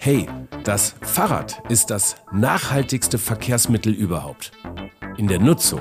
Hey, 0.00 0.28
das 0.62 0.94
Fahrrad 1.02 1.60
ist 1.68 1.90
das 1.90 2.14
nachhaltigste 2.32 3.18
Verkehrsmittel 3.18 3.92
überhaupt. 3.92 4.52
In 5.16 5.26
der 5.26 5.40
Nutzung. 5.40 5.80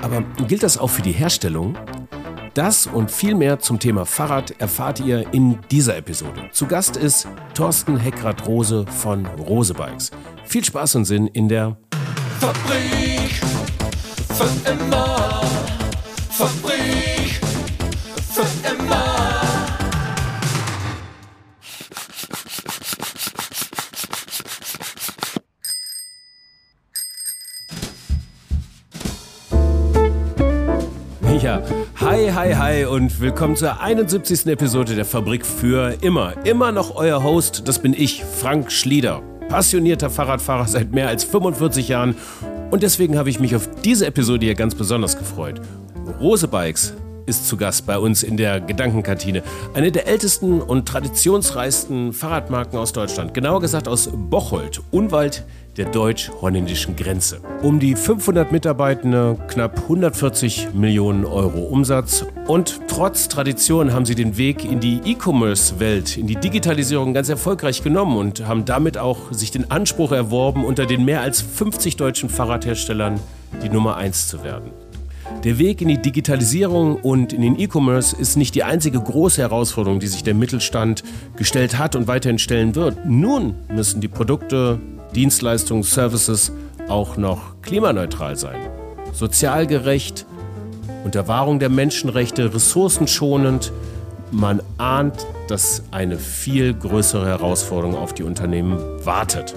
Aber 0.00 0.22
gilt 0.46 0.62
das 0.62 0.78
auch 0.78 0.90
für 0.90 1.02
die 1.02 1.12
Herstellung? 1.12 1.76
Das 2.54 2.86
und 2.86 3.10
viel 3.10 3.34
mehr 3.34 3.58
zum 3.58 3.80
Thema 3.80 4.06
Fahrrad 4.06 4.60
erfahrt 4.60 5.00
ihr 5.00 5.34
in 5.34 5.58
dieser 5.72 5.96
Episode. 5.96 6.48
Zu 6.52 6.66
Gast 6.66 6.96
ist 6.96 7.26
Thorsten 7.54 7.96
Heckrad-Rose 7.96 8.86
von 8.86 9.26
Rose 9.26 9.74
Bikes. 9.74 10.12
Viel 10.44 10.64
Spaß 10.64 10.94
und 10.94 11.04
Sinn 11.04 11.26
in 11.26 11.48
der 11.48 11.76
Fabrik 12.38 13.42
für 14.34 14.70
immer. 14.70 15.42
Fabrik 16.30 17.27
und 32.88 33.20
willkommen 33.20 33.54
zur 33.54 33.80
71. 33.80 34.46
Episode 34.46 34.94
der 34.94 35.04
Fabrik 35.04 35.44
für 35.44 35.96
immer. 36.00 36.34
Immer 36.46 36.72
noch 36.72 36.96
euer 36.96 37.22
Host, 37.22 37.68
das 37.68 37.80
bin 37.80 37.92
ich, 37.92 38.24
Frank 38.24 38.72
Schlieder. 38.72 39.22
Passionierter 39.48 40.08
Fahrradfahrer 40.08 40.66
seit 40.66 40.92
mehr 40.92 41.08
als 41.08 41.24
45 41.24 41.88
Jahren 41.88 42.16
und 42.70 42.82
deswegen 42.82 43.18
habe 43.18 43.28
ich 43.28 43.40
mich 43.40 43.54
auf 43.54 43.68
diese 43.84 44.06
Episode 44.06 44.46
hier 44.46 44.54
ganz 44.54 44.74
besonders 44.74 45.18
gefreut. 45.18 45.60
Rose 46.18 46.48
Bikes 46.48 46.94
ist 47.26 47.46
zu 47.46 47.58
Gast 47.58 47.84
bei 47.84 47.98
uns 47.98 48.22
in 48.22 48.38
der 48.38 48.60
Gedankenkantine. 48.60 49.42
Eine 49.74 49.92
der 49.92 50.06
ältesten 50.06 50.62
und 50.62 50.88
traditionsreichsten 50.88 52.14
Fahrradmarken 52.14 52.78
aus 52.78 52.92
Deutschland. 52.94 53.34
Genauer 53.34 53.60
gesagt 53.60 53.86
aus 53.86 54.08
Bocholt, 54.12 54.80
Unwald 54.90 55.44
der 55.78 55.86
deutsch-holländischen 55.86 56.96
Grenze. 56.96 57.40
Um 57.62 57.78
die 57.78 57.94
500 57.94 58.52
Mitarbeitende, 58.52 59.38
knapp 59.48 59.80
140 59.82 60.74
Millionen 60.74 61.24
Euro 61.24 61.60
Umsatz. 61.60 62.26
Und 62.46 62.80
trotz 62.88 63.28
Tradition 63.28 63.92
haben 63.92 64.04
sie 64.04 64.14
den 64.14 64.36
Weg 64.36 64.64
in 64.64 64.80
die 64.80 65.00
E-Commerce-Welt, 65.04 66.18
in 66.18 66.26
die 66.26 66.36
Digitalisierung 66.36 67.14
ganz 67.14 67.28
erfolgreich 67.28 67.82
genommen 67.82 68.16
und 68.16 68.46
haben 68.46 68.64
damit 68.64 68.98
auch 68.98 69.32
sich 69.32 69.50
den 69.50 69.70
Anspruch 69.70 70.12
erworben, 70.12 70.64
unter 70.64 70.84
den 70.84 71.04
mehr 71.04 71.20
als 71.20 71.40
50 71.40 71.96
deutschen 71.96 72.28
Fahrradherstellern 72.28 73.20
die 73.62 73.68
Nummer 73.68 73.96
1 73.96 74.28
zu 74.28 74.42
werden. 74.42 74.72
Der 75.44 75.58
Weg 75.58 75.80
in 75.80 75.88
die 75.88 76.02
Digitalisierung 76.02 76.96
und 76.96 77.32
in 77.32 77.42
den 77.42 77.58
E-Commerce 77.58 78.16
ist 78.16 78.36
nicht 78.36 78.54
die 78.54 78.64
einzige 78.64 78.98
große 79.00 79.40
Herausforderung, 79.40 80.00
die 80.00 80.08
sich 80.08 80.24
der 80.24 80.34
Mittelstand 80.34 81.04
gestellt 81.36 81.78
hat 81.78 81.94
und 81.94 82.08
weiterhin 82.08 82.38
stellen 82.38 82.74
wird. 82.74 83.06
Nun 83.06 83.54
müssen 83.68 84.00
die 84.00 84.08
Produkte, 84.08 84.80
Dienstleistungen, 85.14 85.82
Services 85.82 86.52
auch 86.88 87.16
noch 87.16 87.60
klimaneutral 87.62 88.36
sein, 88.36 88.60
sozial 89.12 89.66
gerecht, 89.66 90.26
unter 91.04 91.28
Wahrung 91.28 91.58
der 91.58 91.68
Menschenrechte, 91.68 92.52
ressourcenschonend. 92.52 93.72
Man 94.30 94.60
ahnt, 94.76 95.26
dass 95.48 95.84
eine 95.90 96.18
viel 96.18 96.74
größere 96.74 97.26
Herausforderung 97.26 97.96
auf 97.96 98.12
die 98.12 98.22
Unternehmen 98.22 98.78
wartet. 99.04 99.54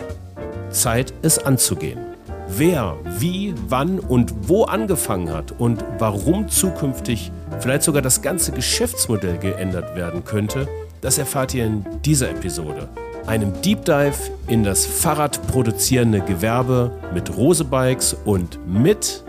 Zeit, 0.69 1.13
es 1.21 1.39
anzugehen. 1.39 1.99
Wer, 2.47 2.95
wie, 3.19 3.53
wann 3.67 3.99
und 3.99 4.33
wo 4.47 4.63
angefangen 4.63 5.31
hat 5.31 5.53
und 5.57 5.83
warum 5.99 6.47
zukünftig 6.47 7.31
vielleicht 7.59 7.83
sogar 7.83 8.01
das 8.01 8.21
ganze 8.21 8.51
Geschäftsmodell 8.51 9.37
geändert 9.37 9.95
werden 9.95 10.23
könnte, 10.23 10.67
das 11.01 11.17
erfahrt 11.17 11.53
ihr 11.53 11.65
in 11.65 11.85
dieser 12.03 12.29
Episode 12.29 12.87
einem 13.31 13.53
Deep 13.61 13.85
Dive 13.85 14.29
in 14.49 14.65
das 14.65 14.85
Fahrradproduzierende 14.85 16.19
Gewerbe 16.19 16.91
mit 17.13 17.37
Rose 17.37 17.63
Bikes 17.63 18.13
und 18.25 18.59
mit. 18.67 19.23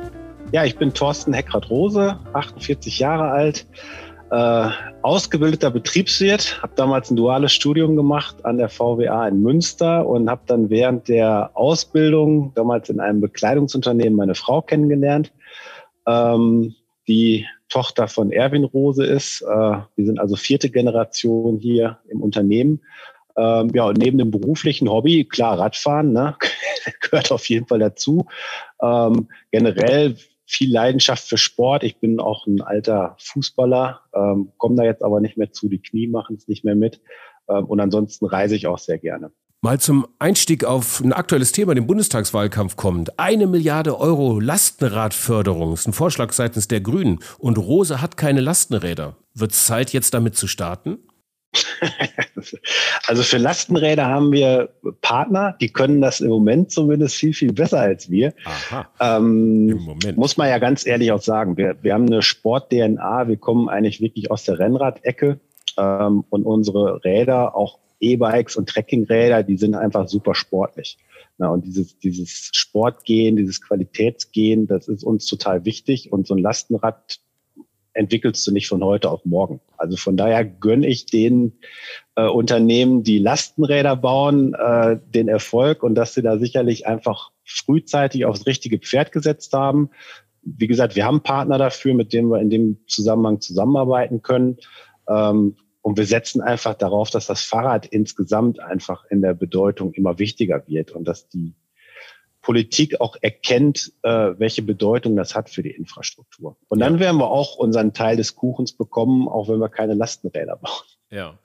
Ja, 0.50 0.64
ich 0.64 0.76
bin 0.76 0.92
Thorsten 0.92 1.32
Heckrad-Rose, 1.32 2.18
48 2.32 2.98
Jahre 2.98 3.30
alt, 3.30 3.64
äh, 4.32 4.68
ausgebildeter 5.02 5.70
Betriebswirt, 5.70 6.60
habe 6.64 6.72
damals 6.74 7.12
ein 7.12 7.16
duales 7.16 7.52
Studium 7.52 7.94
gemacht 7.94 8.44
an 8.44 8.58
der 8.58 8.68
VWA 8.68 9.28
in 9.28 9.40
Münster 9.40 10.04
und 10.04 10.28
habe 10.28 10.42
dann 10.48 10.68
während 10.68 11.06
der 11.06 11.52
Ausbildung 11.54 12.50
damals 12.56 12.88
in 12.88 12.98
einem 12.98 13.20
Bekleidungsunternehmen 13.20 14.16
meine 14.16 14.34
Frau 14.34 14.62
kennengelernt, 14.62 15.32
ähm, 16.08 16.74
die 17.06 17.46
Tochter 17.68 18.08
von 18.08 18.32
Erwin 18.32 18.64
Rose 18.64 19.06
ist. 19.06 19.42
Äh, 19.42 19.46
wir 19.46 20.06
sind 20.06 20.18
also 20.18 20.34
vierte 20.34 20.70
Generation 20.70 21.58
hier 21.58 22.00
im 22.08 22.20
Unternehmen 22.20 22.80
ähm, 23.36 23.70
ja, 23.74 23.84
und 23.84 23.98
neben 23.98 24.18
dem 24.18 24.30
beruflichen 24.30 24.88
Hobby, 24.88 25.24
klar, 25.24 25.58
Radfahren, 25.58 26.12
ne, 26.12 26.36
gehört 27.00 27.32
auf 27.32 27.48
jeden 27.48 27.66
Fall 27.66 27.78
dazu. 27.78 28.26
Ähm, 28.80 29.28
generell 29.50 30.16
viel 30.46 30.72
Leidenschaft 30.72 31.28
für 31.28 31.38
Sport. 31.38 31.82
Ich 31.84 31.98
bin 31.98 32.20
auch 32.20 32.46
ein 32.46 32.60
alter 32.60 33.16
Fußballer, 33.18 34.00
ähm, 34.14 34.52
komme 34.58 34.76
da 34.76 34.84
jetzt 34.84 35.02
aber 35.02 35.20
nicht 35.20 35.36
mehr 35.36 35.52
zu, 35.52 35.68
die 35.68 35.80
Knie 35.80 36.08
machen 36.08 36.36
es 36.36 36.48
nicht 36.48 36.64
mehr 36.64 36.74
mit. 36.74 37.00
Ähm, 37.48 37.64
und 37.64 37.80
ansonsten 37.80 38.26
reise 38.26 38.54
ich 38.54 38.66
auch 38.66 38.78
sehr 38.78 38.98
gerne. 38.98 39.32
Mal 39.64 39.78
zum 39.78 40.08
Einstieg 40.18 40.64
auf 40.64 41.00
ein 41.00 41.12
aktuelles 41.12 41.52
Thema, 41.52 41.76
den 41.76 41.86
Bundestagswahlkampf 41.86 42.74
kommt. 42.74 43.20
Eine 43.20 43.46
Milliarde 43.46 43.96
Euro 43.96 44.40
Lastenradförderung 44.40 45.72
ist 45.74 45.86
ein 45.86 45.92
Vorschlag 45.92 46.32
seitens 46.32 46.66
der 46.66 46.80
Grünen. 46.80 47.20
Und 47.38 47.58
Rose 47.58 48.00
hat 48.02 48.16
keine 48.16 48.40
Lastenräder. 48.40 49.16
Wird 49.34 49.52
es 49.52 49.64
Zeit, 49.64 49.92
jetzt 49.92 50.14
damit 50.14 50.34
zu 50.34 50.48
starten? 50.48 50.98
also 53.06 53.22
für 53.22 53.38
Lastenräder 53.38 54.06
haben 54.06 54.32
wir 54.32 54.70
Partner, 55.00 55.56
die 55.60 55.70
können 55.70 56.00
das 56.00 56.20
im 56.20 56.30
Moment 56.30 56.70
zumindest 56.70 57.16
viel, 57.16 57.34
viel 57.34 57.52
besser 57.52 57.80
als 57.80 58.10
wir. 58.10 58.34
Aha. 58.44 58.88
Ähm, 59.00 59.70
Im 59.70 59.82
Moment. 59.82 60.18
Muss 60.18 60.36
man 60.36 60.48
ja 60.48 60.58
ganz 60.58 60.86
ehrlich 60.86 61.12
auch 61.12 61.22
sagen. 61.22 61.56
Wir, 61.56 61.76
wir 61.82 61.94
haben 61.94 62.06
eine 62.06 62.22
Sport-DNA, 62.22 63.28
wir 63.28 63.36
kommen 63.36 63.68
eigentlich 63.68 64.00
wirklich 64.00 64.30
aus 64.30 64.44
der 64.44 64.58
Rennradecke 64.58 65.40
ähm, 65.78 66.24
und 66.30 66.44
unsere 66.44 67.04
Räder, 67.04 67.56
auch 67.56 67.78
E-Bikes 68.00 68.56
und 68.56 68.68
Trekkingräder, 68.68 69.42
die 69.42 69.56
sind 69.56 69.74
einfach 69.74 70.08
super 70.08 70.34
sportlich. 70.34 70.98
Na, 71.38 71.48
und 71.48 71.64
dieses, 71.64 71.98
dieses 71.98 72.50
Sportgehen, 72.52 73.36
dieses 73.36 73.62
Qualitätsgehen, 73.62 74.66
das 74.66 74.88
ist 74.88 75.04
uns 75.04 75.26
total 75.26 75.64
wichtig. 75.64 76.12
Und 76.12 76.26
so 76.26 76.34
ein 76.34 76.38
Lastenrad 76.38 77.20
entwickelst 77.94 78.46
du 78.46 78.52
nicht 78.52 78.68
von 78.68 78.82
heute 78.82 79.10
auf 79.10 79.24
morgen. 79.24 79.60
Also 79.76 79.96
von 79.96 80.16
daher 80.16 80.44
gönne 80.44 80.86
ich 80.86 81.06
den 81.06 81.52
äh, 82.14 82.26
Unternehmen, 82.26 83.02
die 83.02 83.18
Lastenräder 83.18 83.96
bauen, 83.96 84.54
äh, 84.54 84.98
den 85.02 85.28
Erfolg 85.28 85.82
und 85.82 85.94
dass 85.94 86.14
sie 86.14 86.22
da 86.22 86.38
sicherlich 86.38 86.86
einfach 86.86 87.30
frühzeitig 87.44 88.24
aufs 88.24 88.46
richtige 88.46 88.78
Pferd 88.78 89.12
gesetzt 89.12 89.52
haben. 89.52 89.90
Wie 90.42 90.66
gesagt, 90.66 90.96
wir 90.96 91.04
haben 91.04 91.22
Partner 91.22 91.58
dafür, 91.58 91.94
mit 91.94 92.12
denen 92.12 92.28
wir 92.28 92.40
in 92.40 92.50
dem 92.50 92.78
Zusammenhang 92.86 93.40
zusammenarbeiten 93.40 94.22
können. 94.22 94.58
Ähm, 95.08 95.56
und 95.80 95.98
wir 95.98 96.06
setzen 96.06 96.40
einfach 96.40 96.74
darauf, 96.74 97.10
dass 97.10 97.26
das 97.26 97.42
Fahrrad 97.42 97.86
insgesamt 97.86 98.60
einfach 98.60 99.04
in 99.10 99.20
der 99.20 99.34
Bedeutung 99.34 99.92
immer 99.92 100.18
wichtiger 100.18 100.62
wird 100.66 100.92
und 100.92 101.04
dass 101.08 101.28
die 101.28 101.54
Politik 102.40 103.00
auch 103.00 103.16
erkennt, 103.20 103.92
äh, 104.02 104.34
welche 104.36 104.62
Bedeutung 104.62 105.16
das 105.16 105.34
hat 105.34 105.48
für 105.48 105.62
die 105.62 105.70
Infrastruktur. 105.70 106.56
Und 106.68 106.80
dann 106.80 106.98
werden 106.98 107.18
wir 107.18 107.30
auch 107.30 107.56
unseren 107.56 107.94
Teil 107.94 108.16
des 108.16 108.34
Kuchens 108.34 108.72
bekommen, 108.72 109.28
auch 109.28 109.48
wenn 109.48 109.58
wir 109.58 109.68
keine 109.68 109.94
Lastenräder 109.94 110.56
bauen. 110.56 110.84
Ja. 111.10 111.38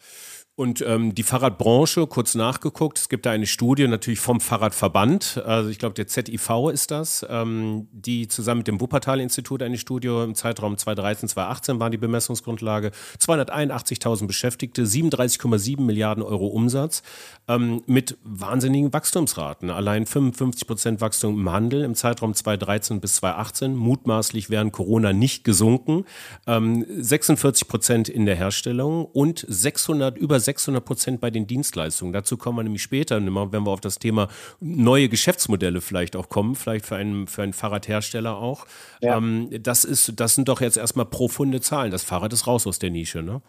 Und 0.60 0.82
ähm, 0.82 1.14
die 1.14 1.22
Fahrradbranche, 1.22 2.08
kurz 2.08 2.34
nachgeguckt, 2.34 2.98
es 2.98 3.10
gibt 3.10 3.28
da 3.28 3.32
eine 3.32 3.46
Studie 3.46 3.88
natürlich 3.88 4.20
vom 4.20 4.42
Fahrradverband, 4.42 5.44
also 5.46 5.70
ich 5.70 5.78
glaube 5.78 5.94
der 5.94 6.08
ZIV 6.08 6.72
ist 6.74 6.90
das, 6.90 7.24
ähm, 7.30 7.88
die 7.92 8.28
zusammen 8.28 8.62
mit 8.62 8.68
dem 8.68 8.82
Wuppertal-Institut 8.82 9.62
eine 9.62 9.78
Studie 9.78 10.08
im 10.08 10.34
Zeitraum 10.34 10.76
2013, 10.76 11.30
2018 11.30 11.80
war 11.80 11.92
die 11.92 12.00
Bemessungsgrundlage, 12.00 12.90
281.000 13.20 14.26
Beschäftigte, 14.26 14.82
37,7 14.82 15.80
Milliarden 15.80 16.24
Euro 16.24 16.48
Umsatz 16.48 17.04
ähm, 17.48 17.84
mit 17.86 18.18
wahnsinnigen 18.24 18.92
Wachstumsraten. 18.92 19.70
Allein 19.70 20.08
55 20.08 20.66
Prozent 20.66 21.02
Wachstum 21.02 21.40
im 21.40 21.52
Handel 21.52 21.84
im 21.84 21.94
Zeitraum 21.94 22.34
2013 22.34 23.00
bis 23.00 23.18
2018, 23.18 23.76
mutmaßlich 23.76 24.50
während 24.50 24.74
Corona 24.74 25.14
nicht 25.14 25.44
gesunken, 25.44 26.06
ähm, 26.48 26.84
46 26.90 27.68
Prozent 27.68 28.10
in 28.10 28.26
der 28.26 28.36
Herstellung 28.36 29.06
und 29.06 29.46
600 29.48 30.18
über 30.18 30.47
600 30.48 30.84
Prozent 30.84 31.22
bei 31.22 31.30
den 31.30 31.46
Dienstleistungen. 31.46 32.14
Dazu 32.14 32.38
kommen 32.38 32.58
wir 32.58 32.64
nämlich 32.64 32.82
später, 32.82 33.22
wenn 33.22 33.64
wir 33.64 33.72
auf 33.72 33.82
das 33.82 34.00
Thema 34.00 34.30
neue 34.60 35.10
Geschäftsmodelle 35.10 35.82
vielleicht 35.82 36.16
auch 36.16 36.30
kommen, 36.30 36.56
vielleicht 36.56 36.86
für 36.86 36.96
einen, 36.96 37.28
für 37.28 37.44
einen 37.44 37.54
Fahrradhersteller 37.54 38.38
auch. 38.38 38.66
Ja. 39.02 39.18
Ähm, 39.18 39.50
das, 39.62 39.84
ist, 39.84 40.14
das 40.16 40.36
sind 40.36 40.48
doch 40.48 40.62
jetzt 40.62 40.78
erstmal 40.78 41.06
profunde 41.06 41.62
Zahlen. 41.62 41.92
Das 41.92 42.04
Fahrrad 42.04 42.32
ist 42.34 42.48
raus 42.48 42.66
aus 42.66 42.80
der 42.80 42.90
Nische, 42.90 43.22
ne? 43.22 43.42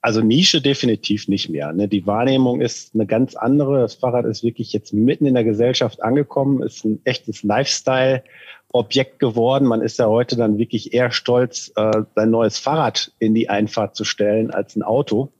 Also 0.00 0.20
Nische 0.20 0.60
definitiv 0.60 1.26
nicht 1.26 1.48
mehr. 1.48 1.72
Ne? 1.72 1.88
Die 1.88 2.06
Wahrnehmung 2.06 2.60
ist 2.60 2.94
eine 2.94 3.06
ganz 3.06 3.34
andere. 3.34 3.80
Das 3.80 3.94
Fahrrad 3.94 4.24
ist 4.26 4.44
wirklich 4.44 4.72
jetzt 4.72 4.94
mitten 4.94 5.26
in 5.26 5.34
der 5.34 5.42
Gesellschaft 5.42 6.02
angekommen, 6.02 6.62
ist 6.62 6.84
ein 6.84 7.00
echtes 7.04 7.42
Lifestyle-Objekt 7.42 9.18
geworden. 9.18 9.66
Man 9.66 9.82
ist 9.82 9.98
ja 9.98 10.06
heute 10.06 10.36
dann 10.36 10.58
wirklich 10.58 10.94
eher 10.94 11.10
stolz, 11.10 11.72
äh, 11.74 12.02
sein 12.14 12.30
neues 12.30 12.58
Fahrrad 12.58 13.10
in 13.18 13.34
die 13.34 13.48
Einfahrt 13.48 13.96
zu 13.96 14.04
stellen 14.04 14.52
als 14.52 14.76
ein 14.76 14.84
Auto. 14.84 15.32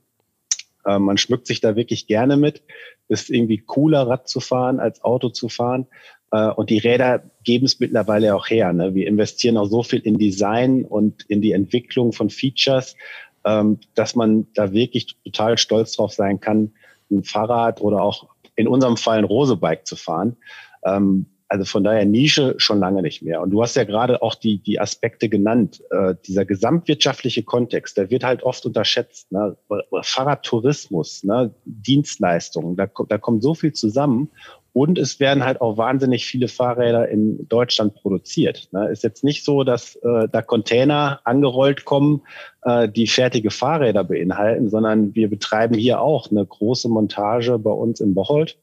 Äh, 0.88 0.98
man 0.98 1.18
schmückt 1.18 1.46
sich 1.46 1.60
da 1.60 1.76
wirklich 1.76 2.06
gerne 2.06 2.36
mit. 2.36 2.62
Ist 3.08 3.30
irgendwie 3.30 3.58
cooler, 3.58 4.08
Rad 4.08 4.28
zu 4.28 4.40
fahren, 4.40 4.80
als 4.80 5.04
Auto 5.04 5.28
zu 5.28 5.48
fahren. 5.48 5.86
Äh, 6.32 6.48
und 6.48 6.70
die 6.70 6.78
Räder 6.78 7.22
geben 7.44 7.66
es 7.66 7.78
mittlerweile 7.78 8.34
auch 8.34 8.48
her. 8.48 8.72
Ne? 8.72 8.94
Wir 8.94 9.06
investieren 9.06 9.58
auch 9.58 9.66
so 9.66 9.82
viel 9.82 10.00
in 10.00 10.18
Design 10.18 10.84
und 10.84 11.24
in 11.28 11.42
die 11.42 11.52
Entwicklung 11.52 12.12
von 12.12 12.30
Features, 12.30 12.96
ähm, 13.44 13.78
dass 13.94 14.14
man 14.14 14.46
da 14.54 14.72
wirklich 14.72 15.16
total 15.24 15.58
stolz 15.58 15.96
drauf 15.96 16.12
sein 16.12 16.40
kann, 16.40 16.72
ein 17.10 17.22
Fahrrad 17.22 17.80
oder 17.80 18.02
auch 18.02 18.26
in 18.56 18.66
unserem 18.66 18.96
Fall 18.96 19.18
ein 19.18 19.24
Rosebike 19.24 19.84
zu 19.84 19.96
fahren. 19.96 20.36
Ähm, 20.84 21.26
also 21.48 21.64
von 21.64 21.82
daher 21.82 22.04
Nische 22.04 22.54
schon 22.58 22.78
lange 22.78 23.00
nicht 23.00 23.22
mehr. 23.22 23.40
Und 23.40 23.50
du 23.50 23.62
hast 23.62 23.74
ja 23.74 23.84
gerade 23.84 24.22
auch 24.22 24.34
die, 24.34 24.58
die 24.58 24.80
Aspekte 24.80 25.30
genannt. 25.30 25.82
Äh, 25.90 26.14
dieser 26.26 26.44
gesamtwirtschaftliche 26.44 27.42
Kontext, 27.42 27.96
der 27.96 28.10
wird 28.10 28.22
halt 28.22 28.42
oft 28.42 28.66
unterschätzt. 28.66 29.32
Ne? 29.32 29.56
Fahrradtourismus, 30.02 31.24
ne? 31.24 31.54
Dienstleistungen, 31.64 32.76
da, 32.76 32.86
da 33.08 33.18
kommt 33.18 33.42
so 33.42 33.54
viel 33.54 33.72
zusammen. 33.72 34.30
Und 34.74 34.98
es 34.98 35.18
werden 35.18 35.44
halt 35.44 35.60
auch 35.60 35.78
wahnsinnig 35.78 36.26
viele 36.26 36.46
Fahrräder 36.46 37.08
in 37.08 37.48
Deutschland 37.48 37.94
produziert. 37.94 38.68
Ne? 38.72 38.90
Ist 38.90 39.02
jetzt 39.02 39.24
nicht 39.24 39.44
so, 39.44 39.64
dass 39.64 39.96
äh, 39.96 40.28
da 40.30 40.42
Container 40.42 41.20
angerollt 41.24 41.86
kommen, 41.86 42.20
äh, 42.62 42.88
die 42.88 43.06
fertige 43.06 43.50
Fahrräder 43.50 44.04
beinhalten, 44.04 44.68
sondern 44.68 45.14
wir 45.14 45.30
betreiben 45.30 45.74
hier 45.74 46.00
auch 46.00 46.30
eine 46.30 46.44
große 46.44 46.88
Montage 46.90 47.58
bei 47.58 47.72
uns 47.72 48.00
in 48.00 48.14
Bocholt 48.14 48.58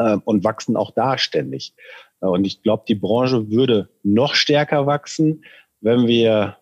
äh, 0.00 0.16
und 0.24 0.42
wachsen 0.42 0.76
auch 0.76 0.90
da 0.90 1.18
ständig. 1.18 1.74
Äh, 2.20 2.26
und 2.26 2.44
ich 2.44 2.62
glaube, 2.62 2.84
die 2.88 2.94
Branche 2.94 3.50
würde 3.50 3.88
noch 4.02 4.34
stärker 4.34 4.86
wachsen, 4.86 5.44
wenn 5.80 6.06
wir 6.06 6.56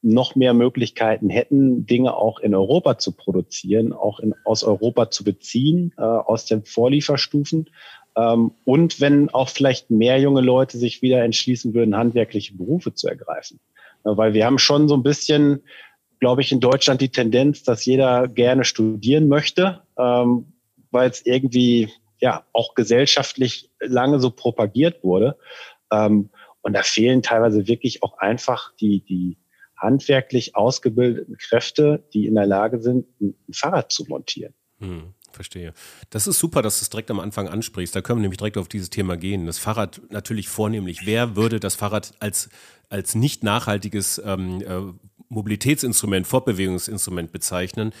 noch 0.00 0.36
mehr 0.36 0.54
Möglichkeiten 0.54 1.28
hätten, 1.28 1.84
Dinge 1.84 2.16
auch 2.16 2.38
in 2.38 2.54
Europa 2.54 2.98
zu 2.98 3.12
produzieren, 3.12 3.92
auch 3.92 4.20
in, 4.20 4.34
aus 4.44 4.62
Europa 4.62 5.10
zu 5.10 5.24
beziehen, 5.24 5.92
äh, 5.98 6.02
aus 6.02 6.46
den 6.46 6.64
Vorlieferstufen. 6.64 7.68
Ähm, 8.16 8.52
und 8.64 9.00
wenn 9.00 9.28
auch 9.30 9.48
vielleicht 9.48 9.90
mehr 9.90 10.18
junge 10.20 10.40
Leute 10.40 10.78
sich 10.78 11.02
wieder 11.02 11.24
entschließen 11.24 11.74
würden, 11.74 11.96
handwerkliche 11.96 12.54
Berufe 12.54 12.94
zu 12.94 13.08
ergreifen. 13.08 13.60
Äh, 14.04 14.16
weil 14.16 14.34
wir 14.34 14.46
haben 14.46 14.58
schon 14.58 14.88
so 14.88 14.94
ein 14.94 15.02
bisschen, 15.02 15.62
glaube 16.20 16.42
ich, 16.42 16.52
in 16.52 16.60
Deutschland 16.60 17.00
die 17.00 17.10
Tendenz, 17.10 17.64
dass 17.64 17.84
jeder 17.84 18.28
gerne 18.28 18.64
studieren 18.64 19.28
möchte, 19.28 19.82
ähm, 19.98 20.46
weil 20.92 21.10
es 21.10 21.26
irgendwie 21.26 21.90
ja 22.20 22.44
auch 22.52 22.74
gesellschaftlich 22.74 23.70
lange 23.80 24.18
so 24.20 24.30
propagiert 24.30 25.02
wurde. 25.02 25.38
Ähm, 25.92 26.30
und 26.62 26.72
da 26.72 26.82
fehlen 26.82 27.22
teilweise 27.22 27.66
wirklich 27.66 28.02
auch 28.02 28.18
einfach 28.18 28.74
die, 28.76 29.04
die 29.04 29.38
handwerklich 29.76 30.56
ausgebildeten 30.56 31.36
Kräfte, 31.38 32.04
die 32.12 32.26
in 32.26 32.34
der 32.34 32.46
Lage 32.46 32.80
sind, 32.80 33.06
ein 33.20 33.34
Fahrrad 33.52 33.92
zu 33.92 34.04
montieren. 34.08 34.54
Hm, 34.80 35.14
verstehe. 35.32 35.72
Das 36.10 36.26
ist 36.26 36.38
super, 36.38 36.62
dass 36.62 36.78
du 36.78 36.82
es 36.82 36.90
direkt 36.90 37.10
am 37.10 37.20
Anfang 37.20 37.48
ansprichst. 37.48 37.94
Da 37.94 38.00
können 38.00 38.18
wir 38.18 38.22
nämlich 38.22 38.38
direkt 38.38 38.58
auf 38.58 38.68
dieses 38.68 38.90
Thema 38.90 39.16
gehen. 39.16 39.46
Das 39.46 39.58
Fahrrad 39.58 40.00
natürlich 40.10 40.48
vornehmlich. 40.48 41.00
Wer 41.04 41.36
würde 41.36 41.60
das 41.60 41.74
Fahrrad 41.74 42.12
als, 42.20 42.48
als 42.88 43.14
nicht 43.14 43.42
nachhaltiges 43.44 44.20
ähm, 44.24 44.60
äh, 44.62 44.92
Mobilitätsinstrument, 45.28 46.26
Fortbewegungsinstrument 46.26 47.32
bezeichnen? 47.32 47.92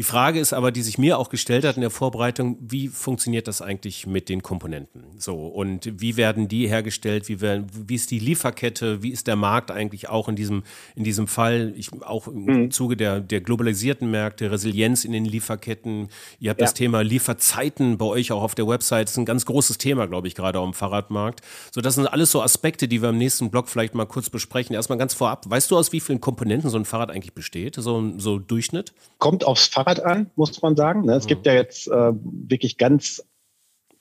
Die 0.00 0.04
Frage 0.04 0.40
ist 0.40 0.54
aber, 0.54 0.72
die 0.72 0.80
sich 0.80 0.96
mir 0.96 1.18
auch 1.18 1.28
gestellt 1.28 1.62
hat 1.62 1.76
in 1.76 1.82
der 1.82 1.90
Vorbereitung, 1.90 2.56
wie 2.58 2.88
funktioniert 2.88 3.46
das 3.46 3.60
eigentlich 3.60 4.06
mit 4.06 4.30
den 4.30 4.42
Komponenten? 4.42 5.04
So, 5.18 5.34
und 5.36 6.00
wie 6.00 6.16
werden 6.16 6.48
die 6.48 6.66
hergestellt? 6.68 7.28
Wie, 7.28 7.42
werden, 7.42 7.66
wie 7.70 7.96
ist 7.96 8.10
die 8.10 8.18
Lieferkette? 8.18 9.02
Wie 9.02 9.10
ist 9.10 9.26
der 9.26 9.36
Markt 9.36 9.70
eigentlich 9.70 10.08
auch 10.08 10.30
in 10.30 10.36
diesem, 10.36 10.62
in 10.96 11.04
diesem 11.04 11.26
Fall? 11.26 11.74
Ich, 11.76 11.90
auch 12.02 12.28
im 12.28 12.44
mhm. 12.44 12.70
Zuge 12.70 12.96
der, 12.96 13.20
der 13.20 13.42
globalisierten 13.42 14.10
Märkte, 14.10 14.50
Resilienz 14.50 15.04
in 15.04 15.12
den 15.12 15.26
Lieferketten. 15.26 16.08
Ihr 16.38 16.48
habt 16.48 16.62
ja. 16.62 16.64
das 16.64 16.72
Thema 16.72 17.02
Lieferzeiten 17.02 17.98
bei 17.98 18.06
euch 18.06 18.32
auch 18.32 18.42
auf 18.42 18.54
der 18.54 18.66
Website. 18.66 19.08
Das 19.08 19.12
ist 19.12 19.18
ein 19.18 19.26
ganz 19.26 19.44
großes 19.44 19.76
Thema, 19.76 20.06
glaube 20.06 20.28
ich, 20.28 20.34
gerade 20.34 20.60
auch 20.60 20.66
im 20.66 20.72
Fahrradmarkt. 20.72 21.42
So, 21.72 21.82
das 21.82 21.96
sind 21.96 22.06
alles 22.06 22.30
so 22.30 22.40
Aspekte, 22.40 22.88
die 22.88 23.02
wir 23.02 23.10
im 23.10 23.18
nächsten 23.18 23.50
Blog 23.50 23.68
vielleicht 23.68 23.94
mal 23.94 24.06
kurz 24.06 24.30
besprechen. 24.30 24.74
Erstmal 24.74 24.96
ganz 24.96 25.12
vorab. 25.12 25.44
Weißt 25.50 25.70
du, 25.70 25.76
aus 25.76 25.92
wie 25.92 26.00
vielen 26.00 26.22
Komponenten 26.22 26.70
so 26.70 26.78
ein 26.78 26.86
Fahrrad 26.86 27.10
eigentlich 27.10 27.34
besteht? 27.34 27.74
So, 27.74 28.14
so 28.16 28.38
Durchschnitt? 28.38 28.94
Kommt 29.18 29.44
aufs 29.44 29.66
Fahrrad 29.66 29.89
Fahrrad 29.96 30.04
an, 30.04 30.30
muss 30.36 30.60
man 30.62 30.76
sagen. 30.76 31.04
Ne? 31.04 31.14
Es 31.14 31.26
gibt 31.26 31.46
ja 31.46 31.54
jetzt 31.54 31.88
äh, 31.88 32.12
wirklich 32.22 32.78
ganz 32.78 33.24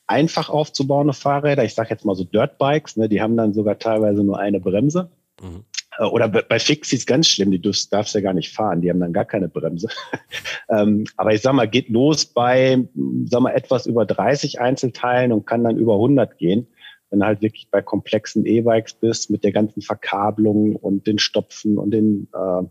einfach 0.08 0.50
aufzubauende 0.50 1.14
Fahrräder. 1.14 1.64
Ich 1.64 1.76
sage 1.76 1.90
jetzt 1.90 2.06
mal 2.06 2.16
so 2.16 2.24
Dirtbikes, 2.24 2.98
ne? 2.98 3.10
die 3.10 3.22
haben 3.22 3.38
dann 3.38 3.54
sogar 3.54 3.78
teilweise 3.78 4.24
nur 4.24 4.40
eine 4.40 4.60
Bremse. 4.60 5.10
Mhm. 5.42 5.64
Äh, 5.98 6.06
oder 6.06 6.28
bei 6.28 6.60
Fix 6.60 6.92
ist 6.94 7.00
es 7.00 7.06
ganz 7.06 7.28
schlimm, 7.28 7.52
die 7.52 7.62
darfst, 7.62 7.94
darfst 7.94 8.16
ja 8.16 8.22
gar 8.22 8.34
nicht 8.34 8.54
fahren, 8.54 8.82
die 8.82 8.90
haben 8.90 9.00
dann 9.00 9.14
gar 9.14 9.26
keine 9.26 9.50
Bremse. 9.50 9.88
ähm, 10.70 11.06
aber 11.18 11.34
ich 11.34 11.42
sag 11.42 11.54
mal, 11.54 11.68
geht 11.68 11.90
los 11.90 12.26
bei, 12.26 12.88
sag 13.26 13.42
mal, 13.42 13.54
etwas 13.54 13.86
über 13.86 14.06
30 14.06 14.60
Einzelteilen 14.60 15.32
und 15.32 15.46
kann 15.46 15.64
dann 15.64 15.78
über 15.78 15.96
100 15.96 16.38
gehen. 16.38 16.68
Wenn 17.12 17.22
du 17.22 17.26
halt 17.26 17.42
wirklich 17.42 17.70
bei 17.72 17.82
komplexen 17.82 18.46
E-Bikes 18.46 18.94
bist, 18.94 19.32
mit 19.32 19.44
der 19.44 19.52
ganzen 19.52 19.82
Verkabelung 19.82 20.76
und 20.76 21.08
den 21.08 21.18
Stopfen 21.18 21.80
und 21.80 21.90
den 21.90 22.28
äh, 22.34 22.64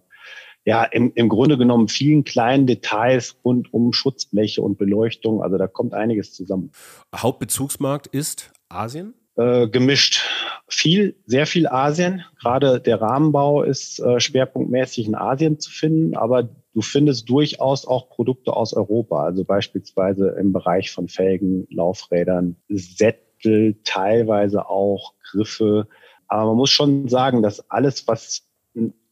ja, 0.68 0.84
im, 0.84 1.12
im 1.14 1.30
Grunde 1.30 1.56
genommen 1.56 1.88
vielen 1.88 2.24
kleinen 2.24 2.66
Details 2.66 3.36
rund 3.42 3.72
um 3.72 3.94
Schutzbleche 3.94 4.60
und 4.60 4.76
Beleuchtung. 4.76 5.42
Also 5.42 5.56
da 5.56 5.66
kommt 5.66 5.94
einiges 5.94 6.34
zusammen. 6.34 6.72
Hauptbezugsmarkt 7.16 8.06
ist 8.08 8.52
Asien? 8.68 9.14
Äh, 9.36 9.68
gemischt. 9.68 10.20
Viel, 10.68 11.16
sehr 11.24 11.46
viel 11.46 11.66
Asien. 11.66 12.22
Gerade 12.38 12.80
der 12.80 13.00
Rahmenbau 13.00 13.62
ist 13.62 13.98
äh, 14.00 14.20
schwerpunktmäßig 14.20 15.06
in 15.06 15.14
Asien 15.14 15.58
zu 15.58 15.70
finden, 15.70 16.14
aber 16.14 16.50
du 16.74 16.82
findest 16.82 17.30
durchaus 17.30 17.86
auch 17.86 18.10
Produkte 18.10 18.52
aus 18.54 18.74
Europa, 18.74 19.24
also 19.24 19.44
beispielsweise 19.44 20.36
im 20.38 20.52
Bereich 20.52 20.90
von 20.90 21.08
Felgen, 21.08 21.66
Laufrädern, 21.70 22.56
Sättel, 22.68 23.80
teilweise 23.84 24.68
auch 24.68 25.14
Griffe. 25.30 25.88
Aber 26.26 26.48
man 26.48 26.56
muss 26.56 26.68
schon 26.68 27.08
sagen, 27.08 27.40
dass 27.40 27.70
alles, 27.70 28.06
was 28.06 28.42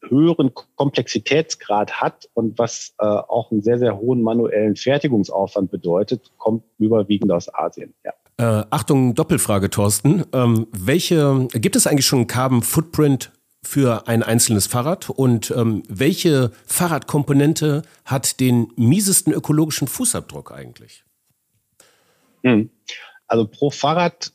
höheren 0.09 0.53
Komplexitätsgrad 0.77 2.01
hat 2.01 2.29
und 2.35 2.59
was 2.59 2.95
äh, 2.99 3.05
auch 3.05 3.51
einen 3.51 3.63
sehr, 3.63 3.79
sehr 3.79 3.99
hohen 3.99 4.23
manuellen 4.23 4.77
Fertigungsaufwand 4.77 5.71
bedeutet, 5.71 6.33
kommt 6.39 6.65
überwiegend 6.79 7.33
aus 7.33 7.53
Asien. 7.53 7.95
Ja. 8.05 8.13
Äh, 8.39 8.67
Achtung, 8.71 9.15
Doppelfrage, 9.15 9.71
Thorsten. 9.71 10.25
Ähm, 10.33 10.67
welche, 10.71 11.49
gibt 11.53 11.77
es 11.77 11.87
eigentlich 11.87 12.07
schon 12.07 12.21
einen 12.21 12.27
Carbon 12.27 12.63
Footprint 12.63 13.33
für 13.63 14.07
ein 14.07 14.23
einzelnes 14.23 14.67
Fahrrad 14.67 15.11
und 15.11 15.51
ähm, 15.51 15.83
welche 15.89 16.53
Fahrradkomponente 16.67 17.83
hat 18.05 18.41
den 18.41 18.69
miesesten 18.77 19.33
ökologischen 19.33 19.89
Fußabdruck 19.89 20.53
eigentlich? 20.53 21.05
Hm. 22.45 22.71
Also 23.27 23.47
pro 23.49 23.71
Fahrrad 23.71 24.33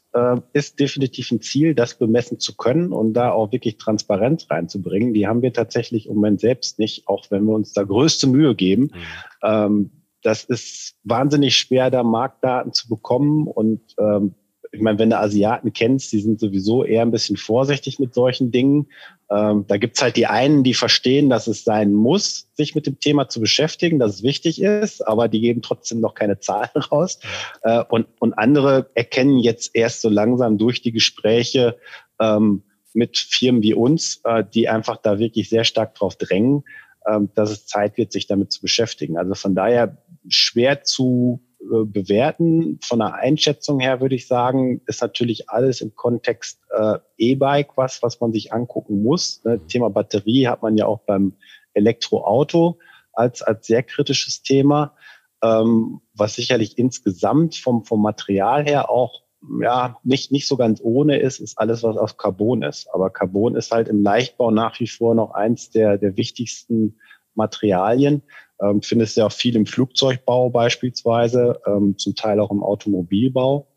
ist 0.53 0.79
definitiv 0.79 1.31
ein 1.31 1.41
Ziel, 1.41 1.73
das 1.73 1.97
bemessen 1.97 2.39
zu 2.39 2.55
können 2.57 2.91
und 2.91 3.13
da 3.13 3.31
auch 3.31 3.51
wirklich 3.51 3.77
Transparenz 3.77 4.47
reinzubringen. 4.49 5.13
Die 5.13 5.27
haben 5.27 5.41
wir 5.41 5.53
tatsächlich 5.53 6.07
im 6.07 6.15
Moment 6.15 6.41
selbst 6.41 6.79
nicht, 6.79 7.07
auch 7.07 7.25
wenn 7.29 7.45
wir 7.45 7.53
uns 7.53 7.73
da 7.73 7.83
größte 7.83 8.27
Mühe 8.27 8.53
geben. 8.55 8.83
Mhm. 8.83 8.97
Ähm, 9.43 9.91
das 10.21 10.43
ist 10.43 10.95
wahnsinnig 11.03 11.55
schwer, 11.55 11.89
da 11.89 12.03
Marktdaten 12.03 12.73
zu 12.73 12.89
bekommen 12.89 13.47
und 13.47 13.81
ähm, 13.97 14.35
ich 14.73 14.81
meine, 14.81 14.97
wenn 14.99 15.09
du 15.09 15.19
Asiaten 15.19 15.73
kennst, 15.73 16.13
die 16.13 16.21
sind 16.21 16.39
sowieso 16.39 16.85
eher 16.85 17.01
ein 17.01 17.11
bisschen 17.11 17.35
vorsichtig 17.35 17.99
mit 17.99 18.13
solchen 18.13 18.51
Dingen. 18.51 18.87
Ähm, 19.29 19.65
da 19.67 19.77
gibt's 19.77 20.01
halt 20.01 20.15
die 20.15 20.27
einen, 20.27 20.63
die 20.63 20.73
verstehen, 20.73 21.29
dass 21.29 21.47
es 21.47 21.65
sein 21.65 21.93
muss, 21.93 22.47
sich 22.53 22.73
mit 22.73 22.87
dem 22.87 22.99
Thema 22.99 23.27
zu 23.27 23.41
beschäftigen, 23.41 23.99
dass 23.99 24.15
es 24.15 24.23
wichtig 24.23 24.61
ist, 24.61 25.05
aber 25.05 25.27
die 25.27 25.41
geben 25.41 25.61
trotzdem 25.61 25.99
noch 25.99 26.13
keine 26.13 26.39
Zahlen 26.39 26.69
raus. 26.91 27.19
Äh, 27.63 27.83
und, 27.89 28.07
und 28.19 28.33
andere 28.33 28.89
erkennen 28.93 29.39
jetzt 29.39 29.75
erst 29.75 30.01
so 30.01 30.09
langsam 30.09 30.57
durch 30.57 30.81
die 30.81 30.93
Gespräche 30.93 31.77
ähm, 32.21 32.63
mit 32.93 33.17
Firmen 33.17 33.61
wie 33.63 33.73
uns, 33.73 34.21
äh, 34.23 34.43
die 34.53 34.69
einfach 34.69 34.97
da 34.97 35.19
wirklich 35.19 35.49
sehr 35.49 35.65
stark 35.65 35.95
drauf 35.95 36.15
drängen, 36.15 36.63
äh, 37.05 37.19
dass 37.35 37.51
es 37.51 37.65
Zeit 37.65 37.97
wird, 37.97 38.13
sich 38.13 38.25
damit 38.25 38.53
zu 38.53 38.61
beschäftigen. 38.61 39.17
Also 39.17 39.33
von 39.33 39.53
daher 39.53 39.97
schwer 40.29 40.83
zu 40.83 41.41
äh, 41.61 41.85
bewerten. 41.85 42.79
Von 42.83 42.99
der 42.99 43.15
Einschätzung 43.15 43.79
her 43.79 44.01
würde 44.01 44.15
ich 44.15 44.27
sagen, 44.27 44.81
ist 44.87 45.01
natürlich 45.01 45.49
alles 45.49 45.81
im 45.81 45.95
Kontext 45.95 46.59
äh, 46.71 46.97
E-Bike 47.17 47.77
was, 47.77 48.01
was 48.01 48.19
man 48.19 48.33
sich 48.33 48.51
angucken 48.51 49.03
muss. 49.03 49.43
Ne? 49.43 49.65
Thema 49.67 49.89
Batterie 49.89 50.47
hat 50.47 50.61
man 50.61 50.75
ja 50.75 50.85
auch 50.87 51.01
beim 51.01 51.33
Elektroauto 51.73 52.79
als, 53.13 53.41
als 53.41 53.67
sehr 53.67 53.83
kritisches 53.83 54.41
Thema, 54.41 54.95
ähm, 55.43 56.01
was 56.13 56.35
sicherlich 56.35 56.77
insgesamt 56.77 57.55
vom, 57.55 57.85
vom 57.85 58.01
Material 58.01 58.65
her 58.65 58.89
auch 58.89 59.21
ja, 59.61 59.97
nicht, 60.03 60.31
nicht 60.31 60.47
so 60.47 60.55
ganz 60.57 60.79
ohne 60.83 61.17
ist, 61.19 61.39
ist 61.39 61.57
alles, 61.57 61.83
was 61.83 61.97
aus 61.97 62.17
Carbon 62.17 62.63
ist. 62.63 62.87
Aber 62.93 63.09
Carbon 63.09 63.55
ist 63.55 63.71
halt 63.71 63.87
im 63.87 64.03
Leichtbau 64.03 64.51
nach 64.51 64.79
wie 64.79 64.87
vor 64.87 65.15
noch 65.15 65.31
eins 65.31 65.71
der, 65.71 65.97
der 65.97 66.15
wichtigsten 66.17 66.99
Materialien. 67.33 68.23
Ähm, 68.61 68.81
findest 68.81 69.17
du 69.17 69.21
ja 69.21 69.29
viel 69.29 69.55
im 69.55 69.65
Flugzeugbau 69.65 70.49
beispielsweise, 70.49 71.59
ähm, 71.65 71.97
zum 71.97 72.15
Teil 72.15 72.39
auch 72.39 72.51
im 72.51 72.63
Automobilbau 72.63 73.67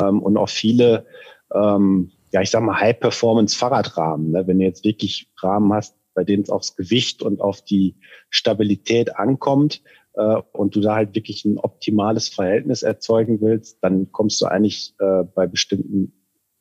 ähm, 0.00 0.22
und 0.22 0.36
auch 0.36 0.48
viele, 0.48 1.06
ähm, 1.54 2.10
ja, 2.32 2.40
ich 2.40 2.50
sag 2.50 2.62
mal, 2.62 2.80
High-Performance-Fahrradrahmen. 2.80 4.30
Ne? 4.30 4.46
Wenn 4.46 4.58
du 4.58 4.64
jetzt 4.64 4.84
wirklich 4.84 5.30
Rahmen 5.42 5.72
hast, 5.72 5.96
bei 6.14 6.24
denen 6.24 6.42
es 6.42 6.50
aufs 6.50 6.76
Gewicht 6.76 7.22
und 7.22 7.40
auf 7.40 7.62
die 7.62 7.96
Stabilität 8.30 9.16
ankommt, 9.16 9.82
äh, 10.14 10.42
und 10.52 10.74
du 10.76 10.80
da 10.80 10.96
halt 10.96 11.14
wirklich 11.14 11.44
ein 11.44 11.58
optimales 11.58 12.28
Verhältnis 12.28 12.82
erzeugen 12.82 13.40
willst, 13.40 13.78
dann 13.82 14.10
kommst 14.12 14.40
du 14.40 14.46
eigentlich 14.46 14.94
äh, 14.98 15.24
bei 15.34 15.46
bestimmten 15.46 16.12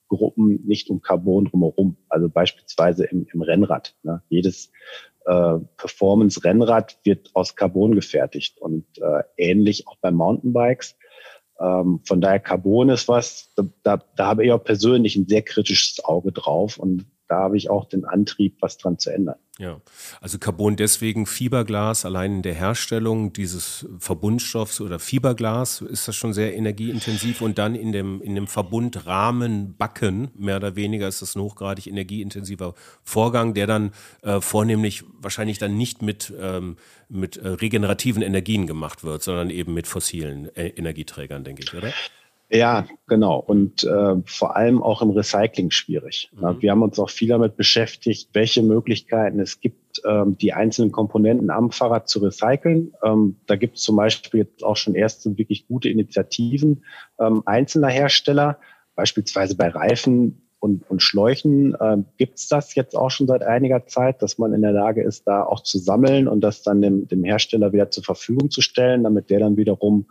Gruppen 0.08 0.66
nicht 0.66 0.90
um 0.90 1.02
Carbon 1.02 1.46
drumherum. 1.46 1.98
Also 2.10 2.30
beispielsweise 2.30 3.06
im, 3.06 3.28
im 3.32 3.42
Rennrad. 3.42 3.96
Ne? 4.04 4.24
Jedes 4.30 4.72
äh, 5.30 5.60
Performance-Rennrad 5.78 6.98
wird 7.04 7.30
aus 7.36 7.56
Carbon 7.56 7.94
gefertigt 7.94 8.60
und 8.60 8.86
äh, 8.98 9.24
ähnlich 9.38 9.88
auch 9.88 9.98
bei 10.02 10.10
Mountainbikes. 10.10 10.98
Ähm, 11.60 12.02
von 12.04 12.20
daher 12.20 12.40
Carbon 12.40 12.90
ist 12.90 13.08
was, 13.08 13.52
da, 13.56 13.64
da, 13.84 14.04
da 14.16 14.26
habe 14.26 14.46
ich 14.46 14.52
auch 14.52 14.64
persönlich 14.64 15.16
ein 15.16 15.28
sehr 15.28 15.44
kritisches 15.44 16.04
Auge 16.04 16.32
drauf 16.32 16.78
und 16.78 17.06
da 17.30 17.38
habe 17.38 17.58
ich 17.58 17.70
auch 17.70 17.86
den 17.86 18.06
Antrieb, 18.06 18.58
was 18.60 18.78
dran 18.78 18.98
zu 18.98 19.12
ändern. 19.12 19.36
Ja, 19.60 19.80
also 20.20 20.40
Carbon 20.40 20.78
deswegen 20.78 21.26
Fiberglas 21.26 22.06
allein 22.06 22.38
in 22.38 22.42
der 22.42 22.56
Herstellung 22.56 23.34
dieses 23.34 23.86
Verbundstoffs 24.00 24.82
oder 24.82 25.00
Fiberglas 25.00 25.82
ist 25.82 26.08
das 26.08 26.16
schon 26.16 26.34
sehr 26.34 26.56
energieintensiv 26.56 27.42
und 27.42 27.58
dann 27.58 27.76
in 27.76 27.92
dem, 27.92 28.22
in 28.22 28.36
dem 28.36 28.48
Verbundrahmen 28.48 29.76
backen, 29.78 30.32
mehr 30.36 30.56
oder 30.56 30.76
weniger 30.76 31.08
ist 31.08 31.22
das 31.22 31.36
ein 31.36 31.42
hochgradig 31.42 31.88
energieintensiver 31.88 32.74
Vorgang, 33.04 33.54
der 33.54 33.68
dann 33.68 33.92
äh, 34.24 34.42
vornehmlich 34.42 35.04
wahrscheinlich 35.20 35.60
dann 35.60 35.78
nicht 35.78 36.02
mit, 36.02 36.34
ähm, 36.40 36.78
mit 37.10 37.38
äh, 37.38 37.50
regenerativen 37.50 38.24
Energien 38.24 38.66
gemacht 38.66 39.04
wird, 39.04 39.22
sondern 39.22 39.50
eben 39.50 39.74
mit 39.74 39.88
fossilen 39.88 40.56
äh, 40.56 40.70
Energieträgern, 40.70 41.44
denke 41.44 41.64
ich, 41.64 41.74
oder? 41.76 41.94
Ja, 42.52 42.88
genau. 43.08 43.38
Und 43.40 43.84
äh, 43.84 44.16
vor 44.26 44.56
allem 44.56 44.82
auch 44.82 45.04
im 45.04 45.12
Recycling 45.12 45.70
schwierig. 45.70 46.32
Mhm. 46.34 46.62
Wir 46.62 46.72
haben 46.72 46.82
uns 46.82 46.98
auch 47.00 47.12
viel 47.12 47.30
damit 47.30 47.56
beschäftigt, 47.56 48.30
welche 48.34 48.64
Möglichkeiten 48.64 49.40
es 49.40 49.60
gibt, 49.60 50.02
ähm, 50.06 50.36
die 50.38 50.54
einzelnen 50.54 50.92
Komponenten 50.92 51.52
am 51.52 51.72
Fahrrad 51.72 52.10
zu 52.10 52.20
recyceln. 52.20 52.94
Ähm, 53.04 53.38
da 53.46 53.56
gibt 53.56 53.78
es 53.78 53.84
zum 53.84 53.98
Beispiel 53.98 54.42
jetzt 54.42 54.64
auch 54.64 54.78
schon 54.78 54.96
erste 54.96 55.38
wirklich 55.38 55.68
gute 55.68 55.90
Initiativen 55.90 56.84
ähm, 57.20 57.44
einzelner 57.46 57.90
Hersteller, 57.90 58.58
beispielsweise 58.96 59.56
bei 59.56 59.68
Reifen 59.70 60.42
und, 60.60 60.90
und 60.90 61.04
Schläuchen 61.04 61.76
äh, 61.76 61.98
gibt 62.18 62.40
es 62.40 62.48
das 62.48 62.74
jetzt 62.74 62.96
auch 62.96 63.12
schon 63.12 63.28
seit 63.28 63.44
einiger 63.44 63.86
Zeit, 63.86 64.22
dass 64.22 64.40
man 64.40 64.54
in 64.54 64.62
der 64.62 64.74
Lage 64.74 65.04
ist, 65.04 65.28
da 65.28 65.44
auch 65.44 65.62
zu 65.62 65.78
sammeln 65.78 66.28
und 66.28 66.42
das 66.42 66.64
dann 66.64 66.82
dem, 66.82 67.08
dem 67.08 67.24
Hersteller 67.24 67.72
wieder 67.74 67.92
zur 67.92 68.04
Verfügung 68.04 68.50
zu 68.50 68.62
stellen, 68.62 69.04
damit 69.04 69.30
der 69.30 69.40
dann 69.40 69.56
wiederum 69.56 70.08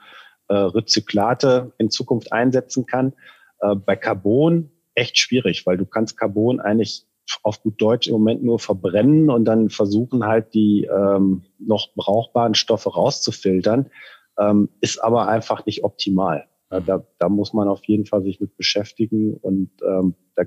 äh, 0.48 0.54
Rezyklate 0.54 1.72
in 1.78 1.90
Zukunft 1.90 2.32
einsetzen 2.32 2.86
kann. 2.86 3.12
Äh, 3.60 3.74
bei 3.74 3.96
Carbon 3.96 4.70
echt 4.94 5.18
schwierig, 5.18 5.66
weil 5.66 5.76
du 5.76 5.86
kannst 5.86 6.16
Carbon 6.16 6.60
eigentlich 6.60 7.06
auf 7.42 7.62
gut 7.62 7.80
Deutsch 7.80 8.08
im 8.08 8.14
Moment 8.14 8.42
nur 8.42 8.58
verbrennen 8.58 9.30
und 9.30 9.44
dann 9.44 9.68
versuchen 9.68 10.24
halt 10.24 10.54
die 10.54 10.84
ähm, 10.84 11.44
noch 11.58 11.94
brauchbaren 11.94 12.54
Stoffe 12.54 12.90
rauszufiltern, 12.90 13.90
ähm, 14.38 14.70
ist 14.80 14.98
aber 14.98 15.28
einfach 15.28 15.66
nicht 15.66 15.84
optimal. 15.84 16.46
Da, 16.70 17.06
da 17.18 17.28
muss 17.30 17.54
man 17.54 17.66
auf 17.66 17.82
jeden 17.84 18.04
Fall 18.04 18.22
sich 18.22 18.40
mit 18.40 18.56
beschäftigen 18.56 19.34
und 19.34 19.70
ähm, 19.82 20.14
da 20.34 20.44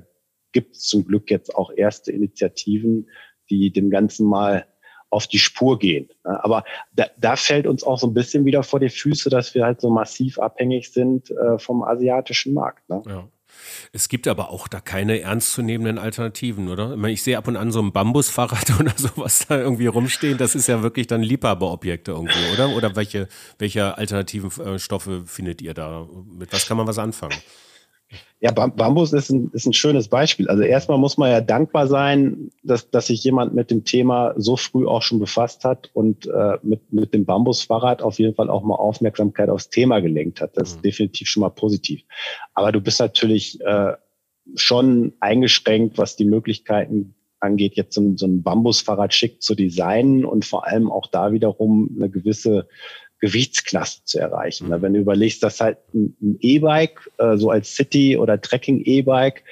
gibt 0.52 0.76
es 0.76 0.82
zum 0.82 1.04
Glück 1.04 1.30
jetzt 1.30 1.54
auch 1.54 1.72
erste 1.74 2.12
Initiativen, 2.12 3.08
die 3.50 3.72
dem 3.72 3.90
Ganzen 3.90 4.26
mal 4.28 4.66
auf 5.12 5.26
die 5.26 5.38
Spur 5.38 5.78
gehen. 5.78 6.08
Aber 6.24 6.64
da, 6.94 7.06
da 7.18 7.36
fällt 7.36 7.66
uns 7.66 7.84
auch 7.84 7.98
so 7.98 8.06
ein 8.06 8.14
bisschen 8.14 8.44
wieder 8.44 8.62
vor 8.62 8.80
die 8.80 8.88
Füße, 8.88 9.28
dass 9.30 9.54
wir 9.54 9.64
halt 9.64 9.80
so 9.80 9.90
massiv 9.90 10.38
abhängig 10.38 10.90
sind 10.92 11.30
äh, 11.30 11.58
vom 11.58 11.82
asiatischen 11.82 12.54
Markt. 12.54 12.88
Ne? 12.88 13.02
Ja. 13.06 13.28
Es 13.92 14.08
gibt 14.08 14.26
aber 14.26 14.50
auch 14.50 14.68
da 14.68 14.80
keine 14.80 15.20
ernstzunehmenden 15.20 15.98
Alternativen, 15.98 16.68
oder? 16.68 16.92
Ich, 16.92 16.96
meine, 16.96 17.12
ich 17.12 17.22
sehe 17.22 17.36
ab 17.36 17.46
und 17.46 17.56
an 17.56 17.70
so 17.70 17.80
ein 17.80 17.92
Bambusfahrrad 17.92 18.72
oder 18.80 18.92
sowas 18.96 19.46
da 19.46 19.58
irgendwie 19.58 19.86
rumstehen. 19.86 20.38
Das 20.38 20.54
ist 20.54 20.66
ja 20.66 20.82
wirklich 20.82 21.06
dann 21.06 21.22
Liebhaberobjekte 21.22 22.12
irgendwie, 22.12 22.52
oder? 22.54 22.70
Oder 22.70 22.96
welche, 22.96 23.28
welche 23.58 23.98
alternativen 23.98 24.50
äh, 24.64 24.78
Stoffe 24.78 25.24
findet 25.26 25.60
ihr 25.60 25.74
da? 25.74 26.06
Mit 26.38 26.52
was 26.52 26.66
kann 26.66 26.78
man 26.78 26.86
was 26.86 26.98
anfangen? 26.98 27.36
Ja, 28.40 28.50
Bambus 28.50 29.12
ist 29.12 29.30
ein, 29.30 29.50
ist 29.52 29.66
ein 29.66 29.72
schönes 29.72 30.08
Beispiel. 30.08 30.48
Also 30.48 30.64
erstmal 30.64 30.98
muss 30.98 31.16
man 31.16 31.30
ja 31.30 31.40
dankbar 31.40 31.86
sein, 31.86 32.50
dass, 32.64 32.90
dass 32.90 33.06
sich 33.06 33.22
jemand 33.22 33.54
mit 33.54 33.70
dem 33.70 33.84
Thema 33.84 34.34
so 34.36 34.56
früh 34.56 34.84
auch 34.86 35.02
schon 35.02 35.20
befasst 35.20 35.64
hat 35.64 35.90
und 35.92 36.26
äh, 36.26 36.58
mit, 36.62 36.92
mit 36.92 37.14
dem 37.14 37.24
Bambusfahrrad 37.24 38.02
auf 38.02 38.18
jeden 38.18 38.34
Fall 38.34 38.50
auch 38.50 38.64
mal 38.64 38.74
Aufmerksamkeit 38.74 39.48
aufs 39.48 39.70
Thema 39.70 40.00
gelenkt 40.00 40.40
hat. 40.40 40.56
Das 40.56 40.70
ist 40.70 40.78
mhm. 40.78 40.82
definitiv 40.82 41.28
schon 41.28 41.42
mal 41.42 41.50
positiv. 41.50 42.02
Aber 42.54 42.72
du 42.72 42.80
bist 42.80 42.98
natürlich 42.98 43.60
äh, 43.60 43.92
schon 44.56 45.12
eingeschränkt, 45.20 45.98
was 45.98 46.16
die 46.16 46.24
Möglichkeiten 46.24 47.14
angeht, 47.38 47.76
jetzt 47.76 47.94
so 47.94 48.16
so 48.16 48.26
ein 48.26 48.42
Bambusfahrrad 48.42 49.14
schick 49.14 49.42
zu 49.42 49.54
designen 49.54 50.24
und 50.24 50.44
vor 50.44 50.66
allem 50.66 50.90
auch 50.90 51.06
da 51.06 51.32
wiederum 51.32 51.90
eine 51.96 52.08
gewisse 52.08 52.68
Gewichtsklasse 53.22 54.04
zu 54.04 54.18
erreichen. 54.18 54.68
Mhm. 54.68 54.82
Wenn 54.82 54.94
du 54.94 55.00
überlegst, 55.00 55.42
dass 55.42 55.60
halt 55.60 55.78
ein 55.94 56.36
E-Bike, 56.40 57.10
äh, 57.18 57.36
so 57.38 57.50
als 57.50 57.74
City- 57.74 58.18
oder 58.18 58.38
Trekking-E-Bike, 58.38 59.44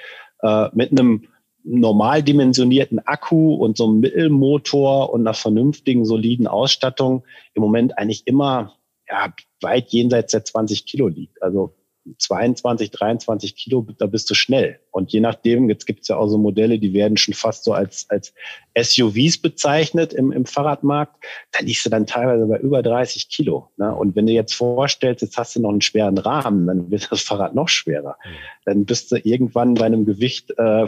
äh, 0.43 0.69
mit 0.75 0.91
einem 0.91 1.29
normal 1.63 2.23
dimensionierten 2.23 2.99
Akku 3.07 3.55
und 3.55 3.77
so 3.77 3.87
einem 3.87 4.01
Mittelmotor 4.01 5.13
und 5.13 5.21
einer 5.21 5.35
vernünftigen, 5.35 6.05
soliden 6.05 6.47
Ausstattung 6.47 7.25
im 7.55 7.63
Moment 7.63 7.97
eigentlich 7.97 8.27
immer 8.27 8.75
ja, 9.09 9.33
weit 9.61 9.91
jenseits 9.91 10.33
der 10.33 10.45
20 10.45 10.87
Kilo 10.87 11.09
liegt. 11.09 11.41
Also 11.43 11.75
22, 12.19 12.91
23 12.91 13.57
Kilo, 13.57 13.87
da 13.99 14.07
bist 14.07 14.31
du 14.31 14.35
schnell. 14.35 14.81
Und 14.91 15.13
je 15.13 15.21
nachdem, 15.21 15.69
jetzt 15.69 15.87
gibt 15.87 16.03
es 16.03 16.09
ja 16.09 16.17
auch 16.17 16.29
so 16.29 16.39
Modelle, 16.39 16.79
die 16.79 16.95
werden 16.95 17.17
schon 17.17 17.35
fast 17.35 17.65
so 17.65 17.73
als, 17.73 18.07
als 18.09 18.33
SUVs 18.77 19.39
bezeichnet 19.39 20.13
im, 20.13 20.33
im 20.33 20.47
Fahrradmarkt. 20.47 21.17
Da 21.53 21.61
liegst 21.61 21.85
du 21.85 21.91
dann 21.91 22.07
teilweise 22.07 22.47
bei 22.47 22.59
über 22.59 22.83
30 22.83 23.29
Kilo. 23.29 23.71
Ne? 23.77 23.95
Und 23.95 24.17
wenn 24.17 24.27
du 24.27 24.33
jetzt 24.33 24.55
vorstellst, 24.55 25.23
jetzt 25.23 25.37
hast 25.37 25.57
du 25.57 25.61
noch 25.61 25.71
einen 25.71 25.83
schweren 25.83 26.19
Rahmen, 26.19 26.67
dann 26.67 26.91
wird 26.91 27.11
das 27.11 27.21
Fahrrad 27.21 27.55
noch 27.55 27.69
schwerer. 27.69 28.17
Mhm. 28.25 28.31
Dann 28.65 28.85
bist 28.87 29.13
du 29.13 29.17
irgendwann 29.17 29.75
bei 29.75 29.87
einem 29.87 30.07
Gewicht, 30.07 30.53
äh, 30.57 30.87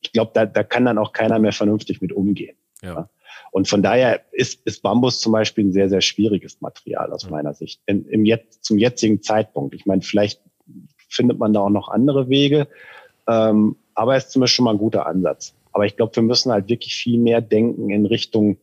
ich 0.00 0.12
glaube, 0.12 0.30
da, 0.34 0.46
da 0.46 0.62
kann 0.62 0.84
dann 0.84 0.98
auch 0.98 1.12
keiner 1.12 1.38
mehr 1.38 1.52
vernünftig 1.52 2.00
mit 2.00 2.12
umgehen. 2.12 2.56
Ja. 2.82 2.94
Ne? 2.94 3.08
Und 3.52 3.68
von 3.68 3.82
daher 3.82 4.22
ist, 4.32 4.66
ist 4.66 4.82
Bambus 4.82 5.20
zum 5.20 5.32
Beispiel 5.32 5.66
ein 5.66 5.72
sehr, 5.72 5.90
sehr 5.90 6.00
schwieriges 6.00 6.60
Material 6.62 7.12
aus 7.12 7.28
meiner 7.28 7.52
Sicht. 7.52 7.82
In, 7.86 8.06
im 8.06 8.24
jetzt, 8.24 8.64
zum 8.64 8.78
jetzigen 8.78 9.22
Zeitpunkt. 9.22 9.74
Ich 9.74 9.84
meine, 9.84 10.00
vielleicht 10.00 10.40
findet 11.08 11.38
man 11.38 11.52
da 11.52 11.60
auch 11.60 11.70
noch 11.70 11.90
andere 11.90 12.30
Wege. 12.30 12.66
Ähm, 13.28 13.76
aber 13.94 14.16
es 14.16 14.24
ist 14.24 14.32
zumindest 14.32 14.54
schon 14.54 14.64
mal 14.64 14.72
ein 14.72 14.78
guter 14.78 15.06
Ansatz. 15.06 15.54
Aber 15.72 15.84
ich 15.84 15.96
glaube, 15.96 16.16
wir 16.16 16.22
müssen 16.22 16.50
halt 16.50 16.70
wirklich 16.70 16.94
viel 16.94 17.18
mehr 17.18 17.42
denken 17.42 17.90
in 17.90 18.06
Richtung 18.06 18.56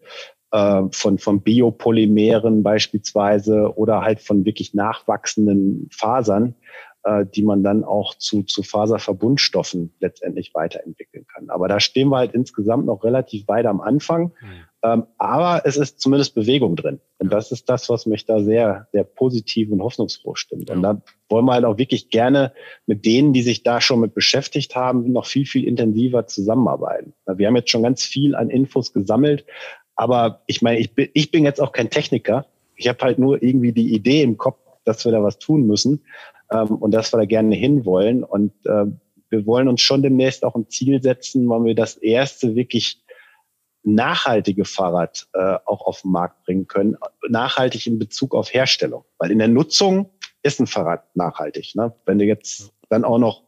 äh, 0.52 0.82
von, 0.92 1.20
von 1.20 1.42
Biopolymeren 1.42 2.64
beispielsweise 2.64 3.72
oder 3.76 4.02
halt 4.02 4.20
von 4.20 4.44
wirklich 4.44 4.74
nachwachsenden 4.74 5.88
Fasern, 5.92 6.56
äh, 7.04 7.26
die 7.26 7.44
man 7.44 7.64
dann 7.64 7.86
auch 7.86 8.16
zu, 8.16 8.44
zu 8.44 8.62
Faserverbundstoffen 8.62 9.94
letztendlich 10.02 10.54
weiterentwickeln 10.54 11.26
kann. 11.34 11.50
Aber 11.50 11.70
da 11.70 11.80
stehen 11.80 12.10
wir 12.10 12.18
halt 12.18 12.34
insgesamt 12.34 12.86
noch 12.86 13.06
relativ 13.06 13.48
weit 13.48 13.66
am 13.68 13.80
Anfang. 13.80 14.34
Mhm. 14.42 14.48
Ähm, 14.84 15.04
aber 15.18 15.66
es 15.66 15.78
ist 15.78 16.02
zumindest 16.02 16.36
Bewegung 16.36 16.76
drin. 16.76 17.00
Und 17.18 17.32
das 17.32 17.54
ist 17.54 17.70
das, 17.70 17.90
was 17.90 18.06
mich 18.06 18.26
da 18.26 18.42
sehr, 18.42 18.88
sehr 18.92 19.06
positiv 19.06 19.72
und 19.72 19.82
hoffnungsfroh 19.82 20.36
stimmt. 20.36 20.70
Und 20.70 20.82
da 20.82 21.02
wollen 21.30 21.46
wir 21.46 21.54
halt 21.54 21.64
auch 21.64 21.78
wirklich 21.78 22.10
gerne 22.10 22.54
mit 22.86 23.06
denen, 23.06 23.32
die 23.32 23.44
sich 23.44 23.64
da 23.64 23.80
schon 23.80 24.02
mit 24.02 24.14
beschäftigt 24.14 24.76
haben, 24.76 25.10
noch 25.12 25.26
viel, 25.26 25.46
viel 25.46 25.66
intensiver 25.66 26.28
zusammenarbeiten. 26.28 27.14
Wir 27.26 27.48
haben 27.48 27.56
jetzt 27.56 27.70
schon 27.70 27.84
ganz 27.84 28.04
viel 28.04 28.36
an 28.36 28.50
Infos 28.50 28.92
gesammelt. 28.92 29.46
Aber 29.96 30.44
ich 30.48 30.62
meine, 30.62 30.80
ich 30.80 30.96
bin, 30.96 31.08
ich 31.14 31.32
bin 31.32 31.46
jetzt 31.46 31.62
auch 31.62 31.72
kein 31.72 31.90
Techniker. 31.90 32.46
Ich 32.76 32.90
habe 32.90 33.00
halt 33.00 33.20
nur 33.20 33.42
irgendwie 33.42 33.72
die 33.72 33.94
Idee 33.94 34.22
im 34.22 34.38
Kopf, 34.38 34.60
dass 34.84 35.06
wir 35.06 35.14
da 35.14 35.24
was 35.24 35.40
tun 35.40 35.68
müssen 35.68 36.04
ähm, 36.52 36.76
und 36.76 36.92
dass 36.92 37.14
wir 37.14 37.18
da 37.18 37.26
gerne 37.26 37.56
hinwollen. 37.56 38.24
Und 38.24 38.54
äh, 38.66 38.86
wir 39.30 39.46
wollen 39.46 39.68
uns 39.68 39.82
schon 39.82 40.02
demnächst 40.02 40.44
auch 40.44 40.56
ein 40.56 40.70
Ziel 40.70 41.02
setzen, 41.02 41.48
weil 41.50 41.64
wir 41.64 41.76
das 41.76 41.98
erste 41.98 42.56
wirklich 42.56 43.04
nachhaltige 43.84 44.66
Fahrrad 44.66 45.28
äh, 45.34 45.58
auch 45.66 45.86
auf 45.86 46.02
den 46.02 46.12
Markt 46.12 46.44
bringen 46.44 46.68
können. 46.68 46.98
Nachhaltig 47.28 47.88
in 47.88 48.00
Bezug 48.00 48.36
auf 48.36 48.54
Herstellung. 48.54 49.06
Weil 49.18 49.32
in 49.32 49.40
der 49.40 49.48
Nutzung 49.48 50.10
ist 50.44 50.60
ein 50.60 50.68
Fahrrad 50.68 51.16
nachhaltig. 51.16 51.76
Ne? 51.76 51.94
Wenn 52.06 52.20
du 52.20 52.26
jetzt 52.26 52.72
dann 52.90 53.06
auch 53.06 53.20
noch 53.20 53.44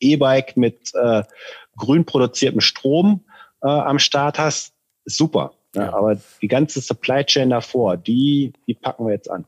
E-Bike 0.00 0.56
mit 0.56 0.92
äh, 0.94 1.22
grün 1.76 2.04
produziertem 2.04 2.60
Strom 2.60 3.24
äh, 3.62 3.68
am 3.68 3.98
Start 3.98 4.38
hast, 4.38 4.74
super. 5.04 5.52
Ne? 5.74 5.82
Ja. 5.82 5.92
Aber 5.94 6.16
die 6.40 6.48
ganze 6.48 6.80
Supply 6.80 7.24
Chain 7.24 7.50
davor, 7.50 7.96
die, 7.96 8.52
die 8.66 8.74
packen 8.74 9.06
wir 9.06 9.12
jetzt 9.12 9.30
an. 9.30 9.46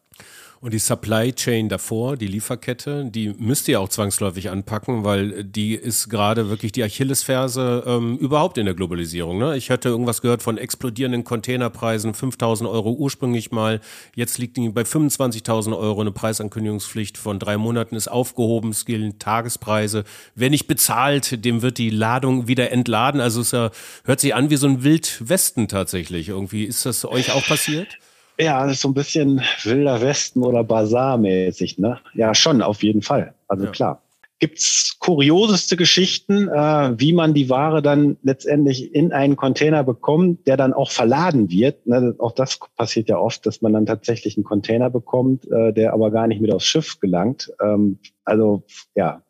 Und 0.62 0.74
die 0.74 0.78
Supply 0.78 1.32
Chain 1.32 1.70
davor, 1.70 2.18
die 2.18 2.26
Lieferkette, 2.26 3.06
die 3.06 3.30
müsst 3.38 3.66
ihr 3.68 3.80
auch 3.80 3.88
zwangsläufig 3.88 4.50
anpacken, 4.50 5.04
weil 5.04 5.42
die 5.42 5.74
ist 5.74 6.10
gerade 6.10 6.50
wirklich 6.50 6.70
die 6.70 6.84
Achillesferse 6.84 7.82
ähm, 7.86 8.18
überhaupt 8.18 8.58
in 8.58 8.66
der 8.66 8.74
Globalisierung. 8.74 9.38
Ne? 9.38 9.56
Ich 9.56 9.70
hatte 9.70 9.88
irgendwas 9.88 10.20
gehört 10.20 10.42
von 10.42 10.58
explodierenden 10.58 11.24
Containerpreisen, 11.24 12.12
5000 12.12 12.68
Euro 12.68 12.92
ursprünglich 12.92 13.50
mal. 13.50 13.80
Jetzt 14.14 14.36
liegt 14.36 14.58
die 14.58 14.68
bei 14.68 14.82
25.000 14.82 15.74
Euro. 15.78 16.02
Eine 16.02 16.12
Preisankündigungspflicht 16.12 17.16
von 17.16 17.38
drei 17.38 17.56
Monaten 17.56 17.96
ist 17.96 18.08
aufgehoben. 18.08 18.68
Es 18.68 18.84
gilt 18.84 19.18
Tagespreise. 19.18 20.04
Wer 20.34 20.50
nicht 20.50 20.66
bezahlt, 20.66 21.42
dem 21.42 21.62
wird 21.62 21.78
die 21.78 21.88
Ladung 21.88 22.48
wieder 22.48 22.70
entladen. 22.70 23.22
Also 23.22 23.40
es 23.40 23.52
hört 23.52 24.20
sich 24.20 24.34
an 24.34 24.50
wie 24.50 24.56
so 24.56 24.66
ein 24.66 24.82
Wildwesten 24.82 25.68
tatsächlich. 25.68 26.28
Irgendwie 26.28 26.64
ist 26.64 26.84
das 26.84 27.06
euch 27.06 27.32
auch 27.32 27.46
passiert? 27.46 27.96
Ja, 28.40 28.64
das 28.64 28.76
ist 28.76 28.80
so 28.80 28.88
ein 28.88 28.94
bisschen 28.94 29.42
Wilder 29.64 30.00
Westen 30.00 30.42
oder 30.42 30.64
Bazar-mäßig, 30.64 31.78
ne? 31.78 32.00
Ja, 32.14 32.34
schon, 32.34 32.62
auf 32.62 32.82
jeden 32.82 33.02
Fall. 33.02 33.34
Also 33.48 33.66
ja. 33.66 33.70
klar. 33.70 34.02
Gibt's 34.38 34.96
kurioseste 34.98 35.76
Geschichten, 35.76 36.48
äh, 36.48 36.98
wie 36.98 37.12
man 37.12 37.34
die 37.34 37.50
Ware 37.50 37.82
dann 37.82 38.16
letztendlich 38.22 38.94
in 38.94 39.12
einen 39.12 39.36
Container 39.36 39.84
bekommt, 39.84 40.46
der 40.46 40.56
dann 40.56 40.72
auch 40.72 40.90
verladen 40.90 41.50
wird. 41.50 41.86
Ne? 41.86 42.14
Auch 42.18 42.32
das 42.32 42.58
passiert 42.74 43.10
ja 43.10 43.18
oft, 43.18 43.44
dass 43.44 43.60
man 43.60 43.74
dann 43.74 43.84
tatsächlich 43.84 44.38
einen 44.38 44.44
Container 44.44 44.88
bekommt, 44.88 45.46
äh, 45.50 45.74
der 45.74 45.92
aber 45.92 46.10
gar 46.10 46.26
nicht 46.26 46.40
mit 46.40 46.50
aufs 46.54 46.64
Schiff 46.64 46.98
gelangt. 47.00 47.52
Ähm, 47.62 47.98
also 48.24 48.62
ja, 48.94 49.22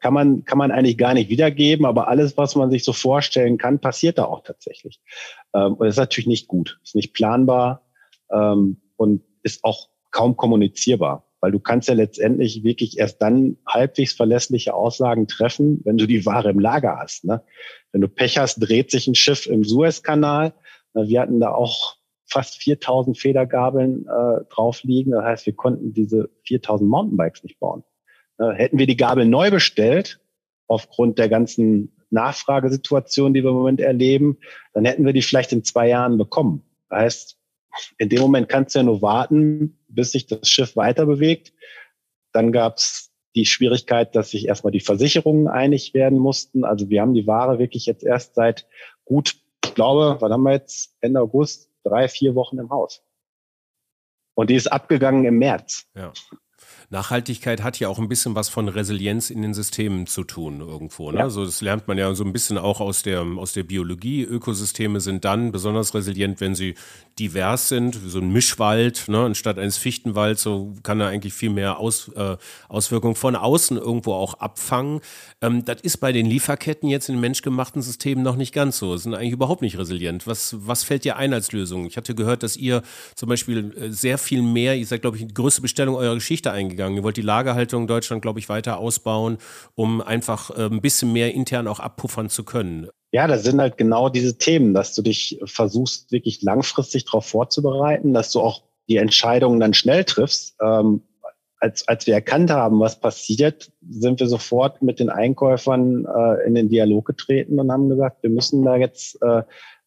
kann 0.00 0.12
man, 0.12 0.44
kann 0.44 0.58
man 0.58 0.70
eigentlich 0.70 0.98
gar 0.98 1.14
nicht 1.14 1.30
wiedergeben, 1.30 1.86
aber 1.86 2.08
alles, 2.08 2.36
was 2.36 2.54
man 2.54 2.70
sich 2.70 2.84
so 2.84 2.92
vorstellen 2.92 3.56
kann, 3.56 3.78
passiert 3.78 4.18
da 4.18 4.24
auch 4.24 4.42
tatsächlich. 4.42 5.00
Ähm, 5.54 5.74
und 5.74 5.86
das 5.86 5.94
ist 5.94 6.00
natürlich 6.00 6.28
nicht 6.28 6.48
gut, 6.48 6.78
ist 6.82 6.94
nicht 6.94 7.14
planbar 7.14 7.81
ähm, 8.32 8.80
und 8.96 9.22
ist 9.42 9.64
auch 9.64 9.88
kaum 10.10 10.36
kommunizierbar, 10.36 11.26
weil 11.40 11.52
du 11.52 11.58
kannst 11.58 11.88
ja 11.88 11.94
letztendlich 11.94 12.64
wirklich 12.64 12.98
erst 12.98 13.20
dann 13.22 13.56
halbwegs 13.66 14.12
verlässliche 14.12 14.74
Aussagen 14.74 15.26
treffen, 15.26 15.80
wenn 15.84 15.96
du 15.96 16.06
die 16.06 16.24
Ware 16.26 16.50
im 16.50 16.60
Lager 16.60 16.98
hast. 16.98 17.24
Ne? 17.24 17.42
Wenn 17.92 18.00
du 18.00 18.08
Pech 18.08 18.38
hast, 18.38 18.58
dreht 18.58 18.90
sich 18.90 19.06
ein 19.06 19.14
Schiff 19.14 19.46
im 19.46 19.64
Suezkanal. 19.64 20.54
Wir 20.94 21.20
hatten 21.20 21.40
da 21.40 21.52
auch 21.52 21.96
fast 22.26 22.62
4000 22.62 23.18
Federgabeln 23.18 24.06
äh, 24.06 24.44
drauf 24.50 24.82
liegen. 24.82 25.12
Das 25.12 25.24
heißt, 25.24 25.46
wir 25.46 25.54
konnten 25.54 25.92
diese 25.92 26.30
4000 26.44 26.88
Mountainbikes 26.88 27.44
nicht 27.44 27.58
bauen. 27.58 27.84
Äh, 28.38 28.52
hätten 28.52 28.78
wir 28.78 28.86
die 28.86 28.96
Gabel 28.96 29.26
neu 29.26 29.50
bestellt, 29.50 30.20
aufgrund 30.66 31.18
der 31.18 31.28
ganzen 31.28 31.96
Nachfragesituation, 32.10 33.34
die 33.34 33.42
wir 33.42 33.50
im 33.50 33.56
Moment 33.56 33.80
erleben, 33.80 34.38
dann 34.74 34.84
hätten 34.84 35.04
wir 35.04 35.12
die 35.12 35.22
vielleicht 35.22 35.52
in 35.52 35.64
zwei 35.64 35.88
Jahren 35.88 36.18
bekommen. 36.18 36.62
Das 36.88 37.00
heißt, 37.00 37.38
in 37.98 38.08
dem 38.08 38.20
Moment 38.20 38.48
kannst 38.48 38.74
du 38.74 38.80
ja 38.80 38.82
nur 38.84 39.02
warten, 39.02 39.78
bis 39.88 40.12
sich 40.12 40.26
das 40.26 40.48
Schiff 40.48 40.76
weiter 40.76 41.06
bewegt. 41.06 41.52
Dann 42.32 42.52
gab 42.52 42.78
es 42.78 43.10
die 43.34 43.46
Schwierigkeit, 43.46 44.14
dass 44.14 44.30
sich 44.30 44.46
erstmal 44.46 44.72
die 44.72 44.80
Versicherungen 44.80 45.48
einig 45.48 45.94
werden 45.94 46.18
mussten. 46.18 46.64
Also 46.64 46.90
wir 46.90 47.00
haben 47.00 47.14
die 47.14 47.26
Ware 47.26 47.58
wirklich 47.58 47.86
jetzt 47.86 48.04
erst 48.04 48.34
seit 48.34 48.66
gut, 49.04 49.36
ich 49.64 49.74
glaube, 49.74 50.16
wann 50.20 50.32
haben 50.32 50.42
wir 50.42 50.52
jetzt? 50.52 50.96
Ende 51.00 51.20
August, 51.20 51.70
drei, 51.82 52.08
vier 52.08 52.34
Wochen 52.34 52.58
im 52.58 52.70
Haus. 52.70 53.02
Und 54.34 54.50
die 54.50 54.54
ist 54.54 54.70
abgegangen 54.70 55.24
im 55.24 55.38
März. 55.38 55.86
Ja. 55.94 56.12
Nachhaltigkeit 56.90 57.62
hat 57.62 57.78
ja 57.80 57.88
auch 57.88 57.98
ein 57.98 58.08
bisschen 58.08 58.34
was 58.34 58.48
von 58.48 58.68
Resilienz 58.68 59.30
in 59.30 59.42
den 59.42 59.54
Systemen 59.54 60.06
zu 60.06 60.24
tun 60.24 60.60
irgendwo. 60.60 61.10
Ne? 61.10 61.18
Ja. 61.18 61.24
Also 61.24 61.44
das 61.44 61.60
lernt 61.62 61.88
man 61.88 61.96
ja 61.96 62.14
so 62.14 62.22
ein 62.22 62.32
bisschen 62.32 62.58
auch 62.58 62.80
aus 62.80 63.02
der, 63.02 63.22
aus 63.22 63.52
der 63.54 63.62
Biologie. 63.62 64.22
Ökosysteme 64.22 65.00
sind 65.00 65.24
dann 65.24 65.52
besonders 65.52 65.94
resilient, 65.94 66.40
wenn 66.40 66.54
sie 66.54 66.74
divers 67.18 67.68
sind, 67.68 67.98
so 68.06 68.18
ein 68.18 68.30
Mischwald, 68.30 69.08
ne? 69.08 69.24
anstatt 69.24 69.58
eines 69.58 69.76
Fichtenwalds, 69.78 70.42
so 70.42 70.74
kann 70.82 71.00
er 71.00 71.08
eigentlich 71.08 71.32
viel 71.32 71.50
mehr 71.50 71.78
Aus, 71.78 72.08
äh, 72.14 72.36
Auswirkungen 72.68 73.14
von 73.14 73.36
außen 73.36 73.76
irgendwo 73.76 74.12
auch 74.12 74.34
abfangen. 74.34 75.00
Ähm, 75.40 75.64
das 75.64 75.80
ist 75.82 75.98
bei 75.98 76.12
den 76.12 76.26
Lieferketten 76.26 76.88
jetzt 76.88 77.08
in 77.08 77.20
menschgemachten 77.20 77.80
Systemen 77.80 78.22
noch 78.22 78.36
nicht 78.36 78.52
ganz 78.52 78.78
so. 78.78 78.96
Sind 78.96 79.14
eigentlich 79.14 79.32
überhaupt 79.32 79.62
nicht 79.62 79.78
resilient. 79.78 80.26
Was, 80.26 80.56
was 80.58 80.84
fällt 80.84 81.04
dir 81.04 81.16
ein 81.16 81.32
als 81.32 81.52
Lösung? 81.52 81.86
Ich 81.86 81.96
hatte 81.96 82.14
gehört, 82.14 82.42
dass 82.42 82.56
ihr 82.56 82.82
zum 83.14 83.28
Beispiel 83.28 83.74
äh, 83.76 83.90
sehr 83.90 84.18
viel 84.18 84.42
mehr, 84.42 84.76
ihr 84.76 84.86
seid, 84.86 85.02
glaube 85.02 85.16
ich, 85.16 85.26
die 85.26 85.32
größte 85.32 85.62
Bestellung 85.62 85.94
eurer 85.94 86.14
Geschichte 86.14 86.50
eingegangen 86.50 86.82
gegangen. 86.82 86.96
Ihr 86.96 87.04
wollt 87.04 87.16
die 87.16 87.22
Lagerhaltung 87.22 87.82
in 87.82 87.88
Deutschland, 87.88 88.22
glaube 88.22 88.40
ich, 88.40 88.48
weiter 88.48 88.78
ausbauen, 88.78 89.38
um 89.74 90.00
einfach 90.00 90.50
äh, 90.50 90.64
ein 90.64 90.80
bisschen 90.80 91.12
mehr 91.12 91.32
intern 91.32 91.68
auch 91.68 91.80
abpuffern 91.80 92.28
zu 92.28 92.44
können. 92.44 92.88
Ja, 93.12 93.26
das 93.26 93.42
sind 93.44 93.60
halt 93.60 93.76
genau 93.76 94.08
diese 94.08 94.38
Themen, 94.38 94.72
dass 94.72 94.94
du 94.94 95.02
dich 95.02 95.38
versuchst, 95.44 96.10
wirklich 96.12 96.40
langfristig 96.42 97.04
darauf 97.04 97.26
vorzubereiten, 97.26 98.14
dass 98.14 98.32
du 98.32 98.40
auch 98.40 98.62
die 98.88 98.96
Entscheidungen 98.96 99.60
dann 99.60 99.74
schnell 99.74 100.04
triffst. 100.04 100.56
Ähm, 100.62 101.02
als, 101.58 101.86
als 101.86 102.06
wir 102.06 102.14
erkannt 102.14 102.50
haben, 102.50 102.80
was 102.80 102.98
passiert, 102.98 103.70
sind 103.88 104.18
wir 104.18 104.26
sofort 104.26 104.82
mit 104.82 104.98
den 104.98 105.10
Einkäufern 105.10 106.06
äh, 106.06 106.46
in 106.46 106.54
den 106.54 106.70
Dialog 106.70 107.04
getreten 107.04 107.60
und 107.60 107.70
haben 107.70 107.90
gesagt, 107.90 108.22
wir 108.22 108.30
müssen 108.30 108.64
da 108.64 108.76
jetzt 108.76 109.20
äh, 109.22 109.42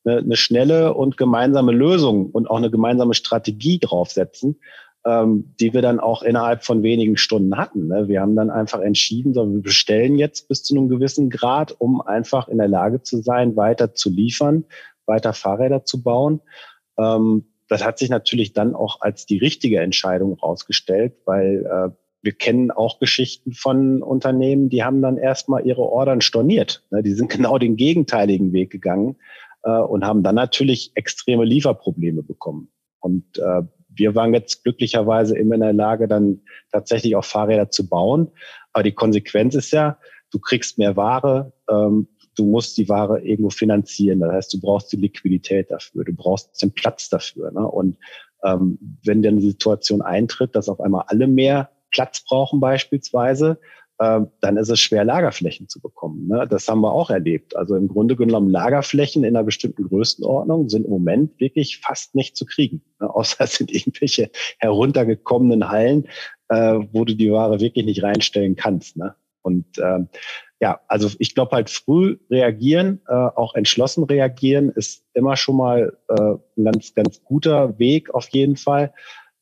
eine, 0.05 0.17
eine 0.19 0.35
schnelle 0.38 0.93
und 0.93 1.17
gemeinsame 1.17 1.71
Lösung 1.71 2.27
und 2.27 2.47
auch 2.47 2.57
eine 2.57 2.71
gemeinsame 2.71 3.15
Strategie 3.15 3.79
draufsetzen 3.79 4.59
ähm, 5.05 5.53
die 5.59 5.73
wir 5.73 5.81
dann 5.81 5.99
auch 5.99 6.23
innerhalb 6.23 6.63
von 6.63 6.81
wenigen 6.81 7.15
Stunden 7.15 7.57
hatten. 7.57 7.87
Ne? 7.87 8.07
Wir 8.07 8.21
haben 8.21 8.35
dann 8.35 8.49
einfach 8.49 8.81
entschieden, 8.81 9.33
so, 9.33 9.47
wir 9.51 9.61
bestellen 9.61 10.17
jetzt 10.17 10.47
bis 10.47 10.63
zu 10.63 10.75
einem 10.75 10.89
gewissen 10.89 11.29
Grad, 11.29 11.75
um 11.79 12.01
einfach 12.01 12.47
in 12.47 12.57
der 12.57 12.67
Lage 12.67 13.03
zu 13.03 13.21
sein, 13.21 13.55
weiter 13.55 13.93
zu 13.93 14.09
liefern, 14.09 14.65
weiter 15.05 15.33
Fahrräder 15.33 15.85
zu 15.85 16.01
bauen. 16.01 16.41
Ähm, 16.97 17.45
das 17.67 17.83
hat 17.83 17.99
sich 17.99 18.09
natürlich 18.09 18.53
dann 18.53 18.75
auch 18.75 19.01
als 19.01 19.25
die 19.25 19.37
richtige 19.37 19.79
Entscheidung 19.79 20.37
herausgestellt, 20.37 21.13
weil 21.25 21.65
äh, 21.65 21.95
wir 22.23 22.33
kennen 22.33 22.71
auch 22.71 22.99
Geschichten 22.99 23.53
von 23.53 24.01
Unternehmen, 24.01 24.69
die 24.69 24.83
haben 24.83 25.03
dann 25.03 25.17
erstmal 25.17 25.65
ihre 25.67 25.83
Ordern 25.83 26.21
storniert. 26.21 26.83
Ne? 26.89 27.03
Die 27.03 27.13
sind 27.13 27.29
genau 27.31 27.59
den 27.59 27.75
gegenteiligen 27.75 28.53
Weg 28.53 28.71
gegangen 28.71 29.17
äh, 29.61 29.69
und 29.69 30.03
haben 30.03 30.23
dann 30.23 30.35
natürlich 30.35 30.91
extreme 30.95 31.45
Lieferprobleme 31.45 32.23
bekommen. 32.23 32.69
Und 32.99 33.37
äh, 33.37 33.61
wir 33.95 34.15
waren 34.15 34.34
jetzt 34.34 34.63
glücklicherweise 34.63 35.38
immer 35.38 35.55
in 35.55 35.62
der 35.62 35.73
Lage, 35.73 36.08
dann 36.08 36.41
tatsächlich 36.71 37.15
auch 37.15 37.25
Fahrräder 37.25 37.69
zu 37.69 37.88
bauen. 37.88 38.31
Aber 38.73 38.84
die 38.84 38.91
Konsequenz 38.91 39.55
ist 39.55 39.71
ja, 39.71 39.97
du 40.31 40.39
kriegst 40.39 40.77
mehr 40.77 40.95
Ware, 40.95 41.53
ähm, 41.69 42.08
du 42.36 42.45
musst 42.45 42.77
die 42.77 42.89
Ware 42.89 43.21
irgendwo 43.21 43.49
finanzieren. 43.49 44.19
Das 44.19 44.31
heißt, 44.31 44.53
du 44.53 44.60
brauchst 44.60 44.91
die 44.91 44.97
Liquidität 44.97 45.71
dafür, 45.71 46.03
du 46.03 46.13
brauchst 46.13 46.62
den 46.62 46.73
Platz 46.73 47.10
dafür. 47.10 47.51
Ne? 47.51 47.65
Und 47.67 47.97
ähm, 48.43 48.77
wenn 49.03 49.21
dann 49.21 49.38
die 49.38 49.47
Situation 49.47 50.01
eintritt, 50.01 50.55
dass 50.55 50.69
auf 50.69 50.79
einmal 50.81 51.05
alle 51.08 51.27
mehr 51.27 51.69
Platz 51.91 52.23
brauchen 52.25 52.60
beispielsweise, 52.60 53.60
dann 53.97 54.58
ist 54.58 54.69
es 54.69 54.81
schwer, 54.81 55.05
Lagerflächen 55.05 55.69
zu 55.69 55.79
bekommen. 55.79 56.27
Ne? 56.27 56.45
Das 56.49 56.67
haben 56.67 56.81
wir 56.81 56.91
auch 56.91 57.10
erlebt. 57.10 57.55
Also 57.55 57.75
im 57.75 57.88
Grunde 57.88 58.17
genommen 58.17 58.49
Lagerflächen 58.49 59.23
in 59.23 59.36
einer 59.36 59.45
bestimmten 59.45 59.88
Größenordnung 59.88 60.67
sind 60.67 60.84
im 60.84 60.91
Moment 60.91 61.39
wirklich 61.39 61.79
fast 61.79 62.13
nicht 62.13 62.36
zu 62.36 62.45
kriegen. 62.45 62.81
Ne? 62.99 63.10
Außer 63.15 63.45
es 63.45 63.55
sind 63.55 63.71
irgendwelche 63.71 64.31
heruntergekommenen 64.60 65.69
Hallen, 65.69 66.08
äh, 66.49 66.79
wo 66.91 67.05
du 67.05 67.15
die 67.15 67.31
Ware 67.31 67.62
wirklich 67.62 67.86
nicht 67.86 68.03
reinstellen 68.03 68.58
kannst. 68.58 68.97
Ne? 68.97 69.15
Und 69.41 69.65
ähm, 69.77 70.10
ja, 70.60 70.81
also 70.88 71.10
ich 71.19 71.36
glaube 71.36 71.55
halt 71.55 71.69
früh 71.69 72.17
reagieren, 72.29 73.01
äh, 73.08 73.13
auch 73.13 73.55
entschlossen 73.55 74.03
reagieren, 74.03 74.71
ist 74.71 75.05
immer 75.13 75.38
schon 75.38 75.58
mal 75.58 75.97
äh, 76.10 76.36
ein 76.58 76.65
ganz, 76.65 76.93
ganz 76.95 77.23
guter 77.23 77.77
Weg 77.77 78.13
auf 78.13 78.27
jeden 78.29 78.55
Fall. 78.55 78.93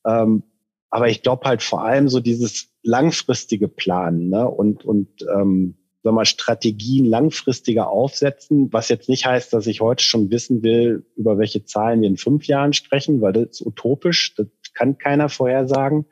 Ähm, 0.06 0.44
aber 0.89 1.08
ich 1.10 1.24
glaube 1.24 1.48
halt 1.48 1.63
vor 1.63 1.84
allem 1.84 2.10
so 2.10 2.20
dieses 2.20 2.73
langfristige 2.84 3.67
Planen 3.67 4.30
ne? 4.30 4.48
und, 4.48 4.86
und 4.86 5.10
ähm, 5.34 5.76
sag 6.04 6.13
mal, 6.13 6.26
Strategien 6.26 7.06
langfristiger 7.06 7.89
aufsetzen, 7.89 8.72
was 8.72 8.89
jetzt 8.89 9.08
nicht 9.08 9.26
heißt, 9.26 9.54
dass 9.54 9.67
ich 9.67 9.82
heute 9.82 10.04
schon 10.04 10.30
wissen 10.30 10.62
will, 10.62 11.06
über 11.15 11.38
welche 11.38 11.63
Zahlen 11.63 12.02
wir 12.02 12.10
in 12.10 12.17
fünf 12.17 12.46
Jahren 12.46 12.74
sprechen, 12.74 13.22
weil 13.22 13.34
das 13.34 13.52
ist 13.52 13.65
utopisch, 13.65 14.36
das 14.36 14.48
kann 14.74 14.98
keiner 14.98 15.30
vorhersagen. 15.30 16.06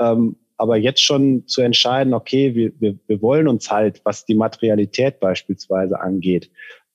Ähm, 0.00 0.36
aber 0.56 0.76
jetzt 0.76 1.02
schon 1.02 1.46
zu 1.46 1.62
entscheiden, 1.62 2.14
okay, 2.14 2.56
wir, 2.56 2.72
wir, 2.80 2.98
wir 3.06 3.22
wollen 3.22 3.46
uns 3.46 3.70
halt, 3.70 4.00
was 4.04 4.24
die 4.24 4.34
Materialität 4.34 5.20
beispielsweise 5.20 6.00
angeht, 6.00 6.50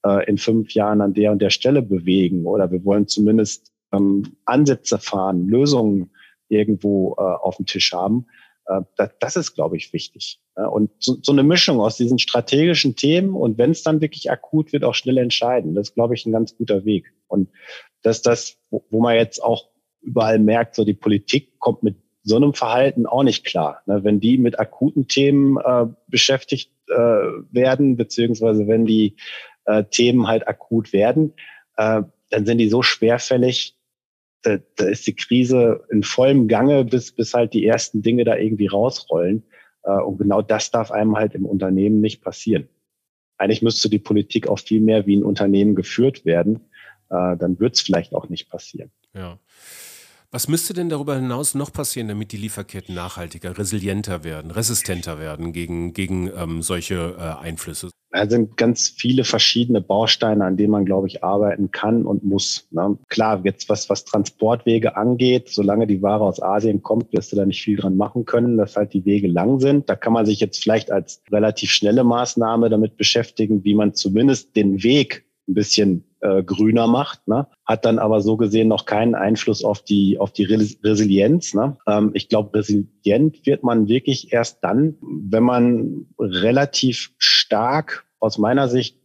äh, 0.05 0.25
in 0.29 0.37
fünf 0.37 0.73
Jahren 0.73 0.99
an 0.99 1.13
der 1.13 1.31
und 1.31 1.41
der 1.41 1.49
Stelle 1.49 1.81
bewegen 1.81 2.45
oder 2.45 2.71
wir 2.71 2.83
wollen 2.83 3.07
zumindest 3.07 3.71
ähm, 3.93 4.35
Ansätze 4.43 4.97
fahren, 4.97 5.47
Lösungen 5.47 6.11
irgendwo 6.49 7.15
äh, 7.17 7.21
auf 7.21 7.55
dem 7.55 7.65
Tisch 7.65 7.93
haben. 7.93 8.25
Äh, 8.65 9.07
das, 9.19 9.35
ist, 9.35 9.53
glaube 9.53 9.77
ich, 9.77 9.93
wichtig. 9.93 10.39
Und 10.55 10.91
so, 10.99 11.19
eine 11.31 11.43
Mischung 11.43 11.79
aus 11.79 11.97
diesen 11.97 12.19
strategischen 12.19 12.95
Themen 12.95 13.35
und 13.35 13.57
wenn 13.57 13.71
es 13.71 13.83
dann 13.83 14.01
wirklich 14.01 14.29
akut 14.31 14.71
wird, 14.71 14.83
auch 14.83 14.93
schnell 14.93 15.17
entscheiden. 15.17 15.75
Das 15.75 15.89
ist, 15.89 15.95
glaube 15.95 16.13
ich, 16.13 16.25
ein 16.25 16.31
ganz 16.31 16.55
guter 16.55 16.85
Weg. 16.85 17.11
Und 17.27 17.49
das 18.03 18.17
ist 18.17 18.27
das, 18.27 18.57
wo, 18.69 19.01
man 19.01 19.15
jetzt 19.15 19.43
auch 19.43 19.69
überall 20.01 20.39
merkt, 20.39 20.75
so 20.75 20.85
die 20.85 20.93
Politik 20.93 21.59
kommt 21.59 21.83
mit 21.83 21.97
so 22.23 22.35
einem 22.35 22.53
Verhalten 22.53 23.05
auch 23.05 23.23
nicht 23.23 23.45
klar. 23.45 23.81
Ne? 23.85 24.03
Wenn 24.03 24.19
die 24.19 24.37
mit 24.37 24.59
akuten 24.59 25.07
Themen 25.07 25.57
äh, 25.57 25.87
beschäftigt 26.07 26.71
äh, 26.87 26.93
werden, 26.93 27.97
beziehungsweise 27.97 28.67
wenn 28.67 28.85
die 28.85 29.15
Themen 29.91 30.27
halt 30.27 30.45
akut 30.45 30.91
werden, 30.91 31.35
dann 31.77 32.11
sind 32.45 32.57
die 32.57 32.67
so 32.67 32.83
schwerfällig, 32.83 33.77
da, 34.43 34.57
da 34.75 34.85
ist 34.85 35.07
die 35.07 35.15
Krise 35.15 35.81
in 35.89 36.03
vollem 36.03 36.47
Gange, 36.47 36.85
bis, 36.85 37.11
bis 37.11 37.33
halt 37.33 37.53
die 37.53 37.65
ersten 37.65 38.01
Dinge 38.01 38.23
da 38.23 38.35
irgendwie 38.35 38.67
rausrollen. 38.67 39.43
Äh, 39.83 39.99
und 40.01 40.17
genau 40.17 40.41
das 40.41 40.69
darf 40.71 40.91
einem 40.91 41.15
halt 41.15 41.33
im 41.33 41.45
Unternehmen 41.45 42.01
nicht 42.01 42.21
passieren. 42.21 42.67
Eigentlich 43.37 43.61
müsste 43.61 43.89
die 43.89 43.99
Politik 43.99 44.47
auch 44.47 44.59
viel 44.59 44.81
mehr 44.81 45.05
wie 45.07 45.17
ein 45.17 45.23
Unternehmen 45.23 45.75
geführt 45.75 46.25
werden. 46.25 46.61
Äh, 47.09 47.37
dann 47.37 47.59
wird 47.59 47.75
es 47.75 47.81
vielleicht 47.81 48.13
auch 48.13 48.29
nicht 48.29 48.49
passieren. 48.49 48.91
Ja. 49.13 49.39
Was 50.31 50.47
müsste 50.47 50.73
denn 50.73 50.89
darüber 50.89 51.15
hinaus 51.15 51.53
noch 51.53 51.71
passieren, 51.71 52.07
damit 52.07 52.31
die 52.31 52.37
Lieferketten 52.37 52.95
nachhaltiger, 52.95 53.57
resilienter 53.57 54.23
werden, 54.23 54.49
resistenter 54.49 55.19
werden 55.19 55.53
gegen, 55.53 55.93
gegen 55.93 56.27
ähm, 56.35 56.61
solche 56.63 57.15
äh, 57.19 57.43
Einflüsse? 57.43 57.91
Da 58.13 58.29
sind 58.29 58.57
ganz 58.57 58.89
viele 58.89 59.23
verschiedene 59.23 59.81
Bausteine, 59.81 60.45
an 60.45 60.55
denen 60.55 60.71
man, 60.71 60.85
glaube 60.85 61.07
ich, 61.07 61.23
arbeiten 61.23 61.71
kann 61.71 62.05
und 62.05 62.23
muss. 62.23 62.67
Ne? 62.69 62.95
Klar, 63.09 63.41
jetzt 63.43 63.69
was, 63.69 63.89
was 63.89 64.05
Transportwege 64.05 64.95
angeht, 64.95 65.49
solange 65.49 65.87
die 65.87 66.03
Ware 66.03 66.23
aus 66.23 66.41
Asien 66.41 66.83
kommt, 66.83 67.11
wirst 67.11 67.31
du 67.31 67.35
da 67.35 67.45
nicht 67.45 67.63
viel 67.63 67.77
dran 67.77 67.97
machen 67.97 68.25
können, 68.25 68.57
dass 68.57 68.75
halt 68.75 68.93
die 68.93 69.05
Wege 69.05 69.27
lang 69.27 69.59
sind. 69.59 69.89
Da 69.89 69.95
kann 69.95 70.13
man 70.13 70.27
sich 70.27 70.39
jetzt 70.39 70.61
vielleicht 70.61 70.91
als 70.91 71.23
relativ 71.31 71.71
schnelle 71.71 72.03
Maßnahme 72.03 72.69
damit 72.69 72.97
beschäftigen, 72.97 73.63
wie 73.63 73.73
man 73.73 73.95
zumindest 73.95 74.55
den 74.55 74.83
Weg 74.83 75.25
ein 75.47 75.55
bisschen 75.55 76.03
äh, 76.21 76.41
grüner 76.41 76.87
macht, 76.87 77.27
ne? 77.27 77.47
hat 77.65 77.83
dann 77.83 77.99
aber 77.99 78.21
so 78.21 78.37
gesehen 78.37 78.69
noch 78.69 78.85
keinen 78.85 79.13
Einfluss 79.13 79.63
auf 79.63 79.81
die 79.81 80.17
auf 80.17 80.31
die 80.31 80.45
Resilienz. 80.45 81.53
Ne? 81.53 81.77
Ähm, 81.85 82.11
ich 82.13 82.29
glaube, 82.29 82.57
resilient 82.57 83.45
wird 83.45 83.63
man 83.63 83.89
wirklich 83.89 84.31
erst 84.31 84.63
dann, 84.63 84.95
wenn 85.01 85.43
man 85.43 86.05
relativ 86.17 87.11
stark 87.53 88.03
aus 88.19 88.39
meiner 88.39 88.67
Sicht 88.67 88.99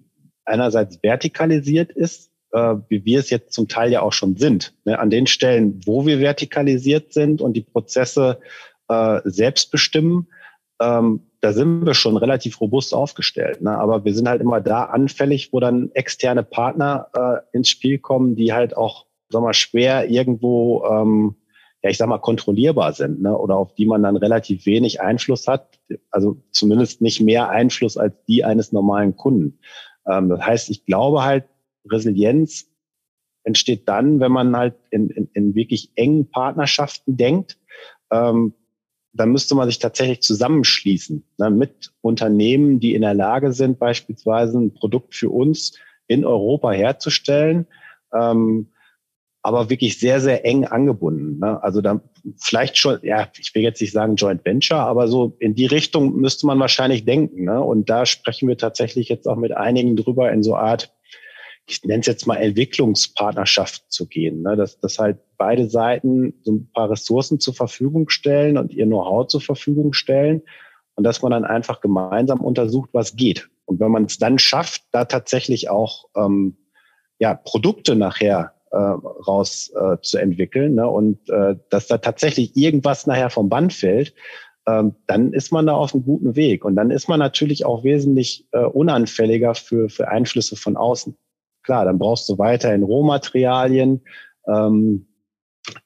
einerseits 0.47 1.01
vertikalisiert 1.03 1.93
ist, 1.93 2.31
äh, 2.53 2.77
wie 2.89 3.05
wir 3.05 3.19
es 3.19 3.29
jetzt 3.29 3.53
zum 3.53 3.69
Teil 3.69 3.93
ja 3.93 4.01
auch 4.01 4.15
schon 4.15 4.37
sind. 4.37 4.75
Ne? 4.87 4.99
An 4.99 5.11
den 5.11 5.27
Stellen, 5.27 5.83
wo 5.85 6.07
wir 6.07 6.19
vertikalisiert 6.19 7.13
sind 7.13 7.43
und 7.43 7.53
die 7.53 7.61
Prozesse 7.61 8.41
äh, 8.89 9.21
selbst 9.25 9.71
bestimmen, 9.71 10.29
ähm, 10.81 11.27
da 11.43 11.53
sind 11.53 11.85
wir 11.85 11.93
schon 11.93 12.17
relativ 12.17 12.59
robust 12.63 12.95
aufgestellt. 12.95 13.61
Ne? 13.61 13.77
Aber 13.77 14.07
wir 14.07 14.15
sind 14.15 14.27
halt 14.27 14.41
immer 14.41 14.63
da 14.63 14.85
anfällig, 14.85 15.53
wo 15.53 15.61
dann 15.61 15.91
externe 15.93 16.43
Partner 16.43 17.09
äh, 17.15 17.57
ins 17.57 17.69
Spiel 17.69 17.99
kommen, 17.99 18.35
die 18.35 18.55
halt 18.55 18.75
auch, 18.75 19.05
sag 19.29 19.43
mal, 19.43 19.53
schwer 19.53 20.09
irgendwo, 20.09 20.87
ähm, 20.87 21.37
ja, 21.89 21.91
ich 21.91 21.97
sag 21.97 22.09
mal, 22.09 22.19
kontrollierbar 22.19 22.93
sind, 22.93 23.23
ne? 23.23 23.37
oder 23.37 23.57
auf 23.57 23.75
die 23.75 23.87
man 23.87 24.03
dann 24.03 24.17
relativ 24.17 24.67
wenig 24.67 25.01
Einfluss 25.01 25.47
hat. 25.47 25.81
Also 26.11 26.43
zumindest 26.51 27.01
nicht 27.01 27.21
mehr 27.21 27.49
Einfluss 27.49 27.97
als 27.97 28.15
die 28.27 28.45
eines 28.45 28.73
normalen 28.73 29.17
Kunden. 29.17 29.59
Ähm, 30.07 30.29
das 30.29 30.41
heißt, 30.41 30.71
ich 30.71 30.85
glaube 30.85 31.25
halt, 31.25 31.45
Resilienz 31.91 32.71
entsteht 33.45 33.89
dann, 33.89 34.21
wenn 34.21 34.33
man 34.33 34.55
halt 34.55 34.75
in, 34.91 35.09
in, 35.09 35.31
in 35.33 35.55
wirklich 35.55 35.91
engen 35.95 36.31
Partnerschaften 36.31 37.17
denkt. 37.17 37.59
Ähm, 38.11 38.53
dann 39.15 39.33
müsste 39.33 39.55
man 39.55 39.67
sich 39.67 39.79
tatsächlich 39.79 40.21
zusammenschließen 40.21 41.25
ne, 41.39 41.51
mit 41.51 41.93
Unternehmen, 42.03 42.79
die 42.79 42.95
in 42.95 43.01
der 43.01 43.15
Lage 43.15 43.53
sind, 43.53 43.79
beispielsweise 43.79 44.59
ein 44.59 44.75
Produkt 44.75 45.15
für 45.15 45.31
uns 45.31 45.79
in 46.07 46.27
Europa 46.27 46.71
herzustellen, 46.71 47.67
ähm, 48.13 48.69
aber 49.43 49.71
wirklich 49.71 49.99
sehr, 49.99 50.21
sehr 50.21 50.45
eng 50.45 50.65
angebunden. 50.65 51.39
Ne? 51.39 51.63
Also 51.63 51.81
dann 51.81 52.01
vielleicht 52.37 52.77
schon, 52.77 52.99
ja, 53.03 53.29
ich 53.39 53.55
will 53.55 53.63
jetzt 53.63 53.81
nicht 53.81 53.93
sagen 53.93 54.17
Joint 54.17 54.45
Venture, 54.45 54.81
aber 54.81 55.09
so 55.09 55.37
in 55.39 55.55
die 55.55 55.67
Richtung 55.67 56.17
müsste 56.17 56.47
man 56.47 56.59
wahrscheinlich 56.59 57.05
denken. 57.05 57.45
Ne? 57.45 57.61
Und 57.61 57.89
da 57.89 58.05
sprechen 58.05 58.49
wir 58.49 58.59
tatsächlich 58.59 59.09
jetzt 59.09 59.27
auch 59.27 59.37
mit 59.37 59.53
einigen 59.53 59.97
drüber 59.97 60.33
in 60.33 60.43
so 60.43 60.57
Art 60.57 60.93
ich 61.71 61.85
nenne 61.85 62.01
es 62.01 62.07
jetzt 62.07 62.27
mal 62.27 62.37
Entwicklungspartnerschaft 62.37 63.93
zu 63.93 64.07
gehen, 64.07 64.43
ne? 64.43 64.57
dass, 64.57 64.81
dass 64.81 64.99
halt 64.99 65.19
beide 65.37 65.69
Seiten 65.69 66.35
so 66.43 66.53
ein 66.53 66.71
paar 66.73 66.91
Ressourcen 66.91 67.41
zur 67.41 67.55
Verfügung 67.55 68.09
stellen 68.09 68.57
und 68.57 68.73
ihr 68.73 68.87
Know-how 68.87 69.27
zur 69.27 69.43
Verfügung 69.43 69.93
stellen 69.93 70.43
und 70.95 71.05
dass 71.05 71.21
man 71.21 71.31
dann 71.31 71.45
einfach 71.45 71.81
gemeinsam 71.81 72.41
untersucht, 72.41 72.91
was 72.93 73.17
geht. 73.17 73.51
Und 73.67 73.81
wenn 73.81 73.91
man 73.91 74.05
es 74.05 74.19
dann 74.19 74.39
schafft, 74.39 74.83
da 74.93 75.05
tatsächlich 75.05 75.69
auch 75.69 76.07
ähm, 76.17 76.57
ja, 77.19 77.35
Produkte 77.35 77.97
nachher 77.97 78.55
äh, 78.71 78.77
raus 78.77 79.73
äh, 79.75 79.97
zu 80.03 80.19
entwickeln 80.19 80.75
ne? 80.75 80.89
und 80.89 81.29
äh, 81.31 81.57
dass 81.71 81.87
da 81.87 81.99
tatsächlich 81.99 82.57
irgendwas 82.57 83.07
nachher 83.07 83.31
vom 83.31 83.49
Band 83.49 83.73
fällt, 83.73 84.15
ähm, 84.67 84.95
dann 85.07 85.33
ist 85.33 85.51
man 85.51 85.67
da 85.67 85.75
auf 85.75 85.95
einem 85.95 86.05
guten 86.05 86.37
Weg. 86.37 86.65
Und 86.65 86.77
dann 86.77 86.91
ist 86.91 87.09
man 87.09 87.19
natürlich 87.19 87.65
auch 87.65 87.85
wesentlich 87.85 88.47
äh, 88.53 88.65
unanfälliger 88.65 89.55
für, 89.55 89.89
für 89.89 90.09
Einflüsse 90.09 90.57
von 90.57 90.77
außen. 90.77 91.17
Klar, 91.63 91.87
dann 91.87 91.99
brauchst 91.99 92.29
du 92.29 92.39
weiterhin 92.39 92.83
Rohmaterialien, 92.83 94.03
ähm, 94.47 95.07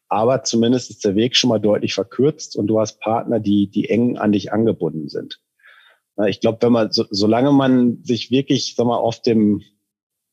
aber 0.09 0.43
zumindest 0.43 0.91
ist 0.91 1.05
der 1.05 1.15
Weg 1.15 1.37
schon 1.37 1.49
mal 1.49 1.59
deutlich 1.59 1.95
verkürzt 1.95 2.57
und 2.57 2.67
du 2.67 2.79
hast 2.79 3.01
Partner, 3.01 3.41
die, 3.41 3.69
die 3.71 3.89
eng 3.89 4.19
an 4.19 4.33
dich 4.33 4.53
angebunden 4.53 5.09
sind. 5.09 5.41
Ich 6.27 6.41
glaube, 6.41 6.59
wenn 6.61 6.73
man, 6.73 6.93
so, 6.93 7.05
solange 7.11 7.53
man 7.53 8.03
sich 8.03 8.31
wirklich, 8.31 8.75
sag 8.77 8.87
mal, 8.87 8.99
auf 8.99 9.23
dem 9.23 9.63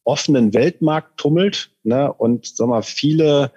offenen 0.04 0.54
Weltmarkt 0.54 1.18
tummelt, 1.18 1.72
ne, 1.84 2.12
und 2.12 2.46
sag 2.46 2.68
mal, 2.68 2.82
viele, 2.82 3.52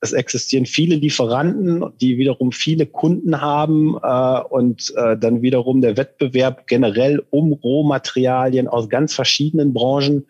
es 0.00 0.12
existieren 0.12 0.66
viele 0.66 0.96
Lieferanten, 0.96 1.84
die 2.00 2.18
wiederum 2.18 2.52
viele 2.52 2.86
Kunden 2.86 3.40
haben 3.40 3.96
äh, 4.02 4.40
und 4.40 4.92
äh, 4.96 5.16
dann 5.16 5.42
wiederum 5.42 5.80
der 5.80 5.96
Wettbewerb 5.96 6.66
generell 6.66 7.24
um 7.30 7.52
Rohmaterialien 7.52 8.68
aus 8.68 8.88
ganz 8.88 9.14
verschiedenen 9.14 9.72
Branchen 9.72 10.26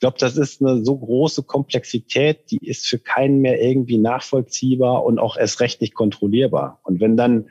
ich 0.00 0.02
glaube, 0.02 0.16
das 0.18 0.38
ist 0.38 0.62
eine 0.62 0.82
so 0.82 0.96
große 0.96 1.42
Komplexität, 1.42 2.50
die 2.50 2.66
ist 2.66 2.86
für 2.86 2.98
keinen 2.98 3.40
mehr 3.40 3.60
irgendwie 3.60 3.98
nachvollziehbar 3.98 5.04
und 5.04 5.18
auch 5.18 5.36
erst 5.36 5.60
recht 5.60 5.82
nicht 5.82 5.92
kontrollierbar. 5.92 6.80
Und 6.84 7.02
wenn 7.02 7.18
dann 7.18 7.50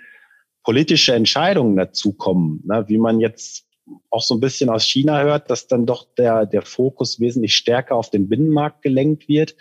politische 0.63 1.13
Entscheidungen 1.13 1.77
dazu 1.77 2.11
kommen, 2.11 2.63
ne, 2.65 2.85
wie 2.87 2.97
man 2.97 3.19
jetzt 3.19 3.67
auch 4.09 4.21
so 4.21 4.35
ein 4.35 4.39
bisschen 4.39 4.69
aus 4.69 4.83
China 4.83 5.21
hört, 5.21 5.49
dass 5.49 5.67
dann 5.67 5.85
doch 5.85 6.07
der, 6.17 6.45
der 6.45 6.61
Fokus 6.61 7.19
wesentlich 7.19 7.55
stärker 7.55 7.95
auf 7.95 8.09
den 8.09 8.29
Binnenmarkt 8.29 8.81
gelenkt 8.81 9.27
wird, 9.27 9.55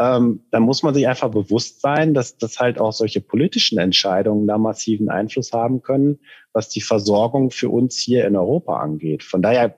ähm, 0.00 0.46
dann 0.50 0.62
muss 0.62 0.82
man 0.82 0.94
sich 0.94 1.06
einfach 1.06 1.30
bewusst 1.30 1.82
sein, 1.82 2.14
dass, 2.14 2.38
dass 2.38 2.58
halt 2.58 2.80
auch 2.80 2.92
solche 2.92 3.20
politischen 3.20 3.78
Entscheidungen 3.78 4.46
da 4.46 4.56
massiven 4.56 5.10
Einfluss 5.10 5.52
haben 5.52 5.82
können, 5.82 6.20
was 6.52 6.70
die 6.70 6.80
Versorgung 6.80 7.50
für 7.50 7.68
uns 7.68 7.98
hier 7.98 8.26
in 8.26 8.34
Europa 8.34 8.80
angeht. 8.80 9.22
Von 9.22 9.42
daher 9.42 9.76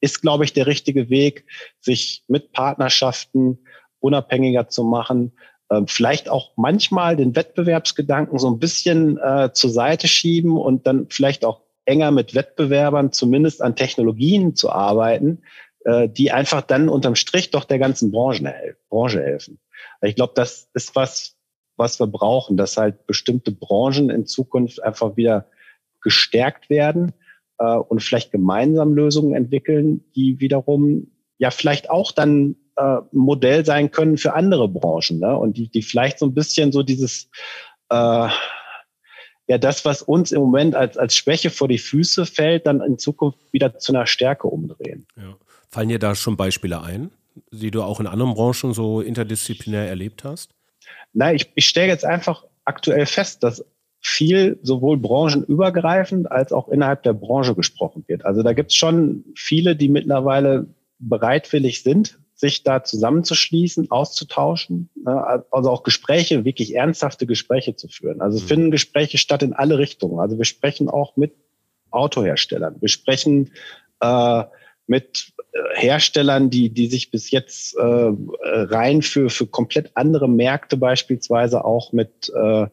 ist, 0.00 0.20
glaube 0.20 0.44
ich, 0.44 0.52
der 0.52 0.66
richtige 0.66 1.08
Weg, 1.08 1.46
sich 1.80 2.24
mit 2.28 2.52
Partnerschaften 2.52 3.58
unabhängiger 4.00 4.68
zu 4.68 4.84
machen, 4.84 5.32
äh, 5.70 5.82
vielleicht 5.86 6.28
auch 6.28 6.52
manchmal 6.56 7.16
den 7.16 7.34
Wettbewerbsgedanken 7.34 8.38
so 8.38 8.50
ein 8.50 8.58
bisschen 8.58 9.18
äh, 9.18 9.50
zur 9.54 9.70
Seite 9.70 10.08
schieben 10.08 10.58
und 10.58 10.86
dann 10.86 11.06
vielleicht 11.08 11.46
auch 11.46 11.62
enger 11.88 12.10
mit 12.10 12.34
Wettbewerbern 12.34 13.12
zumindest 13.12 13.62
an 13.62 13.74
Technologien 13.74 14.54
zu 14.54 14.70
arbeiten, 14.70 15.42
äh, 15.84 16.08
die 16.08 16.30
einfach 16.30 16.60
dann 16.60 16.88
unterm 16.88 17.14
Strich 17.14 17.50
doch 17.50 17.64
der 17.64 17.78
ganzen 17.78 18.12
Branche, 18.12 18.76
Branche 18.90 19.22
helfen. 19.22 19.58
Ich 20.02 20.14
glaube, 20.14 20.34
das 20.36 20.68
ist 20.74 20.94
was, 20.94 21.36
was 21.76 21.98
wir 21.98 22.06
brauchen, 22.06 22.56
dass 22.56 22.76
halt 22.76 23.06
bestimmte 23.06 23.52
Branchen 23.52 24.10
in 24.10 24.26
Zukunft 24.26 24.82
einfach 24.82 25.16
wieder 25.16 25.46
gestärkt 26.02 26.68
werden 26.68 27.12
äh, 27.58 27.76
und 27.76 28.02
vielleicht 28.02 28.32
gemeinsam 28.32 28.92
Lösungen 28.92 29.34
entwickeln, 29.34 30.04
die 30.14 30.40
wiederum 30.40 31.10
ja 31.38 31.50
vielleicht 31.50 31.88
auch 31.88 32.12
dann 32.12 32.56
äh, 32.76 32.98
Modell 33.12 33.64
sein 33.64 33.90
können 33.90 34.18
für 34.18 34.34
andere 34.34 34.68
Branchen 34.68 35.20
ne? 35.20 35.36
und 35.36 35.56
die, 35.56 35.70
die 35.70 35.82
vielleicht 35.82 36.18
so 36.18 36.26
ein 36.26 36.34
bisschen 36.34 36.70
so 36.70 36.82
dieses 36.82 37.30
äh, 37.88 38.28
ja 39.48 39.58
das, 39.58 39.84
was 39.84 40.02
uns 40.02 40.30
im 40.30 40.40
Moment 40.40 40.74
als, 40.74 40.96
als 40.96 41.16
Schwäche 41.16 41.50
vor 41.50 41.68
die 41.68 41.78
Füße 41.78 42.26
fällt, 42.26 42.66
dann 42.66 42.80
in 42.80 42.98
Zukunft 42.98 43.38
wieder 43.50 43.78
zu 43.78 43.92
einer 43.92 44.06
Stärke 44.06 44.46
umdrehen. 44.46 45.06
Ja. 45.16 45.36
Fallen 45.70 45.88
dir 45.88 45.98
da 45.98 46.14
schon 46.14 46.36
Beispiele 46.36 46.82
ein, 46.82 47.10
die 47.50 47.70
du 47.70 47.82
auch 47.82 47.98
in 48.00 48.06
anderen 48.06 48.34
Branchen 48.34 48.72
so 48.72 49.00
interdisziplinär 49.00 49.88
erlebt 49.88 50.24
hast? 50.24 50.50
Nein, 51.12 51.36
ich, 51.36 51.50
ich 51.54 51.66
stelle 51.66 51.88
jetzt 51.88 52.04
einfach 52.04 52.44
aktuell 52.64 53.06
fest, 53.06 53.42
dass 53.42 53.64
viel 54.00 54.58
sowohl 54.62 54.96
branchenübergreifend 54.98 56.30
als 56.30 56.52
auch 56.52 56.68
innerhalb 56.68 57.02
der 57.02 57.14
Branche 57.14 57.54
gesprochen 57.54 58.04
wird. 58.06 58.24
Also 58.24 58.42
da 58.42 58.52
gibt 58.52 58.70
es 58.70 58.76
schon 58.76 59.24
viele, 59.34 59.74
die 59.74 59.88
mittlerweile 59.88 60.66
bereitwillig 60.98 61.82
sind, 61.82 62.18
sich 62.38 62.62
da 62.62 62.84
zusammenzuschließen, 62.84 63.90
auszutauschen, 63.90 64.90
ne, 64.94 65.44
also 65.50 65.70
auch 65.70 65.82
Gespräche, 65.82 66.44
wirklich 66.44 66.76
ernsthafte 66.76 67.26
Gespräche 67.26 67.74
zu 67.74 67.88
führen. 67.88 68.20
Also 68.20 68.38
es 68.38 68.44
mhm. 68.44 68.48
finden 68.48 68.70
Gespräche 68.70 69.18
statt 69.18 69.42
in 69.42 69.52
alle 69.52 69.78
Richtungen. 69.78 70.20
Also 70.20 70.38
wir 70.38 70.44
sprechen 70.44 70.88
auch 70.88 71.16
mit 71.16 71.34
Autoherstellern, 71.90 72.76
wir 72.80 72.88
sprechen 72.88 73.50
äh, 74.00 74.44
mit 74.86 75.32
äh, 75.52 75.58
Herstellern, 75.74 76.48
die, 76.48 76.70
die 76.70 76.86
sich 76.86 77.10
bis 77.10 77.32
jetzt 77.32 77.76
äh, 77.76 77.82
rein 77.82 79.02
für, 79.02 79.30
für 79.30 79.48
komplett 79.48 79.90
andere 79.94 80.28
Märkte 80.28 80.76
beispielsweise 80.76 81.64
auch 81.64 81.92
mit 81.92 82.32
äh, 82.36 82.66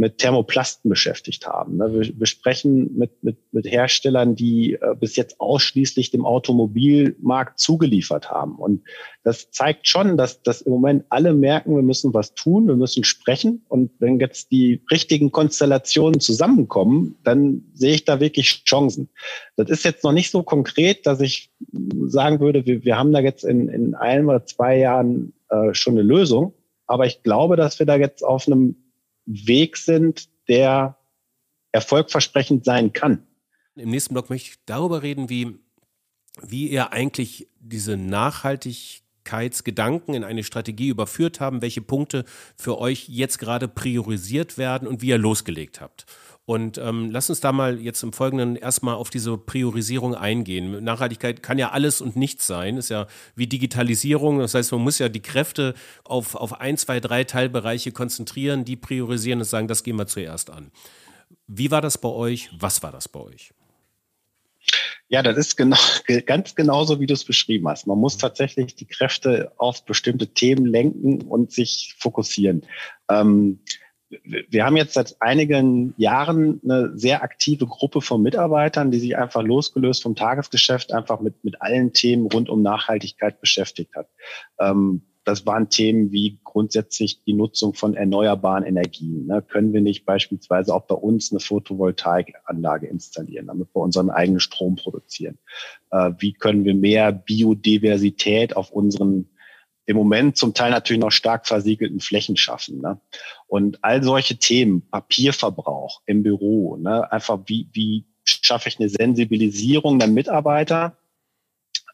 mit 0.00 0.16
Thermoplasten 0.16 0.88
beschäftigt 0.88 1.46
haben. 1.46 1.76
Ne? 1.76 1.92
Wir, 1.92 2.18
wir 2.18 2.26
sprechen 2.26 2.96
mit, 2.96 3.22
mit, 3.22 3.36
mit 3.52 3.70
Herstellern, 3.70 4.34
die 4.34 4.72
äh, 4.72 4.94
bis 4.98 5.14
jetzt 5.14 5.38
ausschließlich 5.38 6.10
dem 6.10 6.24
Automobilmarkt 6.24 7.58
zugeliefert 7.58 8.30
haben. 8.30 8.56
Und 8.56 8.82
das 9.24 9.50
zeigt 9.50 9.86
schon, 9.86 10.16
dass, 10.16 10.42
dass 10.42 10.62
im 10.62 10.72
Moment 10.72 11.04
alle 11.10 11.34
merken, 11.34 11.76
wir 11.76 11.82
müssen 11.82 12.14
was 12.14 12.32
tun, 12.32 12.66
wir 12.66 12.76
müssen 12.76 13.04
sprechen. 13.04 13.62
Und 13.68 13.90
wenn 13.98 14.18
jetzt 14.18 14.50
die 14.50 14.82
richtigen 14.90 15.32
Konstellationen 15.32 16.18
zusammenkommen, 16.18 17.16
dann 17.22 17.64
sehe 17.74 17.92
ich 17.92 18.06
da 18.06 18.20
wirklich 18.20 18.64
Chancen. 18.64 19.10
Das 19.56 19.68
ist 19.68 19.84
jetzt 19.84 20.02
noch 20.02 20.12
nicht 20.12 20.30
so 20.30 20.42
konkret, 20.42 21.04
dass 21.04 21.20
ich 21.20 21.50
sagen 22.06 22.40
würde, 22.40 22.64
wir, 22.64 22.84
wir 22.84 22.96
haben 22.96 23.12
da 23.12 23.20
jetzt 23.20 23.44
in, 23.44 23.68
in 23.68 23.94
einem 23.94 24.30
oder 24.30 24.46
zwei 24.46 24.78
Jahren 24.78 25.34
äh, 25.50 25.74
schon 25.74 25.92
eine 25.92 26.02
Lösung. 26.02 26.54
Aber 26.86 27.04
ich 27.04 27.22
glaube, 27.22 27.56
dass 27.56 27.78
wir 27.78 27.84
da 27.84 27.96
jetzt 27.96 28.24
auf 28.24 28.46
einem 28.46 28.76
Weg 29.30 29.76
sind, 29.76 30.28
der 30.48 30.98
erfolgversprechend 31.72 32.64
sein 32.64 32.92
kann. 32.92 33.26
Im 33.76 33.90
nächsten 33.90 34.14
Blog 34.14 34.28
möchte 34.30 34.50
ich 34.50 34.56
darüber 34.66 35.02
reden, 35.02 35.28
wie 35.28 35.58
wie 36.42 36.68
ihr 36.68 36.92
eigentlich 36.92 37.48
diese 37.58 37.96
Nachhaltigkeitsgedanken 39.24 40.14
in 40.14 40.24
eine 40.24 40.44
Strategie 40.44 40.88
überführt 40.88 41.40
haben, 41.40 41.62
welche 41.62 41.82
Punkte 41.82 42.24
für 42.56 42.78
euch 42.78 43.08
jetzt 43.08 43.38
gerade 43.38 43.68
priorisiert 43.68 44.58
werden 44.58 44.88
und 44.88 45.02
wie 45.02 45.08
ihr 45.08 45.18
losgelegt 45.18 45.80
habt. 45.80 46.06
Und 46.46 46.78
ähm, 46.78 47.10
lass 47.10 47.30
uns 47.30 47.38
da 47.38 47.52
mal 47.52 47.78
jetzt 47.78 48.02
im 48.02 48.12
Folgenden 48.12 48.56
erstmal 48.56 48.96
auf 48.96 49.10
diese 49.10 49.38
Priorisierung 49.38 50.16
eingehen. 50.16 50.82
Nachhaltigkeit 50.82 51.44
kann 51.44 51.58
ja 51.58 51.70
alles 51.70 52.00
und 52.00 52.16
nichts 52.16 52.46
sein, 52.46 52.76
ist 52.76 52.88
ja 52.88 53.06
wie 53.36 53.46
Digitalisierung. 53.46 54.40
Das 54.40 54.54
heißt, 54.54 54.72
man 54.72 54.80
muss 54.80 54.98
ja 54.98 55.08
die 55.08 55.22
Kräfte 55.22 55.74
auf, 56.02 56.34
auf 56.34 56.60
ein, 56.60 56.76
zwei, 56.76 56.98
drei 56.98 57.22
Teilbereiche 57.22 57.92
konzentrieren, 57.92 58.64
die 58.64 58.76
priorisieren 58.76 59.38
und 59.40 59.44
sagen, 59.44 59.68
das 59.68 59.84
gehen 59.84 59.96
wir 59.96 60.08
zuerst 60.08 60.50
an. 60.50 60.72
Wie 61.46 61.70
war 61.70 61.82
das 61.82 61.98
bei 61.98 62.08
euch? 62.08 62.50
Was 62.58 62.82
war 62.82 62.90
das 62.90 63.06
bei 63.06 63.20
euch? 63.20 63.52
Ja, 65.10 65.24
das 65.24 65.36
ist 65.36 65.56
genau, 65.56 65.76
ganz 66.26 66.54
genauso, 66.54 67.00
wie 67.00 67.06
du 67.06 67.14
es 67.14 67.24
beschrieben 67.24 67.68
hast. 67.68 67.86
Man 67.86 67.98
muss 67.98 68.16
tatsächlich 68.16 68.76
die 68.76 68.86
Kräfte 68.86 69.52
auf 69.56 69.84
bestimmte 69.84 70.28
Themen 70.28 70.64
lenken 70.64 71.22
und 71.22 71.50
sich 71.50 71.96
fokussieren. 71.98 72.64
Ähm, 73.10 73.58
wir 74.24 74.64
haben 74.64 74.76
jetzt 74.76 74.94
seit 74.94 75.20
einigen 75.20 75.94
Jahren 75.96 76.60
eine 76.64 76.96
sehr 76.96 77.22
aktive 77.22 77.66
Gruppe 77.66 78.00
von 78.00 78.22
Mitarbeitern, 78.22 78.90
die 78.92 78.98
sich 78.98 79.16
einfach 79.16 79.42
losgelöst 79.42 80.02
vom 80.02 80.14
Tagesgeschäft 80.14 80.92
einfach 80.92 81.20
mit, 81.20 81.44
mit 81.44 81.60
allen 81.60 81.92
Themen 81.92 82.26
rund 82.26 82.48
um 82.48 82.62
Nachhaltigkeit 82.62 83.40
beschäftigt 83.40 83.94
hat. 83.96 84.08
Ähm, 84.60 85.02
das 85.30 85.46
waren 85.46 85.68
Themen 85.68 86.10
wie 86.10 86.40
grundsätzlich 86.42 87.22
die 87.24 87.32
Nutzung 87.32 87.74
von 87.74 87.94
erneuerbaren 87.94 88.64
Energien. 88.64 89.26
Ne? 89.26 89.42
Können 89.42 89.72
wir 89.72 89.80
nicht 89.80 90.04
beispielsweise 90.04 90.74
auch 90.74 90.86
bei 90.86 90.96
uns 90.96 91.30
eine 91.30 91.40
Photovoltaikanlage 91.40 92.88
installieren, 92.88 93.46
damit 93.46 93.68
wir 93.74 93.80
unseren 93.80 94.10
eigenen 94.10 94.40
Strom 94.40 94.76
produzieren? 94.76 95.38
Äh, 95.90 96.12
wie 96.18 96.32
können 96.32 96.64
wir 96.64 96.74
mehr 96.74 97.12
Biodiversität 97.12 98.56
auf 98.56 98.72
unseren 98.72 99.30
im 99.86 99.96
Moment 99.96 100.36
zum 100.36 100.54
Teil 100.54 100.70
natürlich 100.70 101.02
noch 101.02 101.10
stark 101.10 101.48
versiegelten 101.48 101.98
Flächen 101.98 102.36
schaffen. 102.36 102.80
Ne? 102.80 103.00
Und 103.48 103.82
all 103.82 104.04
solche 104.04 104.36
Themen, 104.36 104.88
Papierverbrauch 104.88 106.02
im 106.06 106.22
Büro, 106.22 106.76
ne? 106.76 107.10
einfach 107.10 107.40
wie, 107.46 107.68
wie 107.72 108.06
schaffe 108.24 108.68
ich 108.68 108.78
eine 108.78 108.88
Sensibilisierung 108.88 109.98
der 109.98 110.06
Mitarbeiter? 110.06 110.96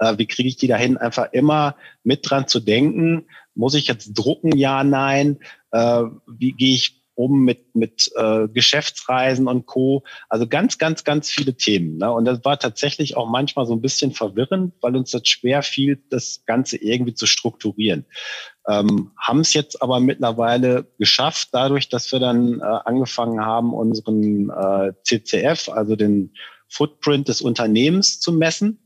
Äh, 0.00 0.18
wie 0.18 0.26
kriege 0.26 0.48
ich 0.48 0.56
die 0.56 0.68
dahin, 0.68 0.96
einfach 0.96 1.32
immer 1.32 1.76
mit 2.04 2.28
dran 2.28 2.48
zu 2.48 2.61
denken? 2.61 3.26
Muss 3.54 3.74
ich 3.74 3.87
jetzt 3.87 4.12
drucken? 4.14 4.56
Ja, 4.56 4.85
nein. 4.85 5.38
Äh, 5.72 6.02
wie 6.26 6.52
gehe 6.52 6.74
ich 6.74 7.02
um 7.16 7.44
mit, 7.44 7.74
mit 7.74 8.12
äh, 8.14 8.46
Geschäftsreisen 8.46 9.48
und 9.48 9.66
Co. 9.66 10.04
Also 10.28 10.46
ganz, 10.46 10.78
ganz, 10.78 11.02
ganz 11.02 11.30
viele 11.30 11.56
Themen. 11.56 11.96
Ne? 11.96 12.12
Und 12.12 12.26
das 12.26 12.44
war 12.44 12.59
tatsächlich 12.59 13.16
auch 13.16 13.28
manchmal 13.28 13.66
so 13.66 13.72
ein 13.72 13.80
bisschen 13.80 14.12
verwirrend, 14.12 14.74
weil 14.82 14.94
uns 14.94 15.11
das 15.11 15.26
schwer 15.26 15.62
fiel, 15.62 16.02
das 16.11 16.42
Ganze 16.44 16.76
irgendwie 16.76 17.14
zu 17.14 17.26
strukturieren. 17.26 18.04
Ähm, 18.68 19.12
haben 19.18 19.40
es 19.40 19.54
jetzt 19.54 19.82
aber 19.82 19.98
mittlerweile 19.98 20.87
geschafft, 20.98 21.48
dadurch, 21.52 21.88
dass 21.88 22.12
wir 22.12 22.20
dann 22.20 22.61
äh, 22.61 22.64
angefangen 22.64 23.40
haben, 23.40 23.72
unseren 23.72 24.50
äh, 24.50 24.92
CCF, 25.02 25.70
also 25.70 25.96
den 25.96 26.35
Footprint 26.68 27.28
des 27.28 27.40
Unternehmens 27.40 28.20
zu 28.20 28.32
messen, 28.32 28.86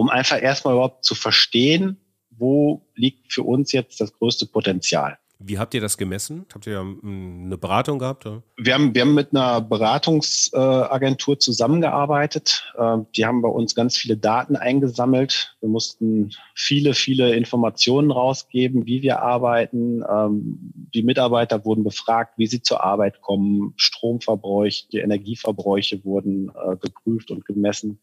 um 0.00 0.08
einfach 0.08 0.40
erstmal 0.40 0.72
überhaupt 0.72 1.04
zu 1.04 1.14
verstehen, 1.14 1.98
wo 2.30 2.86
liegt 2.94 3.30
für 3.30 3.42
uns 3.42 3.70
jetzt 3.72 4.00
das 4.00 4.14
größte 4.14 4.46
Potenzial. 4.46 5.18
Wie 5.38 5.58
habt 5.58 5.74
ihr 5.74 5.82
das 5.82 5.98
gemessen? 5.98 6.46
Habt 6.54 6.66
ihr 6.66 6.80
eine 6.80 7.58
Beratung 7.58 7.98
gehabt? 7.98 8.24
Oder? 8.24 8.42
Wir, 8.56 8.72
haben, 8.74 8.94
wir 8.94 9.02
haben 9.02 9.14
mit 9.14 9.34
einer 9.34 9.60
Beratungsagentur 9.60 11.38
zusammengearbeitet. 11.38 12.72
Ähm, 12.78 13.06
die 13.14 13.26
haben 13.26 13.42
bei 13.42 13.48
uns 13.48 13.74
ganz 13.74 13.96
viele 13.96 14.16
Daten 14.16 14.56
eingesammelt. 14.56 15.56
Wir 15.60 15.68
mussten 15.68 16.30
viele, 16.54 16.94
viele 16.94 17.34
Informationen 17.34 18.10
rausgeben, 18.10 18.86
wie 18.86 19.02
wir 19.02 19.20
arbeiten. 19.20 20.02
Ähm, 20.10 20.72
die 20.94 21.02
Mitarbeiter 21.02 21.62
wurden 21.66 21.84
befragt, 21.84 22.34
wie 22.38 22.46
sie 22.46 22.62
zur 22.62 22.82
Arbeit 22.82 23.20
kommen. 23.20 23.74
Stromverbräuche, 23.76 24.88
die 24.92 24.98
Energieverbräuche 24.98 26.04
wurden 26.04 26.50
äh, 26.50 26.76
geprüft 26.76 27.30
und 27.30 27.44
gemessen. 27.44 28.00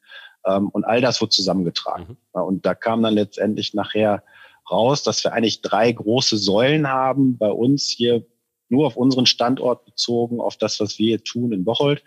Ähm, 0.48 0.70
und 0.70 0.86
all 0.86 1.02
das 1.02 1.22
wurde 1.22 1.30
zusammengetragen. 1.30 2.18
Mhm. 2.34 2.42
Und 2.42 2.66
da 2.66 2.74
kam 2.74 3.04
dann 3.04 3.14
letztendlich 3.14 3.74
nachher 3.74 4.24
raus, 4.70 5.04
dass 5.04 5.24
wir 5.24 5.34
eigentlich 5.34 5.62
drei 5.62 5.92
große 5.92 6.38
Säulen 6.38 6.88
haben 6.88 7.38
bei 7.38 7.50
uns 7.50 7.86
hier 7.86 8.26
nur 8.70 8.88
auf 8.88 8.98
unseren 8.98 9.26
Standort 9.26 9.86
bezogen, 9.86 10.42
auf 10.42 10.58
das, 10.58 10.80
was 10.80 11.00
wir 11.00 11.08
hier 11.08 11.24
tun 11.24 11.54
in 11.54 11.64
Bocholt. 11.64 12.04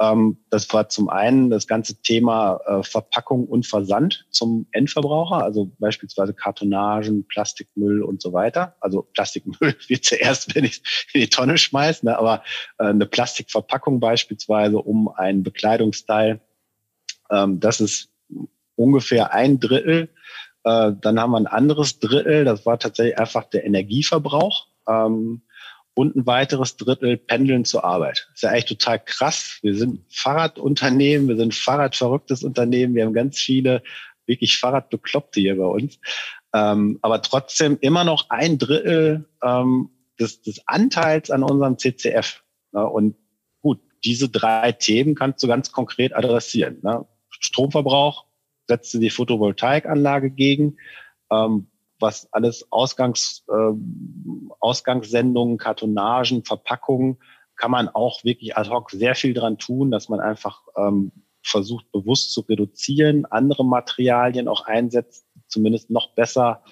Ähm, 0.00 0.38
das 0.50 0.72
war 0.72 0.88
zum 0.88 1.08
einen 1.08 1.50
das 1.50 1.66
ganze 1.66 2.00
Thema 2.02 2.60
äh, 2.66 2.82
Verpackung 2.82 3.46
und 3.46 3.66
Versand 3.66 4.26
zum 4.30 4.66
Endverbraucher, 4.72 5.42
also 5.44 5.70
beispielsweise 5.78 6.34
Kartonagen, 6.34 7.26
Plastikmüll 7.28 8.02
und 8.02 8.20
so 8.20 8.32
weiter. 8.32 8.76
Also 8.80 9.02
Plastikmüll 9.14 9.76
wird 9.88 10.04
zuerst, 10.04 10.54
wenn 10.54 10.64
ich 10.64 10.82
in 11.12 11.20
die 11.20 11.28
Tonne 11.28 11.56
schmeiße, 11.56 12.06
ne, 12.06 12.18
aber 12.18 12.42
äh, 12.78 12.84
eine 12.84 13.06
Plastikverpackung 13.06 14.00
beispielsweise 14.00 14.78
um 14.78 15.08
ein 15.08 15.42
Bekleidungsteil, 15.42 16.40
ähm, 17.32 17.58
das 17.58 17.80
ist 17.80 18.10
ungefähr 18.76 19.32
ein 19.32 19.58
Drittel 19.58 20.08
äh, 20.64 20.92
dann 21.00 21.20
haben 21.20 21.32
wir 21.32 21.38
ein 21.38 21.46
anderes 21.46 21.98
Drittel, 21.98 22.44
das 22.44 22.64
war 22.66 22.78
tatsächlich 22.78 23.18
einfach 23.18 23.44
der 23.44 23.64
Energieverbrauch. 23.64 24.66
Ähm, 24.88 25.42
und 25.94 26.16
ein 26.16 26.26
weiteres 26.26 26.78
Drittel 26.78 27.18
Pendeln 27.18 27.66
zur 27.66 27.84
Arbeit. 27.84 28.26
Das 28.28 28.36
ist 28.36 28.42
ja 28.44 28.48
eigentlich 28.48 28.78
total 28.78 28.98
krass. 28.98 29.58
Wir 29.60 29.76
sind 29.76 30.00
Fahrradunternehmen, 30.10 31.28
wir 31.28 31.36
sind 31.36 31.54
Fahrradverrücktes 31.54 32.44
Unternehmen, 32.44 32.94
wir 32.94 33.04
haben 33.04 33.12
ganz 33.12 33.38
viele 33.38 33.82
wirklich 34.24 34.56
Fahrradbekloppte 34.56 35.40
hier 35.40 35.58
bei 35.58 35.66
uns. 35.66 35.98
Ähm, 36.54 36.98
aber 37.02 37.20
trotzdem 37.20 37.76
immer 37.82 38.04
noch 38.04 38.30
ein 38.30 38.56
Drittel 38.56 39.26
ähm, 39.42 39.90
des, 40.18 40.40
des 40.40 40.66
Anteils 40.66 41.30
an 41.30 41.42
unserem 41.42 41.76
CCF. 41.76 42.42
Ne? 42.72 42.86
Und 42.86 43.16
gut, 43.60 43.80
diese 44.02 44.30
drei 44.30 44.72
Themen 44.72 45.14
kannst 45.14 45.42
du 45.42 45.46
ganz 45.46 45.72
konkret 45.72 46.14
adressieren. 46.16 46.78
Ne? 46.82 47.04
Stromverbrauch, 47.42 48.24
setzte 48.66 48.98
die 48.98 49.10
Photovoltaikanlage 49.10 50.30
gegen, 50.30 50.78
ähm, 51.30 51.68
was 51.98 52.32
alles 52.32 52.66
Ausgangs, 52.70 53.44
äh, 53.48 53.72
Ausgangssendungen, 54.60 55.58
Kartonagen, 55.58 56.44
Verpackungen, 56.44 57.18
kann 57.56 57.70
man 57.70 57.88
auch 57.88 58.24
wirklich 58.24 58.56
ad 58.56 58.70
hoc 58.70 58.90
sehr 58.90 59.14
viel 59.14 59.34
dran 59.34 59.58
tun, 59.58 59.90
dass 59.90 60.08
man 60.08 60.20
einfach 60.20 60.62
ähm, 60.76 61.12
versucht, 61.42 61.90
bewusst 61.92 62.32
zu 62.32 62.40
reduzieren, 62.42 63.26
andere 63.26 63.64
Materialien 63.64 64.48
auch 64.48 64.66
einsetzt, 64.66 65.26
zumindest 65.48 65.90
noch 65.90 66.14
besser 66.14 66.64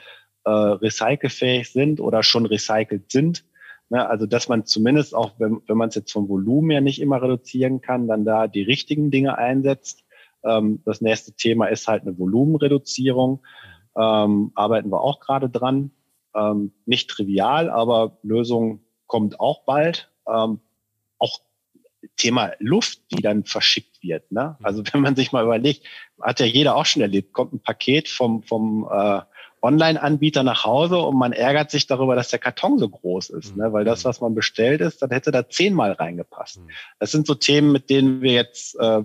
äh, 0.44 0.50
recycelfähig 0.50 1.70
sind 1.70 2.00
oder 2.00 2.22
schon 2.22 2.46
recycelt 2.46 3.10
sind. 3.10 3.44
Ne, 3.88 4.08
also 4.08 4.26
dass 4.26 4.48
man 4.48 4.66
zumindest 4.66 5.14
auch, 5.14 5.32
wenn, 5.38 5.60
wenn 5.66 5.76
man 5.76 5.88
es 5.88 5.96
jetzt 5.96 6.12
vom 6.12 6.28
Volumen 6.28 6.70
her 6.70 6.80
nicht 6.80 7.00
immer 7.00 7.20
reduzieren 7.20 7.80
kann, 7.80 8.06
dann 8.06 8.24
da 8.24 8.46
die 8.46 8.62
richtigen 8.62 9.10
Dinge 9.10 9.36
einsetzt. 9.36 10.04
Ähm, 10.44 10.82
das 10.84 11.00
nächste 11.00 11.32
Thema 11.32 11.66
ist 11.66 11.88
halt 11.88 12.02
eine 12.02 12.18
Volumenreduzierung. 12.18 13.42
Ähm, 13.96 14.52
arbeiten 14.54 14.90
wir 14.90 15.00
auch 15.00 15.20
gerade 15.20 15.48
dran. 15.48 15.90
Ähm, 16.34 16.72
nicht 16.86 17.10
trivial, 17.10 17.70
aber 17.70 18.18
Lösung 18.22 18.80
kommt 19.06 19.40
auch 19.40 19.64
bald. 19.64 20.10
Ähm, 20.28 20.60
auch 21.18 21.40
Thema 22.16 22.52
Luft, 22.58 23.00
die 23.10 23.22
dann 23.22 23.44
verschickt 23.44 24.02
wird. 24.02 24.30
Ne? 24.32 24.56
Also 24.62 24.82
wenn 24.92 25.00
man 25.00 25.16
sich 25.16 25.32
mal 25.32 25.44
überlegt, 25.44 25.86
hat 26.20 26.40
ja 26.40 26.46
jeder 26.46 26.76
auch 26.76 26.86
schon 26.86 27.02
erlebt, 27.02 27.32
kommt 27.32 27.52
ein 27.52 27.60
Paket 27.60 28.08
vom, 28.08 28.42
vom 28.42 28.88
äh, 28.90 29.20
Online-Anbieter 29.62 30.42
nach 30.42 30.64
Hause 30.64 30.98
und 30.98 31.16
man 31.16 31.32
ärgert 31.32 31.70
sich 31.70 31.86
darüber, 31.86 32.14
dass 32.14 32.28
der 32.28 32.38
Karton 32.38 32.78
so 32.78 32.88
groß 32.88 33.30
ist, 33.30 33.56
ne? 33.56 33.72
weil 33.72 33.84
das, 33.84 34.04
was 34.04 34.20
man 34.20 34.34
bestellt 34.34 34.80
ist, 34.80 35.02
dann 35.02 35.10
hätte 35.10 35.30
da 35.30 35.48
zehnmal 35.48 35.92
reingepasst. 35.92 36.62
Das 36.98 37.10
sind 37.10 37.26
so 37.26 37.34
Themen, 37.34 37.70
mit 37.70 37.90
denen 37.90 38.22
wir 38.22 38.32
jetzt 38.32 38.78
äh, 38.80 39.02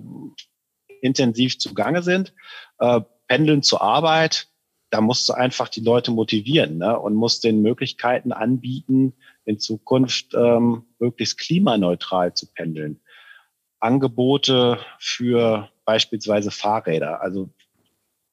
intensiv 1.06 1.58
zugange 1.58 2.02
sind. 2.02 2.34
Äh, 2.78 3.00
pendeln 3.28 3.62
zur 3.62 3.82
Arbeit, 3.82 4.48
da 4.90 5.00
musst 5.00 5.28
du 5.28 5.32
einfach 5.32 5.68
die 5.68 5.80
Leute 5.80 6.10
motivieren 6.10 6.78
ne? 6.78 6.98
und 6.98 7.14
musst 7.14 7.44
den 7.44 7.62
Möglichkeiten 7.62 8.32
anbieten, 8.32 9.14
in 9.44 9.58
Zukunft 9.58 10.34
ähm, 10.34 10.84
möglichst 10.98 11.38
klimaneutral 11.38 12.34
zu 12.34 12.46
pendeln. 12.52 13.00
Angebote 13.80 14.78
für 14.98 15.70
beispielsweise 15.84 16.50
Fahrräder. 16.50 17.20
Also 17.20 17.50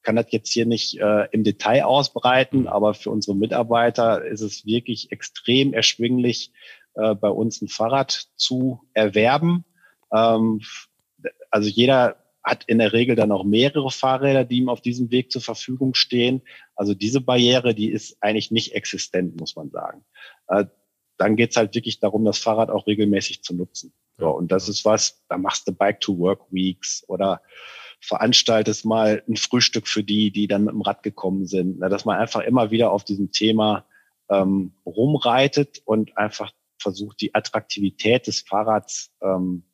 kann 0.02 0.16
das 0.16 0.26
jetzt 0.30 0.52
hier 0.52 0.66
nicht 0.66 0.98
äh, 1.00 1.28
im 1.32 1.44
Detail 1.44 1.84
ausbreiten, 1.84 2.68
aber 2.68 2.94
für 2.94 3.10
unsere 3.10 3.36
Mitarbeiter 3.36 4.24
ist 4.24 4.42
es 4.42 4.66
wirklich 4.66 5.10
extrem 5.12 5.72
erschwinglich, 5.72 6.52
äh, 6.94 7.14
bei 7.14 7.28
uns 7.28 7.62
ein 7.62 7.68
Fahrrad 7.68 8.28
zu 8.36 8.80
erwerben. 8.92 9.64
Ähm, 10.12 10.60
also 11.50 11.68
jeder 11.68 12.23
hat 12.44 12.64
in 12.64 12.78
der 12.78 12.92
Regel 12.92 13.16
dann 13.16 13.32
auch 13.32 13.44
mehrere 13.44 13.90
Fahrräder, 13.90 14.44
die 14.44 14.58
ihm 14.58 14.68
auf 14.68 14.82
diesem 14.82 15.10
Weg 15.10 15.32
zur 15.32 15.40
Verfügung 15.40 15.94
stehen. 15.94 16.42
Also 16.76 16.94
diese 16.94 17.22
Barriere, 17.22 17.74
die 17.74 17.90
ist 17.90 18.18
eigentlich 18.20 18.50
nicht 18.50 18.74
existent, 18.74 19.40
muss 19.40 19.56
man 19.56 19.70
sagen. 19.70 20.04
Äh, 20.48 20.66
dann 21.16 21.36
geht's 21.36 21.56
halt 21.56 21.74
wirklich 21.74 22.00
darum, 22.00 22.24
das 22.24 22.38
Fahrrad 22.38 22.70
auch 22.70 22.86
regelmäßig 22.86 23.42
zu 23.42 23.54
nutzen. 23.54 23.92
So, 24.18 24.30
und 24.30 24.52
das 24.52 24.68
ist 24.68 24.84
was, 24.84 25.24
da 25.28 25.38
machst 25.38 25.66
du 25.66 25.72
Bike-to-Work-Weeks 25.72 27.04
oder 27.08 27.40
veranstaltest 28.00 28.84
mal 28.84 29.22
ein 29.28 29.36
Frühstück 29.36 29.88
für 29.88 30.04
die, 30.04 30.30
die 30.30 30.46
dann 30.46 30.64
mit 30.64 30.74
dem 30.74 30.82
Rad 30.82 31.02
gekommen 31.02 31.46
sind. 31.46 31.80
Dass 31.80 32.04
man 32.04 32.18
einfach 32.18 32.42
immer 32.42 32.70
wieder 32.70 32.92
auf 32.92 33.04
diesem 33.04 33.32
Thema 33.32 33.86
ähm, 34.28 34.72
rumreitet 34.84 35.80
und 35.84 36.16
einfach 36.18 36.52
versucht, 36.78 37.20
die 37.20 37.34
Attraktivität 37.34 38.26
des 38.26 38.40
Fahrrads 38.40 39.12
ähm, 39.22 39.64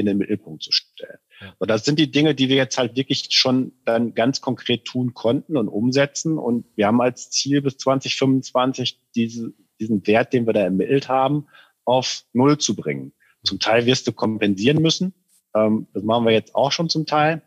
in 0.00 0.06
den 0.06 0.18
Mittelpunkt 0.18 0.62
zu 0.62 0.72
stellen. 0.72 1.18
Ja. 1.40 1.54
Und 1.58 1.70
das 1.70 1.84
sind 1.84 1.98
die 1.98 2.10
Dinge, 2.10 2.34
die 2.34 2.48
wir 2.48 2.56
jetzt 2.56 2.78
halt 2.78 2.96
wirklich 2.96 3.28
schon 3.30 3.72
dann 3.84 4.14
ganz 4.14 4.40
konkret 4.40 4.84
tun 4.84 5.14
konnten 5.14 5.56
und 5.56 5.68
umsetzen. 5.68 6.38
Und 6.38 6.66
wir 6.76 6.86
haben 6.86 7.00
als 7.00 7.30
Ziel 7.30 7.62
bis 7.62 7.76
2025 7.78 9.00
diese, 9.14 9.52
diesen 9.78 10.06
Wert, 10.06 10.32
den 10.32 10.46
wir 10.46 10.52
da 10.52 10.60
ermittelt 10.60 11.08
haben, 11.08 11.46
auf 11.84 12.24
Null 12.32 12.58
zu 12.58 12.74
bringen. 12.74 13.12
Zum 13.44 13.58
Teil 13.58 13.86
wirst 13.86 14.06
du 14.06 14.12
kompensieren 14.12 14.82
müssen. 14.82 15.14
Ähm, 15.54 15.86
das 15.92 16.02
machen 16.02 16.24
wir 16.24 16.32
jetzt 16.32 16.54
auch 16.54 16.72
schon 16.72 16.88
zum 16.88 17.06
Teil. 17.06 17.42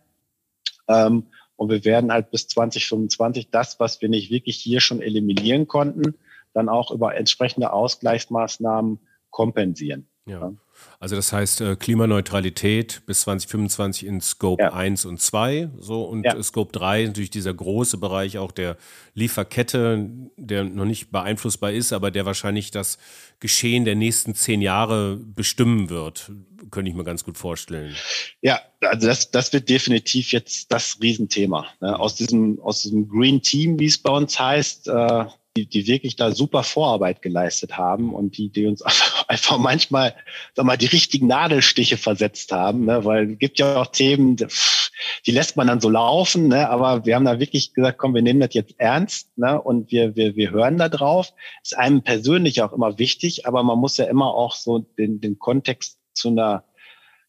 Ähm, 0.87 1.27
und 1.55 1.69
wir 1.69 1.85
werden 1.85 2.11
halt 2.11 2.31
bis 2.31 2.47
2025 2.47 3.49
das, 3.51 3.79
was 3.79 4.01
wir 4.01 4.09
nicht 4.09 4.31
wirklich 4.31 4.57
hier 4.57 4.79
schon 4.79 5.01
eliminieren 5.01 5.67
konnten, 5.67 6.15
dann 6.53 6.69
auch 6.69 6.91
über 6.91 7.15
entsprechende 7.15 7.71
Ausgleichsmaßnahmen 7.71 8.99
kompensieren. 9.29 10.07
Ja. 10.25 10.53
Also 10.99 11.15
das 11.17 11.33
heißt 11.33 11.61
äh, 11.61 11.75
Klimaneutralität 11.75 13.01
bis 13.05 13.21
2025 13.21 14.07
in 14.07 14.21
Scope 14.21 14.63
ja. 14.63 14.73
1 14.73 15.05
und 15.05 15.19
2, 15.19 15.69
so 15.77 16.03
und 16.03 16.23
ja. 16.23 16.41
Scope 16.41 16.71
3 16.71 17.07
natürlich 17.07 17.29
dieser 17.29 17.53
große 17.53 17.97
Bereich 17.97 18.37
auch 18.37 18.51
der 18.51 18.77
Lieferkette, 19.13 20.09
der 20.37 20.63
noch 20.63 20.85
nicht 20.85 21.11
beeinflussbar 21.11 21.73
ist, 21.73 21.91
aber 21.91 22.09
der 22.09 22.25
wahrscheinlich 22.25 22.71
das 22.71 22.97
Geschehen 23.39 23.83
der 23.83 23.95
nächsten 23.95 24.33
zehn 24.33 24.61
Jahre 24.61 25.17
bestimmen 25.17 25.89
wird, 25.89 26.31
könnte 26.71 26.89
ich 26.89 26.95
mir 26.95 27.03
ganz 27.03 27.25
gut 27.25 27.37
vorstellen. 27.37 27.93
Ja, 28.41 28.61
also 28.81 29.07
das, 29.07 29.29
das 29.29 29.51
wird 29.51 29.67
definitiv 29.67 30.31
jetzt 30.31 30.71
das 30.71 30.97
Riesenthema. 31.01 31.67
Ne? 31.81 31.99
Aus 31.99 32.15
diesem 32.15 32.61
aus 32.61 32.81
diesem 32.83 33.09
Green 33.09 33.41
Team, 33.41 33.77
wie 33.79 33.87
es 33.87 33.97
bei 33.97 34.11
uns 34.11 34.39
heißt, 34.39 34.87
äh, 34.87 35.25
die, 35.55 35.67
die 35.67 35.85
wirklich 35.85 36.15
da 36.15 36.31
super 36.31 36.63
Vorarbeit 36.63 37.21
geleistet 37.21 37.77
haben 37.77 38.13
und 38.13 38.37
die, 38.37 38.49
die 38.49 38.65
uns 38.65 38.81
einfach, 39.27 39.57
manchmal 39.57 40.15
sag 40.55 40.65
mal, 40.65 40.77
die 40.77 40.87
richtigen 40.87 41.27
Nadelstiche 41.27 41.97
versetzt 41.97 42.51
haben, 42.51 42.85
ne? 42.85 43.05
weil 43.05 43.33
es 43.33 43.39
gibt 43.39 43.59
ja 43.59 43.77
auch 43.81 43.87
Themen, 43.87 44.35
die 44.35 45.31
lässt 45.31 45.55
man 45.55 45.67
dann 45.67 45.79
so 45.79 45.89
laufen, 45.89 46.47
ne? 46.47 46.69
aber 46.69 47.05
wir 47.05 47.15
haben 47.15 47.25
da 47.25 47.39
wirklich 47.39 47.73
gesagt, 47.73 47.99
komm, 47.99 48.15
wir 48.15 48.21
nehmen 48.21 48.39
das 48.39 48.53
jetzt 48.53 48.75
ernst 48.79 49.37
ne? 49.37 49.61
und 49.61 49.91
wir, 49.91 50.15
wir, 50.15 50.35
wir 50.35 50.51
hören 50.51 50.77
da 50.77 50.89
drauf. 50.89 51.33
Ist 51.61 51.77
einem 51.77 52.01
persönlich 52.01 52.61
auch 52.61 52.73
immer 52.73 52.97
wichtig, 52.97 53.45
aber 53.45 53.61
man 53.63 53.77
muss 53.77 53.97
ja 53.97 54.05
immer 54.05 54.33
auch 54.33 54.55
so 54.55 54.79
den, 54.79 55.21
den 55.21 55.37
Kontext 55.37 55.99
zu 56.13 56.29
einer 56.29 56.63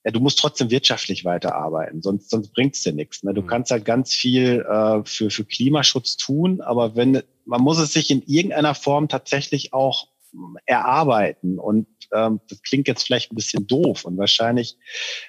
ja, 0.05 0.11
du 0.11 0.21
musst 0.21 0.39
trotzdem 0.39 0.71
wirtschaftlich 0.71 1.25
weiterarbeiten, 1.25 2.03
sonst, 2.03 2.31
sonst 2.31 2.53
bringt's 2.53 2.83
dir 2.83 2.93
nichts. 2.93 3.23
Ne? 3.23 3.33
Du 3.33 3.43
mhm. 3.43 3.47
kannst 3.47 3.71
halt 3.71 3.85
ganz 3.85 4.13
viel 4.13 4.65
äh, 4.69 5.03
für, 5.05 5.31
für 5.31 5.45
Klimaschutz 5.45 6.17
tun, 6.17 6.61
aber 6.61 6.95
wenn 6.95 7.23
man 7.47 7.63
muss 7.63 7.79
es 7.79 7.93
sich 7.93 8.11
in 8.11 8.23
irgendeiner 8.23 8.75
Form 8.75 9.09
tatsächlich 9.09 9.73
auch 9.73 10.09
hm, 10.33 10.57
erarbeiten. 10.67 11.59
Und 11.59 11.87
ähm, 12.13 12.41
das 12.49 12.63
klingt 12.63 12.89
jetzt 12.89 13.05
vielleicht 13.05 13.33
ein 13.33 13.37
bisschen 13.37 13.67
doof. 13.67 14.05
Und 14.05 14.17
wahrscheinlich, 14.19 14.77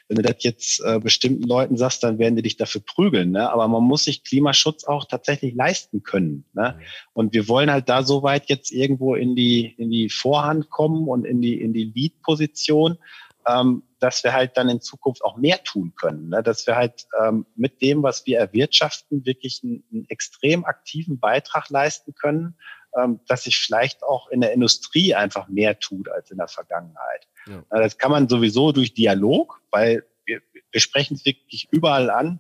wenn 0.08 0.18
du 0.18 0.22
das 0.22 0.44
jetzt 0.44 0.82
äh, 0.84 1.00
bestimmten 1.00 1.44
Leuten 1.44 1.78
sagst, 1.78 2.04
dann 2.04 2.20
werden 2.20 2.36
die 2.36 2.42
dich 2.42 2.58
dafür 2.58 2.82
prügeln. 2.82 3.32
Ne? 3.32 3.50
Aber 3.50 3.68
man 3.68 3.84
muss 3.84 4.06
sich 4.06 4.24
Klimaschutz 4.24 4.84
auch 4.84 5.06
tatsächlich 5.06 5.56
leisten 5.56 6.04
können. 6.04 6.46
Ne? 6.54 6.76
Mhm. 6.78 6.84
Und 7.14 7.34
wir 7.34 7.48
wollen 7.48 7.72
halt 7.72 7.90
da 7.90 8.04
so 8.04 8.24
weit 8.24 8.50
jetzt 8.50 8.72
irgendwo 8.72 9.16
in 9.16 9.36
die, 9.36 9.74
in 9.78 9.90
die 9.90 10.10
Vorhand 10.10 10.70
kommen 10.70 11.08
und 11.08 11.26
in 11.26 11.42
die, 11.42 11.60
in 11.60 11.74
die 11.74 11.92
Lead-Position, 11.94 12.98
ähm, 13.48 13.84
dass 14.06 14.24
wir 14.24 14.34
halt 14.34 14.56
dann 14.56 14.70
in 14.70 14.82
Zukunft 14.82 15.24
auch 15.24 15.36
mehr 15.36 15.64
tun 15.64 15.94
können, 15.96 16.30
ne? 16.30 16.44
dass 16.44 16.68
wir 16.68 16.76
halt 16.76 17.08
ähm, 17.20 17.48
mit 17.56 17.82
dem, 17.82 18.04
was 18.04 18.28
wir 18.28 18.38
erwirtschaften, 18.38 19.26
wirklich 19.26 19.62
einen, 19.64 19.84
einen 19.92 20.06
extrem 20.10 20.64
aktiven 20.64 21.20
Beitrag 21.20 21.72
leisten 21.72 22.14
können, 22.14 22.56
ähm, 22.96 23.20
dass 23.28 23.46
sich 23.46 23.58
vielleicht 23.58 24.04
auch 24.04 24.30
in 24.30 24.42
der 24.42 24.54
Industrie 24.54 25.16
einfach 25.16 25.48
mehr 25.48 25.80
tut 25.80 26.08
als 26.08 26.30
in 26.30 26.38
der 26.38 26.48
Vergangenheit. 26.48 27.28
Ja. 27.48 27.64
Das 27.72 27.98
kann 27.98 28.12
man 28.12 28.30
sowieso 28.30 28.72
durch 28.72 28.94
Dialog, 28.94 29.60
weil 29.72 30.06
wir, 30.24 30.40
wir 30.72 30.82
sprechen 30.82 31.16
es 31.16 31.26
wirklich 31.26 31.68
überall 31.72 32.12
an. 32.12 32.40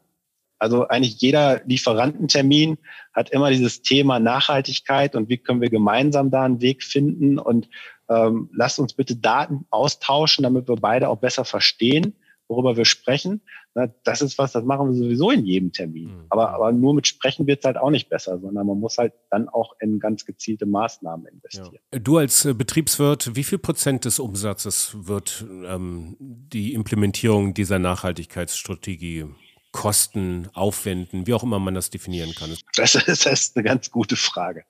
Also 0.59 0.87
eigentlich 0.87 1.19
jeder 1.19 1.63
Lieferantentermin 1.65 2.77
hat 3.11 3.31
immer 3.31 3.49
dieses 3.49 3.81
Thema 3.81 4.19
Nachhaltigkeit 4.19 5.15
und 5.15 5.29
wie 5.29 5.39
können 5.39 5.61
wir 5.61 5.71
gemeinsam 5.71 6.29
da 6.29 6.43
einen 6.43 6.61
Weg 6.61 6.83
finden 6.83 7.39
und 7.39 7.67
ähm, 8.09 8.49
lasst 8.53 8.79
uns 8.79 8.93
bitte 8.93 9.15
Daten 9.15 9.65
austauschen, 9.69 10.43
damit 10.43 10.67
wir 10.67 10.75
beide 10.75 11.09
auch 11.09 11.17
besser 11.17 11.45
verstehen, 11.45 12.15
worüber 12.47 12.77
wir 12.77 12.85
sprechen. 12.85 13.41
Na, 13.73 13.87
das 14.03 14.21
ist 14.21 14.37
was, 14.37 14.51
das 14.51 14.63
machen 14.63 14.87
wir 14.87 14.95
sowieso 14.95 15.31
in 15.31 15.45
jedem 15.45 15.71
Termin. 15.71 16.05
Mhm. 16.05 16.25
Aber, 16.29 16.51
aber 16.51 16.71
nur 16.71 16.93
mit 16.93 17.07
Sprechen 17.07 17.47
wird 17.47 17.59
es 17.59 17.65
halt 17.65 17.77
auch 17.77 17.89
nicht 17.89 18.09
besser, 18.09 18.39
sondern 18.39 18.67
man 18.67 18.79
muss 18.79 18.97
halt 18.97 19.13
dann 19.31 19.49
auch 19.49 19.75
in 19.79 19.99
ganz 19.99 20.25
gezielte 20.25 20.65
Maßnahmen 20.65 21.25
investieren. 21.25 21.79
Ja. 21.93 21.99
Du 21.99 22.17
als 22.17 22.45
äh, 22.45 22.53
Betriebswirt, 22.53 23.35
wie 23.35 23.43
viel 23.43 23.57
Prozent 23.57 24.05
des 24.05 24.19
Umsatzes 24.19 24.95
wird 24.97 25.45
ähm, 25.65 26.15
die 26.19 26.73
Implementierung 26.73 27.53
dieser 27.53 27.79
Nachhaltigkeitsstrategie 27.79 29.25
kosten, 29.71 30.47
aufwenden, 30.53 31.27
wie 31.27 31.33
auch 31.33 31.43
immer 31.43 31.59
man 31.59 31.73
das 31.73 31.89
definieren 31.89 32.33
kann? 32.33 32.55
Das 32.77 32.95
ist, 32.95 33.25
das 33.25 33.41
ist 33.41 33.57
eine 33.57 33.63
ganz 33.65 33.91
gute 33.91 34.15
Frage. 34.15 34.63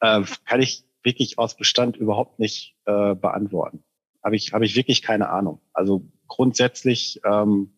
Äh, 0.00 0.22
kann 0.46 0.60
ich 0.60 0.84
wirklich 1.02 1.38
aus 1.38 1.56
Bestand 1.56 1.96
überhaupt 1.96 2.38
nicht 2.38 2.76
äh, 2.86 3.14
beantworten. 3.14 3.84
Habe 4.22 4.36
ich, 4.36 4.52
habe 4.52 4.64
ich 4.64 4.76
wirklich 4.76 5.02
keine 5.02 5.30
Ahnung. 5.30 5.60
Also 5.72 6.04
grundsätzlich 6.26 7.20
ähm, 7.24 7.72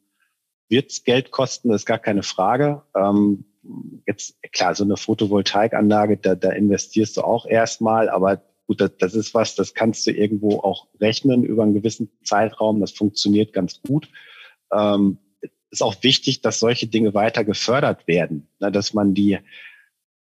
wird 0.68 0.90
es 0.90 1.04
Geld 1.04 1.30
kosten, 1.30 1.68
das 1.68 1.82
ist 1.82 1.86
gar 1.86 1.98
keine 1.98 2.22
Frage. 2.22 2.82
Ähm, 2.96 3.44
jetzt, 4.06 4.40
klar, 4.52 4.74
so 4.74 4.84
eine 4.84 4.96
Photovoltaikanlage, 4.96 6.16
da, 6.16 6.34
da 6.34 6.50
investierst 6.50 7.16
du 7.16 7.22
auch 7.22 7.46
erstmal, 7.46 8.08
aber 8.08 8.42
gut, 8.66 8.80
das, 8.80 8.96
das 8.98 9.14
ist 9.14 9.34
was, 9.34 9.54
das 9.54 9.74
kannst 9.74 10.06
du 10.06 10.12
irgendwo 10.12 10.60
auch 10.60 10.86
rechnen 11.00 11.44
über 11.44 11.64
einen 11.64 11.74
gewissen 11.74 12.10
Zeitraum. 12.22 12.80
Das 12.80 12.92
funktioniert 12.92 13.52
ganz 13.52 13.82
gut. 13.82 14.08
Ähm, 14.72 15.18
ist 15.70 15.82
auch 15.82 16.02
wichtig, 16.02 16.40
dass 16.40 16.58
solche 16.58 16.86
Dinge 16.86 17.14
weiter 17.14 17.44
gefördert 17.44 18.06
werden, 18.06 18.48
ne, 18.58 18.72
dass 18.72 18.94
man 18.94 19.14
die 19.14 19.38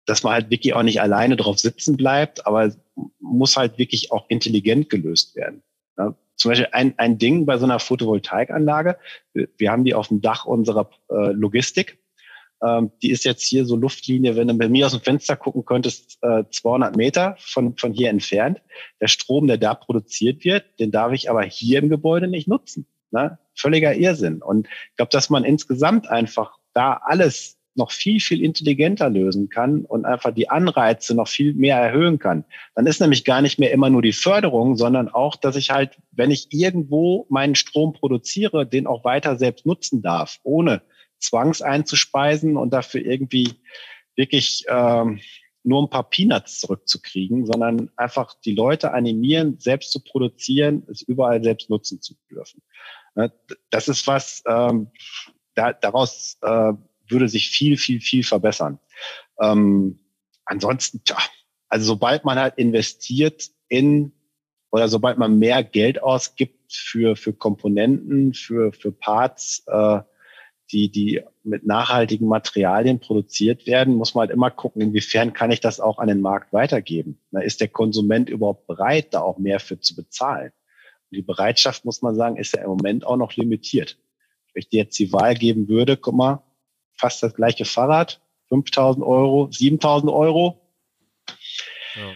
dass 0.09 0.23
man 0.23 0.33
halt 0.33 0.51
wirklich 0.51 0.73
auch 0.73 0.83
nicht 0.83 1.03
alleine 1.03 1.37
drauf 1.37 1.59
sitzen 1.59 1.99
bleibt, 1.99 2.47
aber 2.47 2.73
muss 3.21 3.59
halt 3.59 3.77
wirklich 3.77 4.11
auch 4.11 4.25
intelligent 4.31 4.89
gelöst 4.89 5.37
werden. 5.37 5.63
Ja, 5.99 6.15
zum 6.37 6.51
Beispiel 6.51 6.69
ein, 6.73 6.95
ein 6.97 7.19
Ding 7.19 7.45
bei 7.45 7.59
so 7.59 7.67
einer 7.67 7.79
Photovoltaikanlage, 7.79 8.97
wir 9.35 9.71
haben 9.71 9.85
die 9.85 9.95
auf 9.95 10.09
dem 10.09 10.23
Dach 10.23 10.47
unserer 10.47 10.89
äh, 11.11 11.33
Logistik. 11.33 11.99
Ähm, 12.63 12.91
die 13.03 13.11
ist 13.11 13.25
jetzt 13.27 13.43
hier 13.43 13.67
so 13.67 13.77
Luftlinie, 13.77 14.35
wenn 14.35 14.49
du 14.49 14.55
bei 14.55 14.71
mir 14.71 14.87
aus 14.87 14.93
dem 14.93 15.03
Fenster 15.03 15.37
gucken 15.37 15.67
könntest, 15.67 16.17
äh, 16.23 16.45
200 16.51 16.97
Meter 16.97 17.37
von, 17.39 17.77
von 17.77 17.93
hier 17.93 18.09
entfernt. 18.09 18.63
Der 19.03 19.09
Strom, 19.09 19.47
der 19.47 19.59
da 19.59 19.75
produziert 19.75 20.43
wird, 20.43 20.65
den 20.81 20.91
darf 20.91 21.13
ich 21.13 21.29
aber 21.29 21.43
hier 21.43 21.81
im 21.81 21.91
Gebäude 21.91 22.29
nicht 22.29 22.49
nutzen. 22.49 22.87
Ne? 23.11 23.39
Völliger 23.55 23.95
Irrsinn. 23.95 24.41
Und 24.43 24.67
ich 24.67 24.97
glaube, 24.97 25.11
dass 25.11 25.29
man 25.29 25.45
insgesamt 25.45 26.09
einfach 26.09 26.59
da 26.73 26.95
alles 27.05 27.58
noch 27.79 27.91
viel, 27.91 28.21
viel 28.21 28.43
intelligenter 28.43 29.09
lösen 29.09 29.49
kann 29.49 29.85
und 29.85 30.05
einfach 30.05 30.35
die 30.35 30.51
Anreize 30.51 31.15
noch 31.15 31.29
viel 31.29 31.55
mehr 31.55 31.77
erhöhen 31.79 32.19
kann. 32.19 32.45
Dann 32.75 32.87
ist 32.87 33.01
nämlich 33.01 33.25
gar 33.25 33.41
nicht 33.41 33.59
mehr 33.59 33.73
immer 33.73 33.89
nur 33.89 34.03
die 34.03 34.13
Förderung, 34.13 34.77
sondern 34.77 35.09
auch, 35.09 35.37
dass 35.37 35.57
ich 35.57 35.71
halt, 35.71 35.97
wenn 36.11 36.31
ich 36.31 36.49
irgendwo 36.51 37.27
meinen 37.31 37.55
Strom 37.55 37.93
produziere, 37.93 38.67
den 38.67 38.87
auch 38.87 39.05
weiter 39.05 39.37
selbst 39.39 39.65
nutzen 39.65 40.03
darf, 40.03 40.39
ohne 40.43 40.83
zwangs 41.19 41.63
einzuspeisen 41.63 42.57
und 42.57 42.71
dafür 42.73 43.01
irgendwie 43.01 43.55
wirklich 44.17 44.65
ähm, 44.69 45.21
nur 45.63 45.83
ein 45.83 45.91
paar 45.91 46.09
Peanuts 46.09 46.61
zurückzukriegen, 46.61 47.47
sondern 47.47 47.91
einfach 47.97 48.35
die 48.45 48.55
Leute 48.55 48.93
animieren, 48.93 49.59
selbst 49.59 49.93
zu 49.93 50.03
produzieren, 50.03 50.85
es 50.91 51.03
überall 51.03 51.43
selbst 51.43 51.71
nutzen 51.71 52.01
zu 52.01 52.15
dürfen. 52.31 52.63
Ne, 53.15 53.33
das 53.71 53.89
ist 53.89 54.07
was, 54.07 54.43
ähm, 54.47 54.89
da, 55.55 55.73
daraus 55.73 56.39
äh, 56.43 56.73
würde 57.11 57.29
sich 57.29 57.51
viel, 57.51 57.77
viel, 57.77 58.01
viel 58.01 58.25
verbessern. 58.25 58.79
Ähm, 59.41 59.99
ansonsten, 60.45 61.03
tja, 61.05 61.19
also 61.69 61.87
sobald 61.87 62.25
man 62.25 62.39
halt 62.39 62.55
investiert 62.57 63.51
in 63.69 64.13
oder 64.71 64.89
sobald 64.89 65.19
man 65.19 65.39
mehr 65.39 65.65
Geld 65.65 66.03
ausgibt 66.03 66.73
für, 66.73 67.17
für 67.17 67.33
Komponenten, 67.33 68.35
für, 68.35 68.73
für 68.73 68.93
Parts, 68.93 69.65
äh, 69.67 70.01
die, 70.71 70.91
die 70.91 71.23
mit 71.43 71.67
nachhaltigen 71.67 72.29
Materialien 72.29 73.01
produziert 73.01 73.67
werden, 73.67 73.95
muss 73.95 74.15
man 74.15 74.23
halt 74.23 74.31
immer 74.31 74.51
gucken, 74.51 74.83
inwiefern 74.83 75.33
kann 75.33 75.51
ich 75.51 75.61
das 75.61 75.81
auch 75.81 75.99
an 75.99 76.09
den 76.09 76.21
Markt 76.21 76.53
weitergeben. 76.53 77.19
Na, 77.31 77.41
ist 77.41 77.61
der 77.61 77.69
Konsument 77.69 78.29
überhaupt 78.29 78.67
bereit, 78.67 79.15
da 79.15 79.21
auch 79.21 79.39
mehr 79.39 79.61
für 79.61 79.81
zu 79.81 79.97
bezahlen? 79.97 80.53
Und 81.11 81.17
die 81.17 81.23
Bereitschaft, 81.23 81.87
muss 81.87 82.03
man 82.03 82.15
sagen, 82.15 82.37
ist 82.37 82.55
ja 82.55 82.63
im 82.63 82.69
Moment 82.69 83.07
auch 83.07 83.17
noch 83.17 83.35
limitiert. 83.37 83.99
Wenn 84.53 84.61
ich 84.61 84.69
dir 84.69 84.81
jetzt 84.83 84.99
die 84.99 85.13
Wahl 85.13 85.35
geben 85.35 85.69
würde, 85.69 85.97
guck 85.97 86.15
mal, 86.15 86.43
fast 86.99 87.23
das 87.23 87.35
gleiche 87.35 87.65
Fahrrad, 87.65 88.21
5000 88.49 89.05
Euro, 89.05 89.49
7000 89.51 90.13
Euro. 90.13 90.61
Ja. 91.95 92.11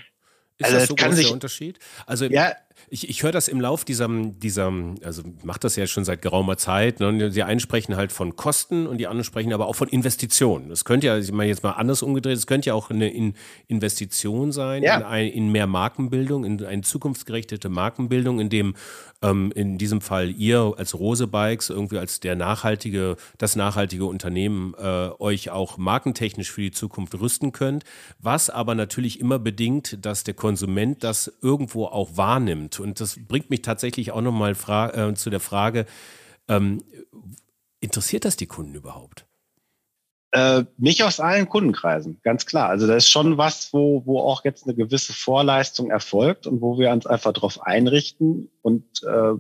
Ist 0.59 0.67
also 0.67 0.77
das 0.79 0.89
so 0.89 0.95
groß 0.95 1.17
der 1.17 1.33
Unterschied? 1.33 1.79
Also 2.07 2.27
ja, 2.27 2.53
Ich, 2.89 3.09
ich 3.09 3.23
höre 3.23 3.33
das 3.33 3.49
im 3.49 3.61
Lauf 3.61 3.85
dieser, 3.85 4.07
dieser, 4.09 4.71
also 5.03 5.23
macht 5.43 5.65
das 5.65 5.77
ja 5.77 5.87
schon 5.87 6.05
seit 6.05 6.21
geraumer 6.21 6.57
Zeit. 6.57 7.01
Ne? 7.01 7.31
Die 7.31 7.43
einen 7.43 7.59
sprechen 7.59 7.97
halt 7.97 8.13
von 8.13 8.37
Kosten 8.37 8.87
und 8.87 8.99
die 8.99 9.07
anderen 9.07 9.25
sprechen 9.25 9.53
aber 9.53 9.67
auch 9.67 9.75
von 9.75 9.89
Investitionen. 9.89 10.69
Das 10.69 10.85
könnte 10.85 11.07
ja, 11.07 11.19
ich 11.19 11.33
meine 11.33 11.49
jetzt 11.49 11.63
mal 11.63 11.73
anders 11.73 12.03
umgedreht, 12.03 12.37
es 12.37 12.47
könnte 12.47 12.69
ja 12.69 12.75
auch 12.75 12.91
eine 12.91 13.09
in 13.09 13.35
Investition 13.67 14.53
sein 14.53 14.83
ja. 14.83 14.99
in, 14.99 15.03
ein, 15.05 15.29
in 15.29 15.51
mehr 15.51 15.67
Markenbildung, 15.67 16.45
in 16.45 16.65
eine 16.65 16.83
zukunftsgerichtete 16.83 17.69
Markenbildung, 17.69 18.41
in 18.41 18.51
dem 18.51 18.75
ähm, 19.23 19.53
in 19.55 19.79
diesem 19.79 20.01
Fall 20.01 20.31
ihr 20.31 20.75
als 20.77 20.99
Rose 20.99 21.27
Bikes 21.27 21.71
irgendwie 21.71 21.99
als 21.99 22.21
der 22.21 22.37
nachhaltige, 22.37 23.17
das 23.39 23.57
nachhaltige 23.57 24.05
Unternehmen 24.05 24.75
äh, 24.79 25.11
euch 25.19 25.51
auch 25.51 25.79
markentechnisch 25.79 26.51
für 26.51 26.63
die 26.63 26.71
Zukunft 26.71 27.19
rüsten 27.19 27.53
könnt, 27.53 27.85
was 28.19 28.51
aber 28.51 28.75
natürlich 28.75 29.21
immer 29.21 29.39
bedingt, 29.39 30.05
dass 30.05 30.25
der 30.25 30.35
Konsument 30.35 31.03
das 31.05 31.33
irgendwo 31.41 31.87
auch 31.87 32.17
wahrnimmt. 32.17 32.81
Und 32.81 33.01
das 33.01 33.19
bringt 33.27 33.51
mich 33.51 33.63
tatsächlich 33.63 34.13
auch 34.13 34.23
nochmal 34.23 34.53
äh, 34.53 35.15
zu 35.15 35.31
der 35.31 35.41
Frage, 35.41 35.87
ähm, 36.49 36.83
interessiert 37.81 38.25
das 38.25 38.37
die 38.37 38.47
Kunden 38.47 38.75
überhaupt? 38.75 39.27
Äh, 40.33 40.65
nicht 40.79 41.03
aus 41.03 41.21
allen 41.21 41.47
Kundenkreisen, 41.47 42.19
ganz 42.23 42.47
klar. 42.47 42.71
Also 42.71 42.87
das 42.87 43.05
ist 43.05 43.11
schon 43.11 43.37
was, 43.37 43.73
wo, 43.75 44.07
wo 44.07 44.21
auch 44.21 44.45
jetzt 44.45 44.65
eine 44.65 44.75
gewisse 44.75 45.13
Vorleistung 45.13 45.91
erfolgt 45.91 46.47
und 46.47 46.63
wo 46.63 46.79
wir 46.79 46.91
uns 46.91 47.07
einfach 47.07 47.33
darauf 47.33 47.61
einrichten 47.61 48.51
und 48.63 48.85
äh, 49.05 49.35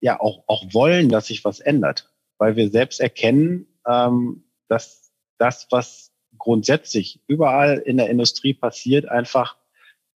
ja 0.00 0.20
auch, 0.20 0.44
auch 0.46 0.72
wollen, 0.72 1.08
dass 1.08 1.26
sich 1.26 1.44
was 1.44 1.58
ändert. 1.58 2.12
Weil 2.38 2.54
wir 2.54 2.70
selbst 2.70 3.00
erkennen, 3.00 3.66
ähm, 3.88 4.44
dass 4.68 5.10
das, 5.38 5.66
was 5.70 6.12
grundsätzlich 6.38 7.20
überall 7.26 7.78
in 7.78 7.96
der 7.96 8.08
Industrie 8.08 8.54
passiert, 8.54 9.08
einfach 9.08 9.56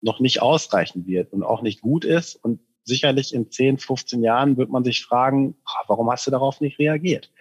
noch 0.02 0.20
nicht 0.20 0.44
ausreichen 0.44 1.08
wird 1.08 1.34
und 1.34 1.44
auch 1.44 1.64
nicht 1.64 1.82
gut 1.82 2.06
ist. 2.06 2.36
Und 2.36 2.60
sicherlich 2.84 3.34
in 3.34 3.50
10, 3.50 3.80
15 3.80 4.22
Jahren 4.22 4.58
wird 4.58 4.70
man 4.70 4.84
sich 4.84 5.04
fragen, 5.04 5.56
warum 5.88 6.12
hast 6.12 6.28
du 6.28 6.32
darauf 6.32 6.62
nicht 6.62 6.78
reagiert? 6.78 7.32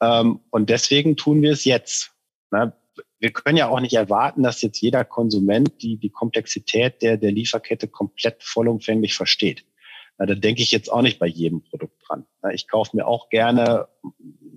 Ähm, 0.00 0.40
und 0.50 0.70
deswegen 0.70 1.16
tun 1.16 1.42
wir 1.42 1.52
es 1.52 1.64
jetzt. 1.64 2.12
Na, 2.52 2.76
wir 3.18 3.32
können 3.32 3.56
ja 3.56 3.68
auch 3.68 3.80
nicht 3.80 3.94
erwarten, 3.94 4.42
dass 4.42 4.60
jetzt 4.60 4.80
jeder 4.80 5.04
Konsument 5.04 5.82
die, 5.82 5.96
die 5.96 6.10
Komplexität 6.10 7.00
der, 7.00 7.16
der 7.16 7.32
Lieferkette 7.32 7.88
komplett 7.88 8.42
vollumfänglich 8.42 9.14
versteht. 9.14 9.64
Na, 10.18 10.26
da 10.26 10.34
denke 10.34 10.62
ich 10.62 10.70
jetzt 10.70 10.92
auch 10.92 11.02
nicht 11.02 11.18
bei 11.18 11.26
jedem 11.26 11.62
Produkt 11.62 11.96
dran. 12.06 12.26
Na, 12.42 12.52
ich 12.52 12.68
kaufe 12.68 12.94
mir 12.94 13.06
auch 13.06 13.30
gerne 13.30 13.88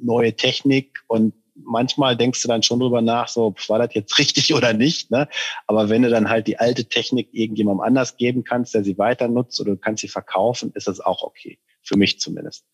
neue 0.02 0.36
Technik 0.36 1.00
und 1.08 1.34
manchmal 1.56 2.18
denkst 2.18 2.42
du 2.42 2.50
dann 2.50 2.64
schon 2.64 2.82
drüber 2.82 3.02
nach, 3.02 3.30
so 3.30 3.56
war 3.70 3.80
das 3.80 3.94
jetzt 3.94 4.20
richtig 4.20 4.54
oder 4.54 4.74
nicht. 4.74 5.10
Ne? 5.10 5.30
Aber 5.68 5.88
wenn 5.90 6.02
du 6.02 6.10
dann 6.10 6.30
halt 6.30 6.48
die 6.48 6.60
alte 6.60 6.86
Technik 6.86 7.30
irgendjemandem 7.32 7.80
anders 7.82 8.18
geben 8.18 8.44
kannst, 8.44 8.74
der 8.74 8.84
sie 8.84 8.98
weiter 8.98 9.30
nutzt 9.30 9.60
oder 9.62 9.72
du 9.72 9.78
kannst 9.78 10.02
sie 10.02 10.10
verkaufen, 10.10 10.74
ist 10.76 10.90
das 10.90 11.00
auch 11.00 11.24
okay. 11.24 11.60
Für 11.82 11.98
mich 11.98 12.20
zumindest. 12.20 12.66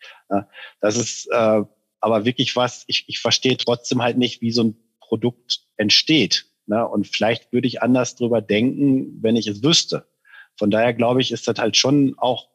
Das 0.79 0.95
ist 0.95 1.27
äh, 1.31 1.63
aber 1.99 2.25
wirklich 2.25 2.55
was, 2.55 2.85
ich, 2.87 3.03
ich 3.07 3.19
verstehe 3.19 3.57
trotzdem 3.57 4.01
halt 4.01 4.17
nicht, 4.17 4.41
wie 4.41 4.51
so 4.51 4.63
ein 4.63 4.90
Produkt 5.11 5.67
entsteht. 5.75 6.45
Ne? 6.67 6.87
Und 6.87 7.05
vielleicht 7.05 7.51
würde 7.51 7.67
ich 7.67 7.81
anders 7.81 8.15
drüber 8.15 8.41
denken, 8.41 9.21
wenn 9.21 9.35
ich 9.35 9.47
es 9.47 9.61
wüsste. 9.61 10.07
Von 10.57 10.71
daher 10.71 10.93
glaube 10.93 11.19
ich, 11.19 11.33
ist 11.33 11.49
das 11.49 11.59
halt 11.59 11.75
schon 11.75 12.15
auch 12.17 12.47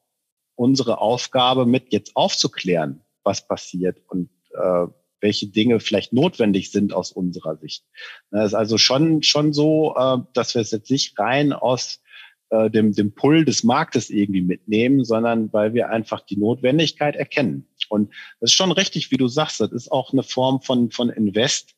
unsere 0.55 1.03
Aufgabe, 1.03 1.67
mit 1.67 1.93
jetzt 1.93 2.17
aufzuklären, 2.17 3.03
was 3.25 3.47
passiert 3.47 4.01
und 4.09 4.31
äh, 4.55 4.87
welche 5.21 5.49
Dinge 5.49 5.81
vielleicht 5.81 6.15
notwendig 6.15 6.71
sind 6.71 6.95
aus 6.95 7.13
unserer 7.13 7.59
Sicht. 7.59 7.85
Das 8.31 8.41
ne, 8.41 8.47
ist 8.47 8.55
also 8.55 8.79
schon, 8.79 9.23
schon 9.23 9.53
so, 9.53 9.95
äh, 9.95 10.17
dass 10.33 10.55
wir 10.55 10.63
es 10.63 10.71
jetzt 10.71 10.91
nicht 10.91 11.19
rein 11.19 11.53
aus 11.53 12.01
äh, 12.49 12.71
dem, 12.71 12.93
dem 12.93 13.13
Pull 13.13 13.45
des 13.45 13.65
Marktes 13.65 14.09
irgendwie 14.09 14.41
mitnehmen, 14.41 15.05
sondern 15.05 15.53
weil 15.53 15.75
wir 15.75 15.91
einfach 15.91 16.23
die 16.23 16.39
Notwendigkeit 16.39 17.17
erkennen. 17.17 17.69
Und 17.89 18.15
das 18.41 18.51
ist 18.51 18.57
schon 18.57 18.73
richtig, 18.73 19.11
wie 19.11 19.17
du 19.17 19.29
sagst, 19.29 19.61
das 19.61 19.73
ist 19.73 19.93
auch 19.93 20.13
eine 20.13 20.23
Form 20.23 20.63
von, 20.63 20.91
von 20.91 21.11
Invest, 21.11 21.75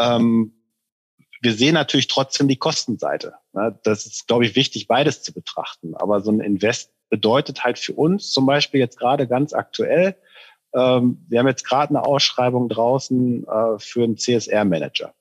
ähm, 0.00 0.52
wir 1.42 1.54
sehen 1.54 1.74
natürlich 1.74 2.08
trotzdem 2.08 2.48
die 2.48 2.56
Kostenseite. 2.56 3.34
Das 3.84 4.04
ist, 4.04 4.26
glaube 4.26 4.44
ich, 4.44 4.56
wichtig, 4.56 4.88
beides 4.88 5.22
zu 5.22 5.32
betrachten. 5.32 5.94
Aber 5.94 6.20
so 6.20 6.30
ein 6.30 6.40
Invest 6.40 6.92
bedeutet 7.08 7.64
halt 7.64 7.78
für 7.78 7.94
uns 7.94 8.32
zum 8.32 8.46
Beispiel 8.46 8.80
jetzt 8.80 8.98
gerade 8.98 9.26
ganz 9.26 9.52
aktuell, 9.52 10.16
ähm, 10.74 11.24
wir 11.28 11.40
haben 11.40 11.48
jetzt 11.48 11.64
gerade 11.64 11.90
eine 11.90 12.04
Ausschreibung 12.04 12.68
draußen 12.68 13.44
äh, 13.44 13.78
für 13.78 14.04
einen 14.04 14.16
CSR-Manager. 14.16 15.14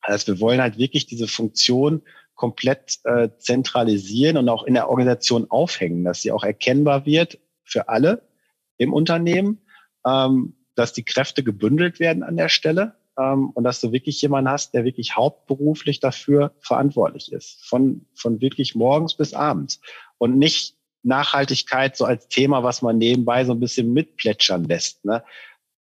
Also 0.00 0.34
wir 0.34 0.40
wollen 0.40 0.60
halt 0.60 0.78
wirklich 0.78 1.06
diese 1.06 1.28
Funktion 1.28 2.02
komplett 2.34 2.98
äh, 3.04 3.30
zentralisieren 3.38 4.36
und 4.36 4.48
auch 4.48 4.64
in 4.64 4.74
der 4.74 4.90
Organisation 4.90 5.50
aufhängen, 5.50 6.04
dass 6.04 6.22
sie 6.22 6.32
auch 6.32 6.44
erkennbar 6.44 7.06
wird 7.06 7.38
für 7.64 7.88
alle 7.88 8.22
im 8.76 8.92
Unternehmen, 8.92 9.60
ähm, 10.04 10.56
dass 10.74 10.92
die 10.92 11.04
Kräfte 11.04 11.42
gebündelt 11.42 12.00
werden 12.00 12.22
an 12.22 12.36
der 12.36 12.48
Stelle 12.48 12.95
ähm, 13.18 13.50
und 13.50 13.64
dass 13.64 13.80
du 13.80 13.92
wirklich 13.92 14.20
jemanden 14.22 14.50
hast, 14.50 14.74
der 14.74 14.84
wirklich 14.84 15.16
hauptberuflich 15.16 16.00
dafür 16.00 16.52
verantwortlich 16.60 17.32
ist. 17.32 17.64
Von, 17.66 18.06
von 18.14 18.40
wirklich 18.40 18.74
morgens 18.74 19.14
bis 19.14 19.34
abends. 19.34 19.80
Und 20.18 20.38
nicht 20.38 20.76
Nachhaltigkeit 21.02 21.96
so 21.96 22.04
als 22.04 22.28
Thema, 22.28 22.62
was 22.62 22.82
man 22.82 22.98
nebenbei 22.98 23.44
so 23.44 23.52
ein 23.52 23.60
bisschen 23.60 23.92
mitplätschern 23.92 24.64
lässt. 24.64 25.04
Ne? 25.04 25.22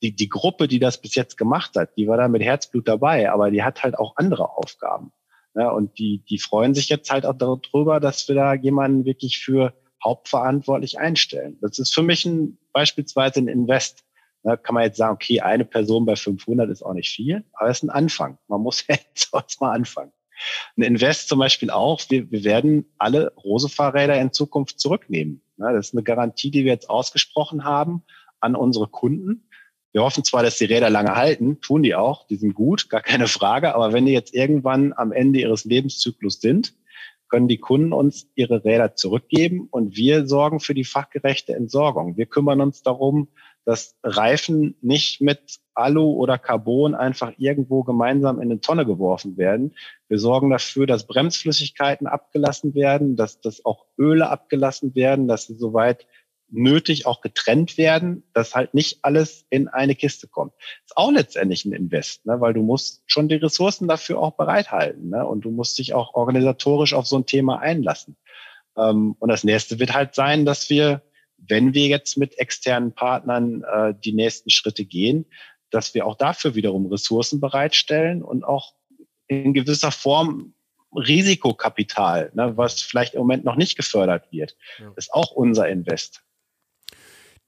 Die, 0.01 0.15
die 0.15 0.29
Gruppe, 0.29 0.67
die 0.67 0.79
das 0.79 1.01
bis 1.01 1.15
jetzt 1.15 1.37
gemacht 1.37 1.75
hat, 1.75 1.95
die 1.97 2.07
war 2.07 2.17
da 2.17 2.27
mit 2.27 2.41
Herzblut 2.41 2.87
dabei, 2.87 3.31
aber 3.31 3.49
die 3.49 3.63
hat 3.63 3.83
halt 3.83 3.97
auch 3.97 4.17
andere 4.17 4.57
Aufgaben. 4.57 5.13
Ne? 5.53 5.71
Und 5.71 5.97
die, 5.97 6.23
die 6.29 6.39
freuen 6.39 6.73
sich 6.73 6.89
jetzt 6.89 7.09
halt 7.09 7.25
auch 7.25 7.37
darüber, 7.37 7.99
dass 7.99 8.27
wir 8.27 8.35
da 8.35 8.53
jemanden 8.53 9.05
wirklich 9.05 9.39
für 9.39 9.73
hauptverantwortlich 10.03 10.99
einstellen. 10.99 11.57
Das 11.61 11.79
ist 11.79 11.93
für 11.93 12.03
mich 12.03 12.25
ein, 12.25 12.57
beispielsweise 12.73 13.39
ein 13.39 13.47
Invest. 13.47 14.03
Da 14.43 14.57
kann 14.57 14.75
man 14.75 14.83
jetzt 14.83 14.97
sagen, 14.97 15.13
okay, 15.13 15.39
eine 15.41 15.65
Person 15.65 16.05
bei 16.05 16.15
500 16.15 16.69
ist 16.69 16.83
auch 16.83 16.93
nicht 16.93 17.09
viel, 17.09 17.43
aber 17.53 17.69
es 17.69 17.77
ist 17.77 17.83
ein 17.83 17.89
Anfang. 17.89 18.37
Man 18.47 18.61
muss 18.61 18.85
jetzt 18.87 19.61
mal 19.61 19.71
anfangen. 19.71 20.11
Ein 20.77 20.83
Invest 20.83 21.29
zum 21.29 21.39
Beispiel 21.39 21.69
auch, 21.69 22.01
wir, 22.09 22.29
wir 22.31 22.43
werden 22.43 22.85
alle 22.97 23.33
Rose-Fahrräder 23.43 24.19
in 24.19 24.33
Zukunft 24.33 24.79
zurücknehmen. 24.79 25.41
Das 25.57 25.87
ist 25.87 25.93
eine 25.93 26.03
Garantie, 26.03 26.51
die 26.51 26.65
wir 26.65 26.71
jetzt 26.71 26.89
ausgesprochen 26.89 27.63
haben 27.63 28.03
an 28.39 28.55
unsere 28.55 28.87
Kunden. 28.87 29.47
Wir 29.93 30.01
hoffen 30.01 30.23
zwar, 30.23 30.43
dass 30.43 30.57
die 30.57 30.65
Räder 30.65 30.89
lange 30.89 31.15
halten, 31.15 31.61
tun 31.61 31.83
die 31.83 31.93
auch, 31.95 32.25
die 32.27 32.35
sind 32.35 32.55
gut, 32.55 32.89
gar 32.89 33.01
keine 33.01 33.27
Frage, 33.27 33.75
aber 33.75 33.93
wenn 33.93 34.07
die 34.07 34.11
jetzt 34.11 34.33
irgendwann 34.33 34.91
am 34.91 35.11
Ende 35.11 35.39
ihres 35.39 35.65
Lebenszyklus 35.65 36.41
sind, 36.41 36.73
können 37.29 37.47
die 37.47 37.59
Kunden 37.59 37.93
uns 37.93 38.27
ihre 38.35 38.65
Räder 38.65 38.95
zurückgeben 38.95 39.67
und 39.71 39.95
wir 39.95 40.27
sorgen 40.27 40.59
für 40.59 40.73
die 40.73 40.83
fachgerechte 40.83 41.55
Entsorgung. 41.55 42.17
Wir 42.17 42.25
kümmern 42.25 42.59
uns 42.59 42.81
darum, 42.81 43.29
dass 43.65 43.95
Reifen 44.03 44.75
nicht 44.81 45.21
mit 45.21 45.59
Alu 45.73 46.11
oder 46.13 46.37
Carbon 46.37 46.95
einfach 46.95 47.33
irgendwo 47.37 47.83
gemeinsam 47.83 48.37
in 48.37 48.51
eine 48.51 48.61
Tonne 48.61 48.85
geworfen 48.85 49.37
werden. 49.37 49.75
Wir 50.07 50.19
sorgen 50.19 50.49
dafür, 50.49 50.85
dass 50.85 51.07
Bremsflüssigkeiten 51.07 52.07
abgelassen 52.07 52.75
werden, 52.75 53.15
dass, 53.15 53.39
dass 53.41 53.65
auch 53.65 53.85
Öle 53.97 54.29
abgelassen 54.29 54.95
werden, 54.95 55.27
dass 55.27 55.47
sie 55.47 55.55
soweit 55.55 56.05
nötig 56.53 57.07
auch 57.07 57.21
getrennt 57.21 57.77
werden, 57.77 58.23
dass 58.33 58.53
halt 58.53 58.73
nicht 58.73 58.99
alles 59.01 59.45
in 59.49 59.67
eine 59.67 59.95
Kiste 59.95 60.27
kommt. 60.27 60.53
Ist 60.85 60.95
auch 60.95 61.11
letztendlich 61.11 61.65
ein 61.65 61.73
Invest, 61.73 62.25
ne? 62.25 62.39
weil 62.41 62.53
du 62.53 62.61
musst 62.61 63.01
schon 63.07 63.27
die 63.27 63.35
Ressourcen 63.35 63.87
dafür 63.87 64.19
auch 64.19 64.37
bereithalten 64.37 65.09
ne? 65.09 65.25
und 65.25 65.41
du 65.45 65.51
musst 65.51 65.79
dich 65.79 65.93
auch 65.93 66.13
organisatorisch 66.13 66.93
auf 66.93 67.07
so 67.07 67.17
ein 67.17 67.25
Thema 67.25 67.59
einlassen. 67.59 68.17
Ähm, 68.77 69.15
und 69.17 69.29
das 69.29 69.43
nächste 69.43 69.79
wird 69.79 69.93
halt 69.93 70.13
sein, 70.13 70.45
dass 70.45 70.69
wir 70.69 71.01
wenn 71.47 71.73
wir 71.73 71.87
jetzt 71.87 72.17
mit 72.17 72.37
externen 72.39 72.93
Partnern 72.93 73.63
äh, 73.63 73.93
die 74.03 74.13
nächsten 74.13 74.49
Schritte 74.49 74.85
gehen, 74.85 75.25
dass 75.69 75.93
wir 75.93 76.05
auch 76.05 76.15
dafür 76.15 76.55
wiederum 76.55 76.85
Ressourcen 76.87 77.39
bereitstellen 77.39 78.23
und 78.23 78.43
auch 78.43 78.73
in 79.27 79.53
gewisser 79.53 79.91
Form 79.91 80.53
Risikokapital, 80.95 82.31
ne, 82.35 82.55
was 82.55 82.81
vielleicht 82.81 83.15
im 83.15 83.21
Moment 83.21 83.43
noch 83.43 83.55
nicht 83.55 83.75
gefördert 83.75 84.31
wird, 84.31 84.55
ja. 84.79 84.93
ist 84.95 85.13
auch 85.13 85.31
unser 85.31 85.67
Invest. 85.67 86.23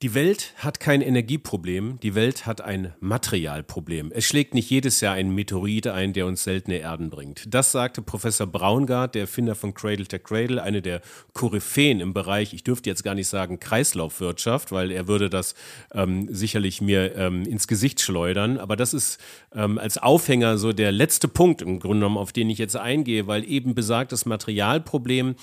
Die 0.02 0.14
Welt 0.14 0.54
hat 0.58 0.82
kein 0.82 1.00
Energieproblem, 1.00 2.02
die 2.02 2.16
Welt 2.16 2.46
hat 2.46 2.60
ein 2.60 2.94
Materialproblem. 3.00 4.12
Es 4.14 4.26
schlägt 4.26 4.54
nicht 4.54 4.70
jedes 4.70 5.00
Jahr 5.00 5.14
ein 5.14 5.34
Meteorit 5.34 5.88
ein, 5.88 6.12
der 6.12 6.26
uns 6.26 6.44
seltene 6.44 6.80
Erden 6.80 7.10
bringt. 7.10 7.46
Das 7.48 7.72
sagte 7.72 8.02
Professor 8.02 8.46
Braungart, 8.46 9.16
der 9.16 9.22
Erfinder 9.22 9.56
von 9.56 9.74
Cradle 9.74 10.06
to 10.06 10.20
Cradle, 10.20 10.62
eine 10.62 10.82
der 10.82 11.00
Koryphäen 11.32 12.02
im 12.02 12.14
Bereich, 12.14 12.54
ich 12.54 12.66
dürfte 12.66 12.90
jetzt 12.90 13.06
gar 13.06 13.16
nicht 13.16 13.30
sagen 13.30 13.62
Kreislaufwirtschaft, 13.62 14.74
weil 14.74 14.92
er 14.92 15.08
würde 15.08 15.30
das 15.30 15.56
ähm, 15.94 16.28
sicherlich 16.30 16.82
mir 16.82 17.16
ähm, 17.16 17.44
ins 17.44 17.66
Gesicht 17.66 18.02
schleudern. 18.02 18.58
Aber 18.58 18.76
das 18.76 18.94
ist 18.94 19.18
ähm, 19.54 19.78
als 19.78 19.98
Aufhänger 19.98 20.58
so 20.58 20.74
der 20.74 20.92
letzte 20.92 21.30
Punkt 21.30 21.62
im 21.62 21.80
Grunde 21.80 22.00
genommen, 22.00 22.18
auf 22.18 22.34
den 22.34 22.50
ich 22.50 22.58
jetzt 22.58 22.76
eingehe, 22.76 23.28
weil 23.28 23.50
eben 23.50 23.76
besagtes 23.76 24.26
Materialproblem 24.26 25.36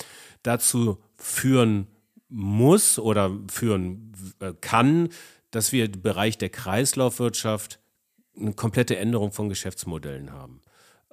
dazu 0.42 0.98
führen 1.16 1.86
muss 2.32 2.98
oder 2.98 3.30
führen 3.48 4.12
äh, 4.40 4.52
kann, 4.60 5.10
dass 5.50 5.72
wir 5.72 5.84
im 5.84 6.02
Bereich 6.02 6.38
der 6.38 6.48
Kreislaufwirtschaft 6.48 7.78
eine 8.36 8.54
komplette 8.54 8.96
Änderung 8.96 9.32
von 9.32 9.48
Geschäftsmodellen 9.48 10.32
haben. 10.32 10.62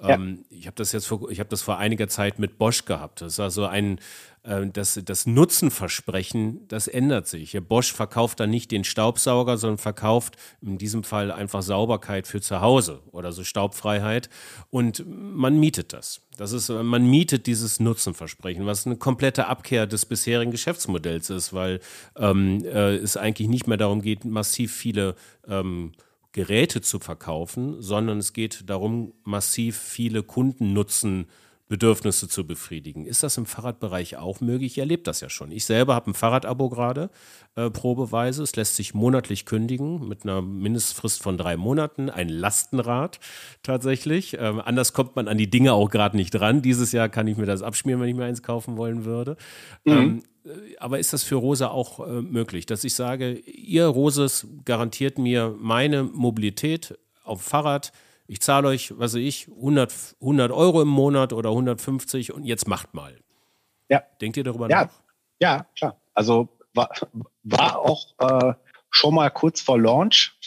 Ja. 0.01 0.15
Ähm, 0.15 0.45
ich 0.49 0.65
habe 0.65 0.75
das 0.75 0.91
jetzt 0.91 1.07
vor, 1.07 1.29
ich 1.29 1.39
habe 1.39 1.49
das 1.49 1.61
vor 1.61 1.77
einiger 1.77 2.07
Zeit 2.07 2.39
mit 2.39 2.57
Bosch 2.57 2.85
gehabt. 2.85 3.21
Das 3.21 3.37
war 3.37 3.51
so 3.51 3.65
ein, 3.65 3.99
äh, 4.43 4.67
das, 4.67 4.99
das 5.03 5.25
Nutzenversprechen, 5.25 6.67
das 6.67 6.87
ändert 6.87 7.27
sich. 7.27 7.57
Bosch 7.67 7.91
verkauft 7.91 8.39
dann 8.39 8.49
nicht 8.49 8.71
den 8.71 8.83
Staubsauger, 8.83 9.57
sondern 9.57 9.77
verkauft 9.77 10.37
in 10.61 10.77
diesem 10.77 11.03
Fall 11.03 11.31
einfach 11.31 11.61
Sauberkeit 11.61 12.27
für 12.27 12.39
zu 12.39 12.61
Hause 12.61 13.01
oder 13.11 13.31
so 13.31 13.43
Staubfreiheit. 13.43 14.29
Und 14.69 15.03
man 15.07 15.59
mietet 15.59 15.93
das. 15.93 16.21
Das 16.37 16.53
ist, 16.53 16.69
man 16.69 17.05
mietet 17.09 17.47
dieses 17.47 17.81
Nutzenversprechen, 17.81 18.65
was 18.65 18.85
eine 18.85 18.95
komplette 18.95 19.47
Abkehr 19.47 19.85
des 19.87 20.05
bisherigen 20.05 20.51
Geschäftsmodells 20.51 21.29
ist, 21.29 21.51
weil 21.51 21.81
ähm, 22.15 22.63
äh, 22.63 22.95
es 22.95 23.17
eigentlich 23.17 23.49
nicht 23.49 23.67
mehr 23.67 23.77
darum 23.77 24.01
geht, 24.01 24.23
massiv 24.23 24.73
viele 24.73 25.15
ähm, 25.47 25.91
Geräte 26.31 26.81
zu 26.81 26.99
verkaufen, 26.99 27.81
sondern 27.81 28.19
es 28.19 28.33
geht 28.33 28.69
darum, 28.69 29.13
massiv 29.23 29.77
viele 29.77 30.23
Kundennutzen 30.23 31.27
Bedürfnisse 31.69 32.27
zu 32.27 32.47
befriedigen. 32.47 33.05
Ist 33.05 33.21
das 33.21 33.37
im 33.37 33.45
Fahrradbereich 33.45 34.17
auch 34.17 34.41
möglich? 34.41 34.73
Ich 34.73 34.77
erlebe 34.79 35.03
das 35.03 35.21
ja 35.21 35.29
schon. 35.29 35.51
Ich 35.51 35.65
selber 35.65 35.93
habe 35.93 36.09
ein 36.09 36.15
Fahrradabo 36.15 36.67
gerade, 36.67 37.11
äh, 37.55 37.69
probeweise. 37.69 38.41
Es 38.41 38.55
lässt 38.55 38.75
sich 38.75 38.95
monatlich 38.95 39.45
kündigen 39.45 40.07
mit 40.07 40.23
einer 40.23 40.41
Mindestfrist 40.41 41.21
von 41.21 41.37
drei 41.37 41.57
Monaten. 41.57 42.09
Ein 42.09 42.27
Lastenrad 42.27 43.19
tatsächlich. 43.61 44.35
Ähm, 44.39 44.59
anders 44.65 44.93
kommt 44.93 45.15
man 45.15 45.27
an 45.27 45.37
die 45.37 45.49
Dinge 45.49 45.73
auch 45.73 45.91
gerade 45.91 46.17
nicht 46.17 46.31
dran. 46.31 46.63
Dieses 46.63 46.91
Jahr 46.91 47.07
kann 47.07 47.27
ich 47.27 47.37
mir 47.37 47.45
das 47.45 47.61
abschmieren, 47.61 48.01
wenn 48.01 48.09
ich 48.09 48.15
mir 48.15 48.25
eins 48.25 48.41
kaufen 48.41 48.75
wollen 48.75 49.05
würde. 49.05 49.37
Mhm. 49.85 49.91
Ähm, 49.91 50.17
äh, 50.17 50.38
aber 50.79 50.99
ist 50.99 51.13
das 51.13 51.23
für 51.23 51.35
Rosa 51.35 51.67
auch 51.69 52.05
äh, 52.05 52.21
möglich, 52.21 52.65
dass 52.65 52.83
ich 52.83 52.93
sage, 52.93 53.33
ihr 53.33 53.85
Roses 53.85 54.47
garantiert 54.65 55.17
mir 55.17 55.55
meine 55.59 56.03
Mobilität 56.03 56.97
auf 57.23 57.41
Fahrrad, 57.41 57.91
ich 58.27 58.41
zahle 58.41 58.67
euch, 58.67 58.91
was 58.91 59.13
weiß 59.13 59.21
ich, 59.21 59.47
100, 59.47 60.15
100 60.21 60.51
Euro 60.51 60.83
im 60.83 60.87
Monat 60.87 61.33
oder 61.33 61.49
150 61.49 62.31
und 62.31 62.43
jetzt 62.43 62.67
macht 62.67 62.93
mal. 62.93 63.17
Ja. 63.89 64.03
Denkt 64.21 64.37
ihr 64.37 64.43
darüber 64.43 64.69
ja. 64.69 64.85
nach? 64.85 64.91
Ja, 65.39 65.65
klar. 65.75 65.99
Also 66.13 66.49
war, 66.75 66.91
war 67.43 67.79
auch 67.79 68.13
äh, 68.19 68.53
schon 68.91 69.15
mal 69.15 69.31
kurz 69.31 69.61
vor 69.61 69.79
Launch. 69.79 70.37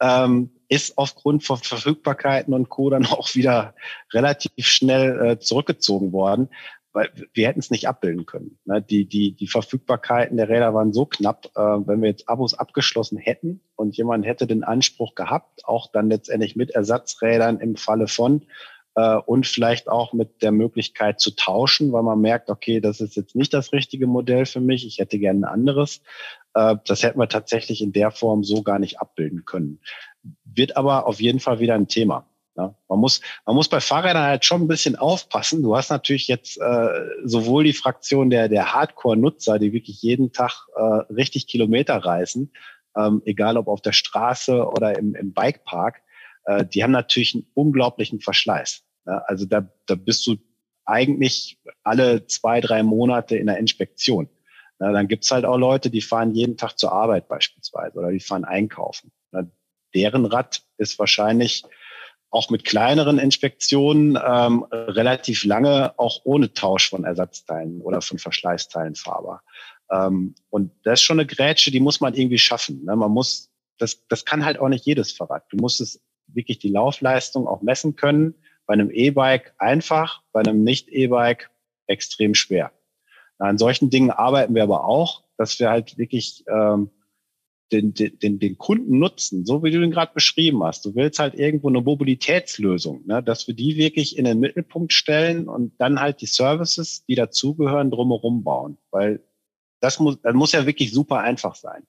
Ähm, 0.00 0.50
ist 0.68 0.96
aufgrund 0.98 1.42
von 1.44 1.58
Verfügbarkeiten 1.58 2.54
und 2.54 2.68
Co. 2.68 2.90
dann 2.90 3.06
auch 3.06 3.34
wieder 3.34 3.74
relativ 4.12 4.52
schnell 4.66 5.26
äh, 5.26 5.38
zurückgezogen 5.38 6.12
worden 6.12 6.48
weil 6.96 7.10
wir 7.34 7.46
hätten 7.46 7.60
es 7.60 7.70
nicht 7.70 7.88
abbilden 7.88 8.24
können. 8.24 8.58
Ne? 8.64 8.80
Die, 8.80 9.04
die, 9.04 9.32
die 9.32 9.48
Verfügbarkeiten 9.48 10.38
der 10.38 10.48
Räder 10.48 10.72
waren 10.72 10.94
so 10.94 11.04
knapp, 11.04 11.50
äh, 11.54 11.60
wenn 11.60 12.00
wir 12.00 12.08
jetzt 12.08 12.26
Abos 12.26 12.54
abgeschlossen 12.54 13.18
hätten 13.18 13.60
und 13.74 13.98
jemand 13.98 14.24
hätte 14.24 14.46
den 14.46 14.64
Anspruch 14.64 15.14
gehabt, 15.14 15.66
auch 15.66 15.92
dann 15.92 16.08
letztendlich 16.08 16.56
mit 16.56 16.70
Ersatzrädern 16.70 17.60
im 17.60 17.76
Falle 17.76 18.08
von 18.08 18.46
äh, 18.94 19.16
und 19.16 19.46
vielleicht 19.46 19.90
auch 19.90 20.14
mit 20.14 20.40
der 20.40 20.52
Möglichkeit 20.52 21.20
zu 21.20 21.36
tauschen, 21.36 21.92
weil 21.92 22.02
man 22.02 22.18
merkt, 22.18 22.48
okay, 22.48 22.80
das 22.80 23.02
ist 23.02 23.14
jetzt 23.14 23.36
nicht 23.36 23.52
das 23.52 23.74
richtige 23.74 24.06
Modell 24.06 24.46
für 24.46 24.62
mich, 24.62 24.86
ich 24.86 24.96
hätte 24.96 25.18
gerne 25.18 25.40
ein 25.40 25.52
anderes. 25.52 26.00
Äh, 26.54 26.76
das 26.86 27.02
hätten 27.02 27.20
wir 27.20 27.28
tatsächlich 27.28 27.82
in 27.82 27.92
der 27.92 28.10
Form 28.10 28.42
so 28.42 28.62
gar 28.62 28.78
nicht 28.78 29.00
abbilden 29.00 29.44
können. 29.44 29.80
Wird 30.44 30.78
aber 30.78 31.06
auf 31.06 31.20
jeden 31.20 31.40
Fall 31.40 31.60
wieder 31.60 31.74
ein 31.74 31.88
Thema. 31.88 32.26
Ja, 32.56 32.74
man 32.88 32.98
muss, 32.98 33.20
man 33.44 33.54
muss 33.54 33.68
bei 33.68 33.80
Fahrrädern 33.80 34.22
halt 34.22 34.44
schon 34.46 34.62
ein 34.62 34.68
bisschen 34.68 34.96
aufpassen. 34.96 35.62
Du 35.62 35.76
hast 35.76 35.90
natürlich 35.90 36.26
jetzt 36.26 36.58
äh, 36.58 36.88
sowohl 37.24 37.64
die 37.64 37.74
Fraktion 37.74 38.30
der, 38.30 38.48
der 38.48 38.72
Hardcore-Nutzer, 38.72 39.58
die 39.58 39.74
wirklich 39.74 40.00
jeden 40.00 40.32
Tag 40.32 40.66
äh, 40.74 40.82
richtig 41.12 41.48
Kilometer 41.48 41.96
reisen, 41.96 42.52
ähm, 42.96 43.20
egal 43.26 43.58
ob 43.58 43.68
auf 43.68 43.82
der 43.82 43.92
Straße 43.92 44.66
oder 44.66 44.98
im, 44.98 45.14
im 45.14 45.34
Bikepark, 45.34 46.00
äh, 46.46 46.64
die 46.64 46.82
haben 46.82 46.92
natürlich 46.92 47.34
einen 47.34 47.46
unglaublichen 47.52 48.20
Verschleiß. 48.20 48.84
Ja, 49.06 49.18
also 49.26 49.44
da, 49.44 49.68
da 49.84 49.94
bist 49.94 50.26
du 50.26 50.36
eigentlich 50.86 51.58
alle 51.82 52.26
zwei, 52.26 52.60
drei 52.60 52.82
Monate 52.82 53.36
in 53.36 53.46
der 53.46 53.58
Inspektion. 53.58 54.30
Ja, 54.80 54.92
dann 54.92 55.08
gibt's 55.08 55.30
halt 55.30 55.44
auch 55.44 55.58
Leute, 55.58 55.90
die 55.90 56.00
fahren 56.00 56.34
jeden 56.34 56.56
Tag 56.56 56.78
zur 56.78 56.92
Arbeit 56.92 57.28
beispielsweise 57.28 57.98
oder 57.98 58.10
die 58.10 58.20
fahren 58.20 58.44
einkaufen. 58.44 59.12
Ja, 59.32 59.42
deren 59.94 60.24
Rad 60.24 60.62
ist 60.78 60.98
wahrscheinlich 60.98 61.64
auch 62.30 62.50
mit 62.50 62.64
kleineren 62.64 63.18
Inspektionen 63.18 64.18
ähm, 64.22 64.64
relativ 64.70 65.44
lange 65.44 65.98
auch 65.98 66.20
ohne 66.24 66.52
Tausch 66.52 66.90
von 66.90 67.04
Ersatzteilen 67.04 67.80
oder 67.80 68.00
von 68.00 68.18
Verschleißteilen 68.18 68.94
fahrbar. 68.94 69.42
Ähm, 69.90 70.34
und 70.50 70.72
das 70.84 71.00
ist 71.00 71.04
schon 71.04 71.20
eine 71.20 71.26
Grätsche, 71.26 71.70
die 71.70 71.80
muss 71.80 72.00
man 72.00 72.14
irgendwie 72.14 72.38
schaffen. 72.38 72.84
Ne? 72.84 72.96
Man 72.96 73.10
muss, 73.12 73.50
das, 73.78 74.06
das 74.08 74.24
kann 74.24 74.44
halt 74.44 74.58
auch 74.58 74.68
nicht 74.68 74.84
jedes 74.84 75.12
Fahrrad. 75.12 75.44
Du 75.50 75.56
musst 75.56 75.80
es 75.80 76.02
wirklich 76.26 76.58
die 76.58 76.70
Laufleistung 76.70 77.46
auch 77.46 77.62
messen 77.62 77.96
können. 77.96 78.34
Bei 78.66 78.74
einem 78.74 78.90
E-Bike 78.90 79.54
einfach, 79.58 80.22
bei 80.32 80.40
einem 80.40 80.64
Nicht-E-Bike 80.64 81.50
extrem 81.86 82.34
schwer. 82.34 82.72
Na, 83.38 83.46
an 83.46 83.58
solchen 83.58 83.90
Dingen 83.90 84.10
arbeiten 84.10 84.54
wir 84.54 84.64
aber 84.64 84.84
auch, 84.84 85.22
dass 85.36 85.58
wir 85.60 85.70
halt 85.70 85.98
wirklich 85.98 86.44
ähm, 86.48 86.90
den, 87.72 87.94
den, 87.94 88.38
den 88.38 88.58
Kunden 88.58 88.98
nutzen, 88.98 89.44
so 89.44 89.62
wie 89.64 89.70
du 89.70 89.80
den 89.80 89.90
gerade 89.90 90.12
beschrieben 90.14 90.62
hast. 90.62 90.84
Du 90.84 90.94
willst 90.94 91.18
halt 91.18 91.34
irgendwo 91.34 91.68
eine 91.68 91.80
Mobilitätslösung, 91.80 93.04
ne, 93.06 93.22
dass 93.22 93.46
wir 93.48 93.54
die 93.54 93.76
wirklich 93.76 94.16
in 94.16 94.24
den 94.24 94.38
Mittelpunkt 94.38 94.92
stellen 94.92 95.48
und 95.48 95.72
dann 95.78 96.00
halt 96.00 96.20
die 96.20 96.26
Services, 96.26 97.04
die 97.06 97.16
dazugehören, 97.16 97.90
drumherum 97.90 98.44
bauen. 98.44 98.78
Weil 98.90 99.20
das 99.80 99.98
muss, 99.98 100.20
das 100.22 100.34
muss 100.34 100.52
ja 100.52 100.66
wirklich 100.66 100.92
super 100.92 101.20
einfach 101.20 101.56
sein. 101.56 101.82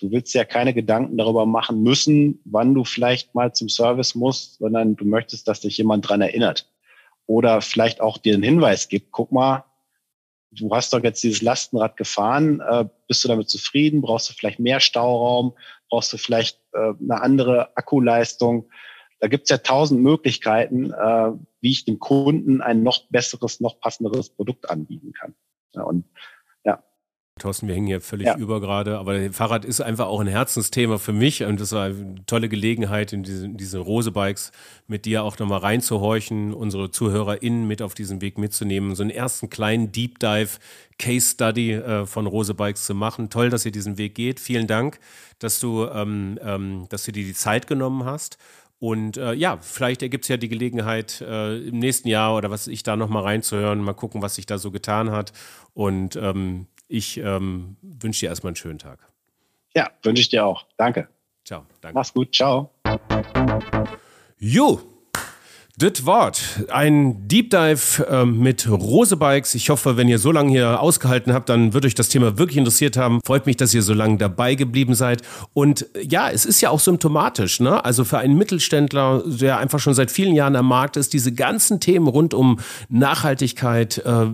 Du 0.00 0.10
willst 0.10 0.34
ja 0.34 0.44
keine 0.44 0.74
Gedanken 0.74 1.16
darüber 1.16 1.46
machen 1.46 1.82
müssen, 1.82 2.40
wann 2.44 2.74
du 2.74 2.84
vielleicht 2.84 3.34
mal 3.34 3.54
zum 3.54 3.68
Service 3.68 4.16
musst, 4.16 4.58
sondern 4.58 4.96
du 4.96 5.04
möchtest, 5.04 5.46
dass 5.46 5.60
dich 5.60 5.78
jemand 5.78 6.08
dran 6.08 6.20
erinnert. 6.20 6.68
Oder 7.26 7.60
vielleicht 7.60 8.00
auch 8.00 8.18
dir 8.18 8.34
einen 8.34 8.42
Hinweis 8.42 8.88
gibt, 8.88 9.12
guck 9.12 9.30
mal, 9.30 9.64
du 10.54 10.70
hast 10.70 10.92
doch 10.92 11.02
jetzt 11.02 11.22
dieses 11.22 11.42
Lastenrad 11.42 11.96
gefahren, 11.96 12.60
äh, 12.60 12.84
bist 13.08 13.24
du 13.24 13.28
damit 13.28 13.48
zufrieden? 13.48 14.00
Brauchst 14.02 14.30
du 14.30 14.34
vielleicht 14.34 14.60
mehr 14.60 14.80
Stauraum? 14.80 15.54
Brauchst 15.88 16.12
du 16.12 16.16
vielleicht 16.16 16.60
äh, 16.72 16.92
eine 17.00 17.20
andere 17.22 17.76
Akkuleistung? 17.76 18.68
Da 19.20 19.28
gibt's 19.28 19.50
ja 19.50 19.58
tausend 19.58 20.02
Möglichkeiten, 20.02 20.92
äh, 20.92 21.32
wie 21.60 21.70
ich 21.70 21.84
dem 21.84 21.98
Kunden 21.98 22.60
ein 22.60 22.82
noch 22.82 23.08
besseres, 23.08 23.60
noch 23.60 23.80
passenderes 23.80 24.30
Produkt 24.30 24.68
anbieten 24.70 25.12
kann. 25.12 25.34
Ja, 25.74 25.82
und 25.82 26.04
Thorsten, 27.40 27.66
wir 27.66 27.74
hängen 27.74 27.88
hier 27.88 28.00
völlig 28.00 28.28
ja. 28.28 28.36
über 28.36 28.60
gerade, 28.60 28.96
aber 28.96 29.32
Fahrrad 29.32 29.64
ist 29.64 29.80
einfach 29.80 30.06
auch 30.06 30.20
ein 30.20 30.28
Herzensthema 30.28 30.98
für 30.98 31.12
mich 31.12 31.42
und 31.42 31.60
das 31.60 31.72
war 31.72 31.86
eine 31.86 32.24
tolle 32.26 32.48
Gelegenheit, 32.48 33.12
in 33.12 33.24
diese, 33.24 33.48
diese 33.48 33.78
Rose-Bikes 33.78 34.52
mit 34.86 35.04
dir 35.04 35.24
auch 35.24 35.36
nochmal 35.40 35.58
reinzuhorchen, 35.58 36.54
unsere 36.54 36.92
ZuhörerInnen 36.92 37.66
mit 37.66 37.82
auf 37.82 37.94
diesen 37.94 38.20
Weg 38.20 38.38
mitzunehmen, 38.38 38.94
so 38.94 39.02
einen 39.02 39.10
ersten 39.10 39.50
kleinen 39.50 39.90
Deep 39.90 40.20
Dive 40.20 40.58
Case 40.96 41.32
Study 41.32 41.72
äh, 41.72 42.06
von 42.06 42.28
Rose 42.28 42.54
Bikes 42.54 42.86
zu 42.86 42.94
machen. 42.94 43.30
Toll, 43.30 43.50
dass 43.50 43.66
ihr 43.66 43.72
diesen 43.72 43.98
Weg 43.98 44.14
geht. 44.14 44.38
Vielen 44.38 44.68
Dank, 44.68 45.00
dass 45.40 45.58
du, 45.58 45.86
ähm, 45.86 46.38
ähm, 46.40 46.86
dass 46.88 47.02
du 47.02 47.10
dir 47.10 47.24
die 47.24 47.34
Zeit 47.34 47.66
genommen 47.66 48.04
hast. 48.04 48.38
Und 48.78 49.16
äh, 49.16 49.32
ja, 49.32 49.58
vielleicht 49.60 50.02
ergibt 50.02 50.24
es 50.24 50.28
ja 50.28 50.36
die 50.36 50.48
Gelegenheit, 50.48 51.20
äh, 51.20 51.58
im 51.58 51.78
nächsten 51.78 52.06
Jahr 52.06 52.36
oder 52.36 52.50
was 52.50 52.68
ich 52.68 52.82
da 52.82 52.96
nochmal 52.96 53.22
reinzuhören, 53.22 53.80
mal 53.80 53.94
gucken, 53.94 54.22
was 54.22 54.36
sich 54.36 54.46
da 54.46 54.58
so 54.58 54.70
getan 54.70 55.10
hat. 55.10 55.32
Und 55.72 56.16
ähm, 56.16 56.66
ich 56.88 57.18
ähm, 57.18 57.76
wünsche 57.82 58.20
dir 58.20 58.28
erstmal 58.28 58.50
einen 58.50 58.56
schönen 58.56 58.78
Tag. 58.78 58.98
Ja, 59.74 59.90
wünsche 60.02 60.20
ich 60.20 60.28
dir 60.28 60.44
auch. 60.44 60.66
Danke. 60.76 61.08
Ciao. 61.44 61.66
Danke. 61.80 61.94
Mach's 61.94 62.12
gut. 62.12 62.34
Ciao. 62.34 62.70
Jo. 64.38 64.80
Das 65.76 66.06
Wort. 66.06 66.64
Ein 66.70 67.26
Deep 67.26 67.50
Dive 67.50 68.06
äh, 68.08 68.24
mit 68.24 68.70
Rose 68.70 69.16
Bikes. 69.16 69.56
Ich 69.56 69.70
hoffe, 69.70 69.96
wenn 69.96 70.06
ihr 70.06 70.20
so 70.20 70.30
lange 70.30 70.52
hier 70.52 70.80
ausgehalten 70.80 71.32
habt, 71.32 71.48
dann 71.48 71.74
wird 71.74 71.84
euch 71.84 71.96
das 71.96 72.08
Thema 72.08 72.38
wirklich 72.38 72.58
interessiert 72.58 72.96
haben. 72.96 73.18
Freut 73.26 73.44
mich, 73.44 73.56
dass 73.56 73.74
ihr 73.74 73.82
so 73.82 73.92
lange 73.92 74.16
dabei 74.16 74.54
geblieben 74.54 74.94
seid. 74.94 75.22
Und 75.52 75.92
äh, 75.96 76.06
ja, 76.08 76.30
es 76.30 76.44
ist 76.44 76.60
ja 76.60 76.70
auch 76.70 76.78
symptomatisch, 76.78 77.58
ne? 77.58 77.84
Also 77.84 78.04
für 78.04 78.18
einen 78.18 78.38
Mittelständler, 78.38 79.24
der 79.26 79.58
einfach 79.58 79.80
schon 79.80 79.94
seit 79.94 80.12
vielen 80.12 80.36
Jahren 80.36 80.54
am 80.54 80.68
Markt 80.68 80.96
ist, 80.96 81.12
diese 81.12 81.32
ganzen 81.32 81.80
Themen 81.80 82.06
rund 82.06 82.34
um 82.34 82.60
Nachhaltigkeit, 82.88 83.98
äh, 83.98 84.26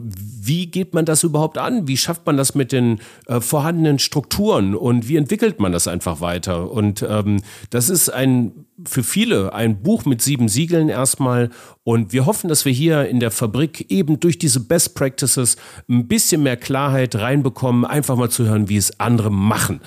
wie 0.42 0.66
geht 0.66 0.92
man 0.92 1.06
das 1.06 1.22
überhaupt 1.22 1.56
an? 1.56 1.88
Wie 1.88 1.96
schafft 1.96 2.26
man 2.26 2.36
das 2.36 2.54
mit 2.54 2.70
den 2.70 3.00
äh, 3.28 3.40
vorhandenen 3.40 3.98
Strukturen 3.98 4.74
und 4.74 5.08
wie 5.08 5.16
entwickelt 5.16 5.58
man 5.58 5.72
das 5.72 5.88
einfach 5.88 6.20
weiter? 6.20 6.70
Und 6.70 7.02
ähm, 7.08 7.40
das 7.70 7.88
ist 7.88 8.10
ein 8.10 8.66
für 8.86 9.02
viele 9.02 9.52
ein 9.52 9.82
Buch 9.82 10.04
mit 10.04 10.22
sieben 10.22 10.48
Siegeln 10.48 10.88
erstmal. 10.88 11.50
Und 11.84 12.12
wir 12.12 12.26
hoffen, 12.26 12.48
dass 12.48 12.64
wir 12.64 12.72
hier 12.72 13.08
in 13.08 13.20
der 13.20 13.30
Fabrik 13.30 13.90
eben 13.90 14.20
durch 14.20 14.38
diese 14.38 14.60
Best 14.60 14.94
Practices 14.94 15.56
ein 15.88 16.08
bisschen 16.08 16.42
mehr 16.42 16.56
Klarheit 16.56 17.14
reinbekommen, 17.16 17.84
einfach 17.84 18.16
mal 18.16 18.30
zu 18.30 18.44
hören, 18.46 18.68
wie 18.68 18.76
es 18.76 19.00
andere 19.00 19.30
machen. 19.30 19.80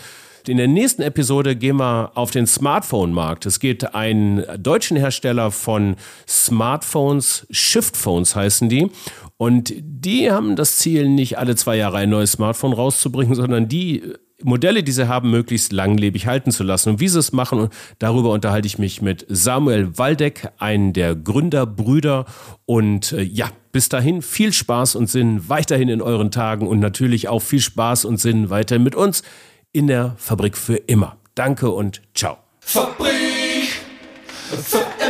In 0.45 0.57
der 0.57 0.67
nächsten 0.67 1.01
Episode 1.01 1.55
gehen 1.55 1.77
wir 1.77 2.11
auf 2.15 2.31
den 2.31 2.47
Smartphone-Markt. 2.47 3.45
Es 3.45 3.61
geht 3.61 3.95
einen 3.95 4.43
deutschen 4.61 4.97
Hersteller 4.97 5.51
von 5.51 5.95
Smartphones, 6.27 7.47
Shift-Phones 7.49 8.35
heißen 8.35 8.67
die. 8.67 8.91
Und 9.37 9.73
die 9.77 10.29
haben 10.31 10.57
das 10.57 10.77
Ziel, 10.77 11.07
nicht 11.07 11.37
alle 11.37 11.55
zwei 11.55 11.77
Jahre 11.77 11.97
ein 11.97 12.09
neues 12.09 12.33
Smartphone 12.33 12.73
rauszubringen, 12.73 13.35
sondern 13.35 13.69
die 13.69 14.03
Modelle, 14.41 14.84
die 14.84 14.91
sie 14.91 15.07
haben, 15.07 15.31
möglichst 15.31 15.71
langlebig 15.71 16.27
halten 16.27 16.51
zu 16.51 16.63
lassen. 16.63 16.89
Und 16.89 16.99
wie 16.99 17.07
sie 17.07 17.19
es 17.19 17.31
machen, 17.31 17.69
darüber 17.99 18.31
unterhalte 18.31 18.65
ich 18.65 18.79
mich 18.79 19.01
mit 19.01 19.25
Samuel 19.29 19.97
Waldeck, 19.97 20.49
einen 20.57 20.93
der 20.93 21.15
Gründerbrüder. 21.15 22.25
Und 22.65 23.11
äh, 23.11 23.21
ja, 23.21 23.49
bis 23.71 23.89
dahin 23.89 24.21
viel 24.21 24.53
Spaß 24.53 24.95
und 24.95 25.09
Sinn 25.09 25.49
weiterhin 25.49 25.89
in 25.89 26.01
euren 26.01 26.31
Tagen 26.31 26.67
und 26.67 26.79
natürlich 26.79 27.27
auch 27.27 27.41
viel 27.41 27.61
Spaß 27.61 28.05
und 28.05 28.19
Sinn 28.19 28.49
weiterhin 28.49 28.84
mit 28.84 28.95
uns 28.95 29.23
in 29.71 29.88
der 29.88 30.15
Fabrik 30.17 30.57
für 30.57 30.75
immer. 30.75 31.17
Danke 31.36 31.69
und 31.69 32.01
ciao. 32.13 32.38
Fabrik 32.59 33.69
für 34.63 34.77
immer. 34.77 35.03